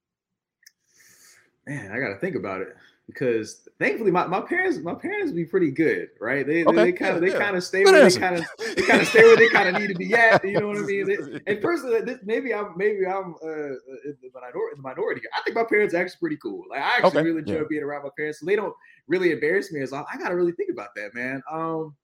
Man, 1.66 1.92
I 1.92 2.00
got 2.00 2.14
to 2.14 2.20
think 2.20 2.36
about 2.36 2.62
it 2.62 2.76
because 3.14 3.68
thankfully 3.80 4.12
my, 4.12 4.26
my 4.28 4.42
parents 4.42 4.80
my 4.80 4.94
parents 4.96 5.32
be 5.32 5.46
pretty 5.46 5.72
good, 5.72 6.10
right? 6.20 6.46
They 6.48 6.64
Okay, 6.66 6.76
they 6.86 6.92
kind 6.92 7.16
of 7.18 7.22
yeah, 7.24 7.30
they 7.30 7.32
yeah. 7.34 7.40
kind 7.40 7.56
of 7.58 7.64
stay 7.72 7.86
where 7.86 8.02
they 8.10 8.20
kind 8.20 8.36
of 8.38 8.46
they 8.76 8.82
kind 8.84 9.02
of 9.02 9.08
stay 9.08 9.22
where 9.24 9.38
they 9.38 9.50
kind 9.50 9.70
of 9.70 9.76
need 9.82 9.88
to 9.88 9.96
be 9.96 10.14
at. 10.16 10.44
You 10.44 10.60
know 10.60 10.68
what 10.70 10.78
I 10.78 10.82
mean? 10.82 11.08
They- 11.08 11.18
and 11.54 11.62
personally, 11.62 12.18
maybe 12.24 12.54
I'm 12.54 12.78
maybe 12.78 13.06
I'm 13.06 13.36
uh, 13.44 13.48
in 13.48 14.18
the 14.22 14.30
minority, 14.34 14.76
the 14.78 14.82
minority. 14.82 15.22
I 15.38 15.42
think 15.44 15.56
my 15.56 15.64
parents 15.64 15.94
are 15.94 15.98
actually 15.98 16.20
pretty 16.20 16.38
cool. 16.38 16.64
Like 16.70 16.82
I 16.82 16.98
actually 16.98 17.20
Okay, 17.20 17.22
really 17.22 17.40
enjoy 17.40 17.60
yeah. 17.60 17.64
being 17.70 17.84
around 17.84 18.04
my 18.04 18.10
parents. 18.18 18.40
So 18.40 18.46
they 18.46 18.56
don't 18.56 18.74
really 19.08 19.32
embarrass 19.32 19.72
me 19.72 19.82
as 19.82 19.94
I, 19.94 20.04
I 20.12 20.18
got 20.18 20.30
to 20.30 20.36
really 20.36 20.54
think 20.54 20.72
about 20.72 20.90
that, 20.96 21.14
man. 21.14 21.42
Um, 21.52 21.96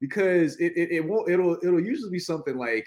because 0.00 0.56
it, 0.56 0.72
it 0.76 0.90
it 0.92 1.04
won't 1.04 1.30
it'll 1.30 1.58
it'll 1.62 1.80
usually 1.80 2.10
be 2.10 2.18
something 2.18 2.56
like. 2.56 2.86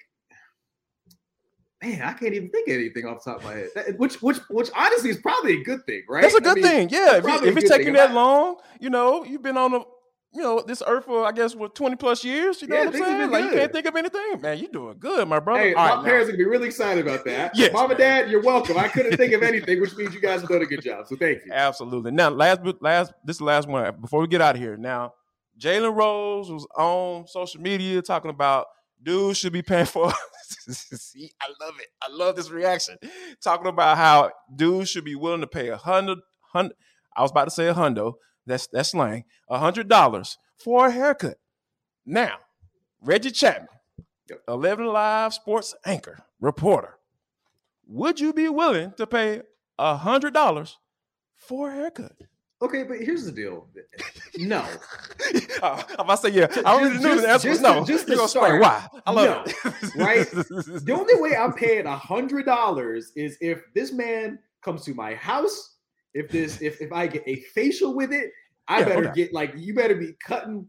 Man, 1.82 2.02
I 2.02 2.14
can't 2.14 2.34
even 2.34 2.50
think 2.50 2.68
of 2.68 2.76
anything 2.76 3.06
off 3.06 3.24
the 3.24 3.32
top 3.32 3.40
of 3.40 3.46
my 3.46 3.54
head. 3.54 3.70
That- 3.76 3.98
which, 3.98 4.22
which, 4.22 4.38
which 4.50 4.70
honestly 4.76 5.10
is 5.10 5.18
probably 5.18 5.62
a 5.62 5.64
good 5.64 5.86
thing, 5.86 6.04
right? 6.08 6.22
That's 6.22 6.36
a 6.36 6.42
good 6.42 6.58
mean, 6.58 6.64
thing. 6.64 6.90
Yeah. 6.90 7.18
If, 7.18 7.26
if 7.26 7.26
it's 7.26 7.42
good 7.42 7.56
thing. 7.56 7.78
taking 7.80 7.94
that 7.94 8.14
long, 8.14 8.58
you 8.80 8.90
know, 8.90 9.24
you've 9.24 9.42
been 9.42 9.58
on 9.58 9.72
the, 9.72 9.80
you 10.34 10.42
know, 10.42 10.64
this 10.66 10.82
earth 10.88 11.06
for, 11.06 11.26
I 11.26 11.32
guess, 11.32 11.56
what, 11.56 11.76
20 11.76 11.96
plus 11.98 12.24
years. 12.24 12.62
You 12.62 12.68
know 12.70 12.76
Yeah, 12.76 12.86
what 12.86 12.96
I'm 12.96 13.02
saying? 13.02 13.32
Like, 13.32 13.44
you 13.46 13.50
can't 13.52 13.72
think 13.72 13.86
of 13.86 13.96
anything. 13.96 14.42
Man, 14.42 14.60
you're 14.60 14.72
doing 14.72 14.96
good, 15.00 15.28
my 15.28 15.40
brother. 15.40 15.62
Hey, 15.62 15.74
All 15.74 15.88
my 15.88 15.96
right, 15.96 16.06
parents 16.06 16.28
now, 16.28 16.34
are 16.34 16.38
gonna 16.38 16.38
be 16.38 16.46
really 16.46 16.68
excited 16.68 17.06
about 17.06 17.26
that. 17.26 17.52
Yes, 17.58 17.74
Mom 17.74 17.90
and. 17.92 18.00
Dad, 18.00 18.30
you're 18.30 18.42
welcome. 18.42 18.78
I 18.78 18.88
couldn't 18.88 19.18
think 19.18 19.34
of 19.34 19.44
anything, 19.44 19.82
which 19.82 19.96
means 19.98 20.14
you 20.14 20.22
guys 20.22 20.40
have 20.42 20.50
done 20.50 20.62
a 20.62 20.66
good 20.66 20.82
job. 20.84 21.08
So 21.08 21.16
thank 21.18 21.46
you. 21.46 21.52
Absolutely. 21.52 22.12
Now, 22.12 22.30
last 22.30 22.64
but 22.64 22.82
last, 22.82 23.12
this 23.26 23.36
is 23.36 23.40
the 23.40 23.46
last 23.46 23.68
one 23.68 23.94
before 24.00 24.22
we 24.22 24.28
get 24.28 24.40
out 24.40 24.56
of 24.56 24.62
here. 24.62 24.78
Now, 24.78 25.16
Jalen 25.60 25.96
Rose 25.96 26.50
was 26.50 26.66
on 26.78 27.28
social 27.28 27.60
media 27.60 28.02
talking 28.02 28.32
about 28.32 28.68
dudes 29.02 29.38
should 29.38 29.54
be 29.54 29.62
paying 29.62 29.86
for. 29.86 30.12
See, 30.70 31.32
I 31.42 31.48
love 31.64 31.76
it. 31.80 31.88
I 32.02 32.12
love 32.12 32.36
this 32.36 32.50
reaction. 32.50 32.98
Talking 33.44 33.68
about 33.68 33.98
how 33.98 34.32
dudes 34.56 34.90
should 34.90 35.06
be 35.06 35.16
willing 35.16 35.42
to 35.42 35.48
pay 35.48 35.70
a 35.70 35.78
hundred 35.78 36.20
hundred. 36.54 36.76
I 37.16 37.22
was 37.22 37.32
about 37.32 37.46
to 37.46 37.52
say 37.52 37.68
a 37.68 37.74
hundo. 37.74 38.14
That's 38.46 38.68
that's 38.68 38.92
slang. 38.92 39.26
A 39.50 39.60
hundred 39.60 39.88
dollars 39.88 40.38
for 40.58 40.88
a 40.88 40.92
haircut. 40.92 41.38
Now, 42.06 42.38
Reggie 43.02 43.32
Chatman. 43.32 43.68
Eleven 44.48 44.86
Live 44.86 45.34
sports 45.34 45.76
anchor 45.86 46.24
reporter. 46.40 46.98
Would 47.88 48.20
you 48.20 48.32
be 48.32 48.48
willing 48.48 48.94
to 48.98 49.06
pay 49.06 49.42
a 49.78 49.98
hundred 49.98 50.34
dollars 50.34 50.78
for 51.36 51.70
a 51.70 51.74
haircut? 51.74 52.14
Okay, 52.62 52.84
but 52.84 52.98
here's 53.00 53.26
the 53.26 53.32
deal. 53.32 53.68
No. 54.38 54.60
uh, 55.64 55.84
I'm 55.98 56.06
about 56.06 56.22
to 56.22 56.30
say 56.30 56.30
yeah. 56.30 56.48
I 56.66 56.74
already 56.76 56.96
Just- 56.96 57.04
knew 57.04 57.10
the 57.16 57.22
just- 57.22 57.28
answer 57.28 57.50
was 57.50 57.62
no. 57.62 57.80
to- 57.84 57.92
just 57.92 58.08
You're 58.08 58.18
gonna 58.18 58.30
start, 58.30 58.62
why. 58.62 58.88
I 59.06 59.12
love 59.12 59.46
no, 59.48 59.52
it. 59.72 59.96
right? 59.96 60.30
The 60.32 60.96
only 60.98 61.16
way 61.22 61.36
I'm 61.36 61.54
paying 61.54 61.86
a 61.88 61.98
hundred 61.98 62.46
dollars 62.46 63.12
is 63.16 63.38
if 63.42 63.64
this 63.74 63.92
man 63.92 64.38
comes 64.62 64.84
to 64.86 64.94
my 64.94 65.16
house, 65.16 65.78
if 66.14 66.30
this 66.30 66.62
if 66.62 66.82
if 66.82 66.92
I 66.92 67.08
get 67.08 67.24
a 67.26 67.38
facial 67.56 67.96
with 67.96 68.12
it, 68.14 68.30
I 68.68 68.80
Yeah, 68.80 68.86
better 68.86 69.06
okay. 69.10 69.14
get 69.16 69.34
like 69.34 69.54
you 69.56 69.74
better 69.74 69.96
be 69.96 70.14
cutting 70.24 70.68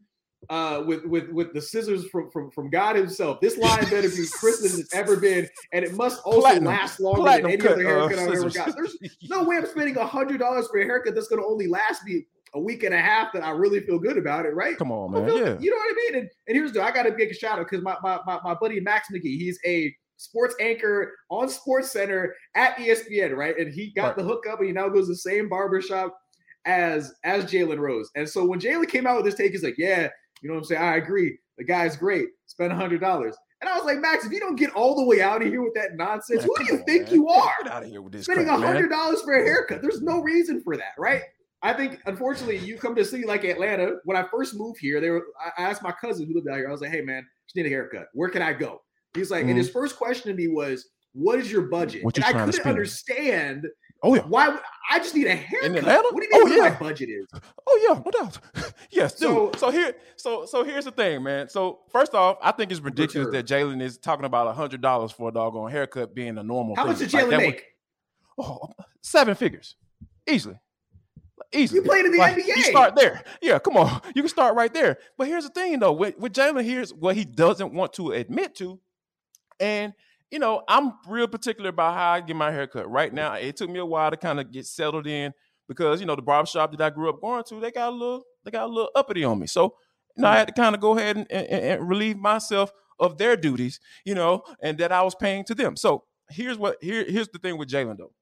uh 0.51 0.83
with 0.87 1.05
with 1.05 1.29
with 1.31 1.53
the 1.55 1.61
scissors 1.61 2.07
from 2.09 2.31
from 2.31 2.51
from 2.51 2.69
God 2.71 2.97
himself. 2.97 3.41
This 3.41 3.57
line 3.57 3.83
better 3.85 4.09
be 4.09 4.17
than 4.17 4.81
it's 4.81 4.93
ever 4.95 5.17
been, 5.17 5.49
and 5.73 5.85
it 5.85 5.95
must 5.95 6.21
also 6.25 6.41
Platinum- 6.41 6.65
last 6.67 6.99
longer 7.01 7.23
than 7.43 7.47
any 7.47 7.57
cut, 7.59 7.73
other 7.73 7.87
uh, 7.87 8.09
haircut 8.09 8.19
I've 8.19 8.35
ever 8.39 8.51
got. 8.51 8.75
There's 8.77 8.97
no 9.31 9.45
way 9.45 9.57
I'm 9.57 9.67
spending 9.67 9.97
a 9.97 10.07
hundred 10.07 10.39
dollars 10.39 10.67
for 10.69 10.79
a 10.81 10.85
haircut 10.85 11.15
that's 11.15 11.29
gonna 11.29 11.47
only 11.47 11.67
last 11.69 12.05
me 12.05 12.27
a 12.55 12.61
week 12.61 12.83
and 12.83 12.93
a 12.95 12.99
half 13.01 13.33
that 13.33 13.43
I 13.43 13.51
really 13.51 13.81
feel 13.81 13.99
good 13.99 14.19
about 14.19 14.45
it, 14.45 14.55
right? 14.55 14.77
Come 14.77 14.93
on, 14.93 15.13
man. 15.13 15.27
feel- 15.27 15.39
Yeah. 15.39 15.57
You 15.59 15.71
know 15.71 15.77
what 15.77 15.91
I 15.91 15.95
mean? 15.97 16.15
And, 16.21 16.31
and 16.49 16.57
here's 16.57 16.73
the 16.73 16.83
I 16.83 16.91
gotta 16.91 17.17
make 17.17 17.31
a 17.31 17.35
shout 17.35 17.59
out 17.59 17.67
because 17.71 17.83
my, 17.83 17.97
my 18.03 18.19
my 18.27 18.39
my 18.45 18.55
buddy 18.55 18.79
Max 18.81 19.09
McGee, 19.11 19.39
he's 19.39 19.59
a 19.65 19.95
sports 20.19 20.55
anchor 20.61 21.15
on 21.31 21.49
Sports 21.49 21.91
Center 21.91 22.35
at 22.55 22.77
ESPN, 22.77 23.35
right? 23.37 23.57
And 23.59 23.73
he 23.73 23.91
got 23.93 24.09
Right. 24.09 24.17
the 24.17 24.23
hookup 24.25 24.59
and 24.59 24.67
he 24.67 24.73
now 24.73 24.89
goes 24.89 25.07
to 25.07 25.13
the 25.13 25.17
same 25.17 25.49
barbershop 25.49 26.17
as 26.65 27.15
as 27.25 27.45
Jalen 27.47 27.79
Rose. 27.79 28.11
And 28.17 28.29
so 28.29 28.45
when 28.45 28.61
Jalen 28.61 28.89
came 28.89 29.07
out 29.07 29.17
with 29.17 29.25
this 29.25 29.35
take, 29.35 29.53
he's 29.53 29.63
like, 29.65 29.79
Yeah, 29.79 30.09
you 30.43 30.49
know 30.49 30.55
what 30.55 30.61
I'm 30.61 30.65
saying? 30.65 30.83
I 30.83 30.97
agree. 30.97 31.39
The 31.59 31.65
guy's 31.65 31.97
great. 31.97 32.29
Spend 32.47 32.73
a 32.73 32.77
hundred 32.77 33.01
dollars. 33.01 33.37
And 33.61 33.69
I 33.69 33.77
was 33.77 33.85
like, 33.85 34.01
Max, 34.01 34.27
if 34.27 34.33
you 34.33 34.41
don't 34.41 34.57
get 34.57 34.71
all 34.75 34.97
the 34.97 35.05
way 35.05 35.23
out 35.23 35.41
of 35.41 35.47
here 35.47 35.63
with 35.63 35.75
that 35.75 35.95
nonsense, 35.95 36.41
Man, 36.41 36.49
who 36.49 36.65
do 36.65 36.73
you 36.73 36.79
on, 36.81 36.85
think 36.85 37.05
man. 37.05 37.15
you 37.15 37.29
are? 37.29 37.53
Get 37.63 37.73
out 37.73 37.85
of 37.85 37.89
here 37.89 38.03
with 38.03 38.13
this 38.13 38.25
spending 38.25 38.49
a 38.49 38.57
hundred 38.57 38.89
dollars 38.89 39.23
for 39.23 39.35
a 39.35 39.43
haircut. 39.43 39.81
There's 39.81 40.03
no 40.03 40.21
reason 40.21 40.61
for 40.63 40.77
that, 40.77 40.95
right? 40.99 41.23
I 41.63 41.73
think 41.73 42.01
unfortunately 42.07 42.59
you 42.59 42.77
come 42.77 42.97
to 42.97 43.03
a 43.03 43.05
city 43.05 43.25
like 43.25 43.45
Atlanta. 43.45 43.93
When 44.05 44.17
I 44.17 44.25
first 44.25 44.57
moved 44.57 44.81
here, 44.81 45.01
they 45.01 45.11
were 45.11 45.27
I 45.57 45.63
asked 45.63 45.83
my 45.83 45.93
cousin 45.93 46.27
who 46.27 46.35
lived 46.35 46.49
out 46.49 46.57
here, 46.57 46.69
I 46.69 46.73
was 46.73 46.81
like, 46.81 46.91
hey 46.91 47.03
man, 47.03 47.25
just 47.47 47.55
need 47.55 47.67
a 47.67 47.69
haircut. 47.69 48.09
Where 48.15 48.29
can 48.29 48.43
I 48.43 48.53
go? 48.53 48.83
He's 49.15 49.31
like, 49.31 49.45
and 49.45 49.57
his 49.57 49.71
first 49.71 49.97
question 49.97 50.31
to 50.31 50.37
me 50.37 50.49
was, 50.49 50.89
What 51.13 51.39
is 51.39 51.53
your 51.53 51.63
budget? 51.63 52.03
Mm-hmm. 52.03 52.21
You 52.21 52.27
and 52.27 52.37
I 52.37 52.47
couldn't 52.47 52.67
understand 52.67 53.67
Oh 54.05 54.15
yeah. 54.17 54.23
why 54.23 54.59
I 54.91 54.99
just 54.99 55.15
need 55.15 55.27
a 55.29 55.35
haircut. 55.35 55.71
In 55.71 55.77
Atlanta? 55.77 56.09
What 56.11 56.21
do 56.23 56.29
you 56.39 56.45
mean 56.47 56.61
Oh, 56.61 56.65
yeah. 56.65 56.71
my 56.71 56.79
budget 56.79 57.09
is? 57.09 57.27
Oh 57.67 57.87
yeah, 57.89 58.03
no 58.05 58.11
doubt. 58.11 58.39
yes, 58.91 59.15
dude. 59.15 59.29
So- 59.31 59.53
So, 59.59 59.71
here, 59.71 59.95
so 60.17 60.45
so 60.45 60.65
here's 60.65 60.85
the 60.87 60.91
thing, 60.91 61.23
man. 61.23 61.49
So 61.49 61.81
first 61.91 62.15
off, 62.15 62.37
I 62.43 62.51
think 62.53 62.73
it's 62.73 62.81
ridiculous 62.81 63.27
sure. 63.27 63.33
that 63.33 63.47
Jalen 63.47 63.81
is 63.81 63.99
talking 63.99 64.25
about 64.25 64.49
a 64.49 64.53
hundred 64.53 64.81
dollars 64.81 65.13
for 65.13 65.29
a 65.29 65.33
doggone 65.33 65.71
haircut 65.71 66.15
being 66.15 66.37
a 66.39 66.43
normal. 66.43 66.75
How 66.75 66.83
thing. 66.83 66.93
much 66.93 66.99
did 66.99 67.13
Like, 67.13 67.25
Jalen 67.25 67.29
would- 67.29 67.39
make? 67.39 67.65
oh, 68.39 68.59
um, 68.63 68.73
seven 69.03 69.35
figures, 69.37 69.77
easily, 70.29 70.59
easily. 71.53 71.81
You 71.81 71.85
played 71.87 72.05
in 72.07 72.13
the 72.13 72.19
Like, 72.19 72.37
NBA. 72.37 72.47
You 72.57 72.63
start 72.65 72.97
there. 72.97 73.23
Yeah, 73.41 73.59
come 73.61 73.77
on. 73.77 74.01
You 74.17 74.23
can 74.23 74.29
start 74.29 74.57
right 74.57 74.73
there. 74.75 74.99
But 75.17 75.29
here's 75.29 75.45
the 75.45 75.51
thing, 75.51 75.79
though. 75.79 75.93
With, 75.93 76.19
with 76.19 76.33
Jalen, 76.33 76.65
here's 76.65 76.93
what 76.93 77.15
he 77.15 77.25
doesn't 77.25 77.73
want 77.73 77.93
to 77.95 78.11
admit 78.13 78.57
to. 78.57 78.81
And, 79.61 79.93
you 80.33 80.39
know, 80.39 80.63
I'm 80.67 80.95
real 81.07 81.29
particular 81.29 81.69
about 81.69 81.95
how 81.95 82.13
I 82.13 82.21
get 82.23 82.35
my 82.35 82.51
hair 82.51 82.67
cut. 82.67 82.91
Right 82.91 83.13
now, 83.13 83.35
it 83.35 83.55
took 83.55 83.69
me 83.69 83.79
a 83.79 83.85
while 83.85 84.11
to 84.11 84.17
kind 84.17 84.41
of 84.41 84.51
get 84.51 84.65
settled 84.67 85.07
in 85.07 85.35
because, 85.69 86.01
you 86.01 86.07
know, 86.07 86.17
the 86.17 86.23
barbershop 86.23 86.71
that 86.73 86.81
I 86.81 86.89
grew 86.89 87.11
up 87.11 87.21
going 87.21 87.45
to, 87.45 87.61
they 87.61 87.71
got 87.71 87.91
a 87.91 87.95
little, 87.95 88.25
they 88.43 88.51
got 88.51 88.65
a 88.65 88.73
little 88.73 88.91
uppity 88.95 89.25
on 89.25 89.39
me. 89.39 89.47
So, 89.47 89.75
you 90.17 90.23
know, 90.23 90.29
I 90.29 90.39
had 90.39 90.49
to 90.49 90.55
kind 90.55 90.75
of 90.75 90.81
go 90.81 90.97
ahead 90.97 91.19
and, 91.19 91.31
and, 91.31 91.47
and 91.47 91.89
relieve 91.89 92.17
myself 92.17 92.73
of 92.99 93.19
their 93.19 93.37
duties, 93.37 93.79
you 94.07 94.15
know, 94.15 94.43
and 94.63 94.79
that 94.79 94.91
I 94.91 95.03
was 95.03 95.15
paying 95.15 95.45
to 95.45 95.55
them. 95.55 95.77
So 95.77 96.05
here's 96.31 96.57
what 96.57 96.79
here, 96.81 97.05
here's 97.07 97.29
the 97.29 97.39
thing 97.39 97.59
with 97.59 97.69
Jalen 97.69 97.99
though. 97.99 98.13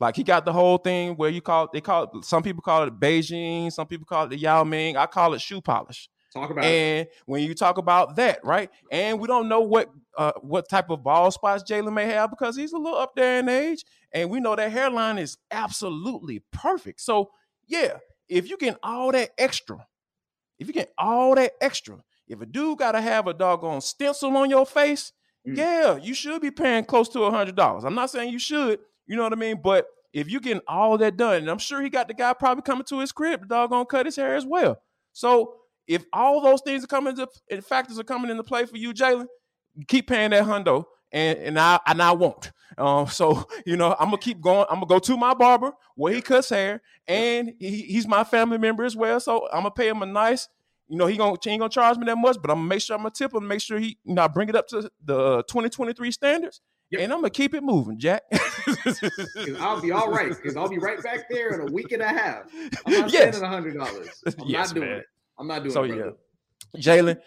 Like 0.00 0.16
he 0.16 0.24
got 0.24 0.44
the 0.44 0.52
whole 0.52 0.78
thing 0.78 1.14
where 1.14 1.30
you 1.30 1.40
call 1.40 1.64
it, 1.64 1.70
they 1.72 1.80
call 1.80 2.04
it, 2.04 2.24
some 2.24 2.42
people 2.42 2.62
call 2.62 2.82
it 2.82 2.98
Beijing, 2.98 3.72
some 3.72 3.86
people 3.86 4.06
call 4.06 4.24
it 4.24 4.30
the 4.30 4.38
Yao 4.38 4.64
Ming. 4.64 4.96
I 4.96 5.06
call 5.06 5.34
it 5.34 5.40
shoe 5.40 5.60
polish. 5.60 6.08
Talk 6.34 6.50
about 6.50 6.64
it. 6.64 6.68
And 6.68 7.08
when 7.26 7.42
you 7.42 7.54
talk 7.54 7.78
about 7.78 8.16
that, 8.16 8.44
right? 8.44 8.68
And 8.90 9.18
we 9.20 9.26
don't 9.28 9.48
know 9.48 9.60
what 9.60 9.90
uh, 10.18 10.32
what 10.42 10.68
type 10.68 10.90
of 10.90 11.02
ball 11.02 11.30
spots 11.30 11.62
Jalen 11.62 11.94
may 11.94 12.06
have 12.06 12.28
because 12.30 12.56
he's 12.56 12.72
a 12.72 12.76
little 12.78 12.98
up 12.98 13.14
there 13.16 13.38
in 13.38 13.48
age, 13.48 13.84
and 14.12 14.28
we 14.28 14.40
know 14.40 14.54
that 14.56 14.70
hairline 14.72 15.16
is 15.18 15.38
absolutely 15.50 16.42
perfect. 16.52 17.00
So 17.00 17.30
yeah, 17.66 17.98
if 18.28 18.50
you 18.50 18.56
get 18.58 18.78
all 18.82 19.12
that 19.12 19.30
extra, 19.38 19.86
if 20.58 20.66
you 20.66 20.74
get 20.74 20.92
all 20.98 21.34
that 21.36 21.52
extra, 21.60 21.96
if 22.28 22.40
a 22.40 22.46
dude 22.46 22.78
got 22.78 22.92
to 22.92 23.00
have 23.00 23.26
a 23.26 23.34
doggone 23.34 23.80
stencil 23.80 24.36
on 24.36 24.50
your 24.50 24.66
face, 24.66 25.12
Mm. 25.46 25.58
yeah, 25.58 25.96
you 25.96 26.14
should 26.14 26.40
be 26.40 26.50
paying 26.50 26.86
close 26.86 27.06
to 27.10 27.22
a 27.24 27.30
hundred 27.30 27.54
dollars. 27.54 27.84
I'm 27.84 27.94
not 27.94 28.08
saying 28.10 28.32
you 28.32 28.38
should, 28.38 28.78
you 29.06 29.14
know 29.14 29.24
what 29.24 29.34
I 29.34 29.36
mean, 29.36 29.60
but 29.62 29.86
if 30.10 30.30
you're 30.30 30.40
getting 30.40 30.62
all 30.66 30.96
that 30.96 31.18
done, 31.18 31.36
and 31.36 31.50
I'm 31.50 31.58
sure 31.58 31.82
he 31.82 31.90
got 31.90 32.08
the 32.08 32.14
guy 32.14 32.32
probably 32.32 32.62
coming 32.62 32.84
to 32.86 33.00
his 33.00 33.12
crib, 33.12 33.42
the 33.42 33.46
doggone 33.48 33.84
cut 33.84 34.06
his 34.06 34.16
hair 34.16 34.36
as 34.36 34.46
well. 34.46 34.80
So 35.12 35.56
if 35.86 36.04
all 36.12 36.40
those 36.40 36.60
things 36.62 36.84
are 36.84 36.88
coming 36.88 37.16
to 37.16 37.28
and 37.50 37.64
factors 37.64 37.98
are 37.98 38.04
coming 38.04 38.30
into 38.30 38.42
play 38.44 38.64
for 38.66 38.76
you, 38.76 38.92
Jalen, 38.92 39.26
keep 39.88 40.06
paying 40.08 40.30
that 40.30 40.44
hundo, 40.44 40.84
and 41.12 41.38
and 41.38 41.58
I 41.58 41.80
and 41.86 42.00
I 42.02 42.12
won't. 42.12 42.52
Um, 42.78 43.06
so 43.08 43.46
you 43.66 43.76
know, 43.76 43.94
I'm 43.98 44.06
gonna 44.06 44.18
keep 44.18 44.40
going. 44.40 44.66
I'm 44.68 44.76
gonna 44.76 44.86
go 44.86 44.98
to 44.98 45.16
my 45.16 45.34
barber 45.34 45.72
where 45.94 46.12
he 46.14 46.20
cuts 46.22 46.50
hair, 46.50 46.82
and 47.06 47.52
he, 47.58 47.82
he's 47.82 48.06
my 48.08 48.24
family 48.24 48.58
member 48.58 48.84
as 48.84 48.96
well. 48.96 49.20
So 49.20 49.46
I'm 49.52 49.60
gonna 49.60 49.70
pay 49.70 49.88
him 49.88 50.02
a 50.02 50.06
nice. 50.06 50.48
You 50.88 50.98
know, 50.98 51.06
he 51.06 51.16
gonna 51.16 51.36
he 51.42 51.50
ain't 51.50 51.60
gonna 51.60 51.70
charge 51.70 51.96
me 51.96 52.04
that 52.06 52.16
much, 52.16 52.36
but 52.42 52.50
I'm 52.50 52.58
gonna 52.58 52.68
make 52.68 52.82
sure 52.82 52.94
I'm 52.96 53.02
gonna 53.02 53.10
tip 53.12 53.32
him, 53.34 53.46
make 53.48 53.60
sure 53.62 53.78
he, 53.78 53.98
you 54.04 54.14
know, 54.14 54.22
I 54.22 54.28
bring 54.28 54.48
it 54.50 54.54
up 54.56 54.68
to 54.68 54.90
the 55.02 55.42
2023 55.48 56.10
standards, 56.10 56.60
Yep. 56.90 57.00
and 57.00 57.12
I'm 57.12 57.20
gonna 57.20 57.30
keep 57.30 57.54
it 57.54 57.62
moving, 57.62 57.98
Jack. 57.98 58.22
I'll 59.60 59.80
be 59.80 59.92
all 59.92 60.10
right 60.10 60.28
because 60.30 60.56
I'll 60.56 60.68
be 60.68 60.78
right 60.78 61.02
back 61.02 61.28
there 61.30 61.54
in 61.54 61.68
a 61.68 61.72
week 61.72 61.92
and 61.92 62.02
a 62.02 62.08
half. 62.08 62.44
I'm 62.86 62.92
not 62.92 63.12
Yes. 63.12 63.22
spending 63.36 63.42
a 63.42 63.48
hundred 63.48 63.74
dollars. 63.76 64.22
I'm 64.26 64.46
Yes, 64.46 64.68
not 64.68 64.74
doing 64.74 64.88
man. 64.90 64.98
it. 64.98 65.06
I'm 65.38 65.46
not 65.46 65.62
doing 65.62 65.72
So, 65.72 65.84
it. 65.84 65.96
yeah. 65.96 66.10
Jalen, 66.80 67.18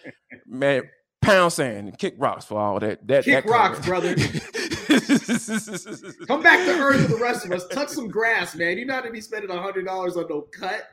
man, 0.46 0.84
pound 1.22 1.54
sand 1.54 1.88
and 1.90 1.98
kick 1.98 2.16
rocks 2.18 2.46
for 2.46 2.60
all 2.60 2.80
that. 2.80 3.06
That 3.08 3.24
Kick 3.24 3.46
that 3.46 3.50
rocks, 3.50 3.86
brother. 3.86 4.16
Come 6.28 6.42
back 6.44 6.66
to 6.66 6.78
earth 6.80 7.02
with 7.02 7.10
the 7.10 7.20
rest 7.22 7.46
of 7.46 7.52
us. 7.52 7.68
Touch 7.68 7.90
some 7.90 8.08
grass, 8.08 8.56
man. 8.56 8.78
You're 8.78 8.88
not 8.88 9.04
gonna 9.04 9.14
be 9.14 9.22
spending 9.22 9.50
a 9.52 9.62
hundred 9.62 9.86
dollars 9.86 10.18
on 10.18 10.26
no 10.30 10.42
cut 10.42 10.84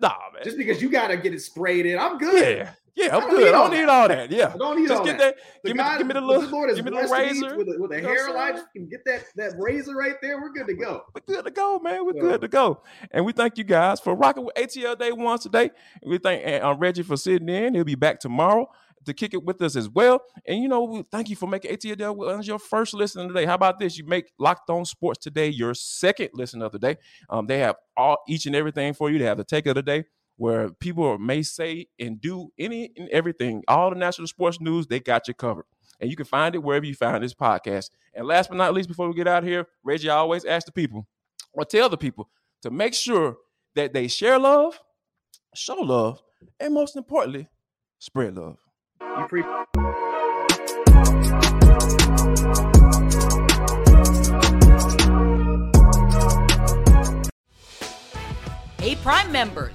Nah, 0.00 0.12
man. 0.32 0.42
just 0.44 0.56
because 0.56 0.82
you 0.82 0.90
gotta 0.90 1.16
get 1.16 1.34
it 1.34 1.40
sprayed 1.40 1.86
in. 1.86 1.98
I'm 1.98 2.18
good. 2.18 2.58
yeah, 2.58 2.72
yeah, 2.96 3.16
I'm 3.16 3.28
good. 3.28 3.38
need 3.40 3.48
I 3.48 3.52
don't 3.52 3.70
need 3.72 3.88
all 3.88 4.08
that. 4.08 4.30
Yeah, 4.30 4.52
I 4.54 4.56
don't 4.56 4.76
need 4.78 4.88
just 4.88 5.00
all 5.00 5.04
get 5.04 5.18
that. 5.18 5.36
that. 5.36 5.62
Give, 5.64 5.76
me, 5.76 5.82
God- 5.82 5.98
give 5.98 6.06
me 6.06 6.14
the 6.14 6.20
little, 6.20 6.48
Lord 6.48 6.74
give 6.74 6.84
me 6.84 6.90
the 6.90 7.08
razor. 7.08 7.56
with 7.56 7.68
a, 7.68 7.76
with 7.78 7.92
a 7.92 8.00
hairline. 8.00 8.60
can 8.72 8.88
get 8.88 9.04
that 9.06 9.24
that 9.36 9.52
razor 9.58 9.94
right 9.96 10.14
there. 10.22 10.40
We're 10.40 10.52
good 10.52 10.66
to 10.68 10.74
go. 10.74 11.02
We're 11.14 11.34
good 11.34 11.44
to 11.44 11.50
go, 11.50 11.78
man. 11.80 12.04
We're 12.06 12.12
good 12.12 12.40
to 12.40 12.48
go. 12.48 12.82
And 13.10 13.24
we 13.24 13.32
thank 13.32 13.58
you 13.58 13.64
guys 13.64 14.00
for 14.00 14.14
rocking 14.14 14.44
with 14.44 14.54
ATL 14.54 14.98
Day 14.98 15.12
One 15.12 15.38
today. 15.38 15.70
We 16.04 16.18
thank 16.18 16.62
uh, 16.62 16.74
Reggie 16.78 17.02
for 17.02 17.16
sitting 17.16 17.48
in. 17.48 17.74
He'll 17.74 17.84
be 17.84 17.94
back 17.96 18.20
tomorrow 18.20 18.68
to 19.04 19.12
kick 19.12 19.34
it 19.34 19.44
with 19.44 19.60
us 19.62 19.76
as 19.76 19.88
well. 19.88 20.22
And 20.46 20.62
you 20.62 20.68
know, 20.68 20.84
we 20.84 21.04
thank 21.10 21.28
you 21.28 21.36
for 21.36 21.46
making 21.46 21.76
ATL 21.76 21.96
Day 21.96 22.08
One 22.08 22.42
your 22.42 22.58
first 22.58 22.94
listen 22.94 23.28
today. 23.28 23.44
How 23.44 23.54
about 23.54 23.78
this? 23.78 23.98
You 23.98 24.06
make 24.06 24.32
Locked 24.38 24.70
On 24.70 24.84
Sports 24.84 25.20
today 25.20 25.48
your 25.48 25.74
second 25.74 26.30
listen 26.34 26.62
of 26.62 26.72
the 26.72 26.78
day. 26.78 26.96
Um, 27.28 27.46
they 27.46 27.58
have 27.58 27.76
all 27.96 28.18
each 28.28 28.46
and 28.46 28.54
everything 28.56 28.94
for 28.94 29.10
you. 29.10 29.18
They 29.18 29.24
have 29.24 29.38
the 29.38 29.44
take 29.44 29.66
of 29.66 29.74
the 29.74 29.82
day. 29.82 30.04
Where 30.36 30.70
people 30.70 31.16
may 31.18 31.42
say 31.42 31.86
and 31.98 32.20
do 32.20 32.50
any 32.58 32.90
and 32.96 33.08
everything, 33.10 33.62
all 33.68 33.90
the 33.90 33.96
national 33.96 34.26
sports 34.26 34.60
news, 34.60 34.86
they 34.86 35.00
got 35.00 35.28
you 35.28 35.34
covered. 35.34 35.66
And 36.00 36.10
you 36.10 36.16
can 36.16 36.26
find 36.26 36.54
it 36.54 36.62
wherever 36.62 36.84
you 36.84 36.94
find 36.94 37.22
this 37.22 37.34
podcast. 37.34 37.90
And 38.14 38.26
last 38.26 38.48
but 38.48 38.56
not 38.56 38.74
least, 38.74 38.88
before 38.88 39.08
we 39.08 39.14
get 39.14 39.28
out 39.28 39.44
of 39.44 39.48
here, 39.48 39.66
Reggie, 39.84 40.10
I 40.10 40.16
always 40.16 40.44
ask 40.44 40.66
the 40.66 40.72
people 40.72 41.06
or 41.52 41.64
tell 41.64 41.88
the 41.88 41.96
people 41.96 42.28
to 42.62 42.70
make 42.70 42.94
sure 42.94 43.36
that 43.76 43.92
they 43.92 44.08
share 44.08 44.38
love, 44.38 44.80
show 45.54 45.76
love, 45.76 46.20
and 46.58 46.74
most 46.74 46.96
importantly, 46.96 47.48
spread 47.98 48.36
love. 48.36 48.58
You 49.00 49.26
pre- 49.28 49.44
Hey, 58.78 58.96
Prime 58.96 59.32
members, 59.32 59.74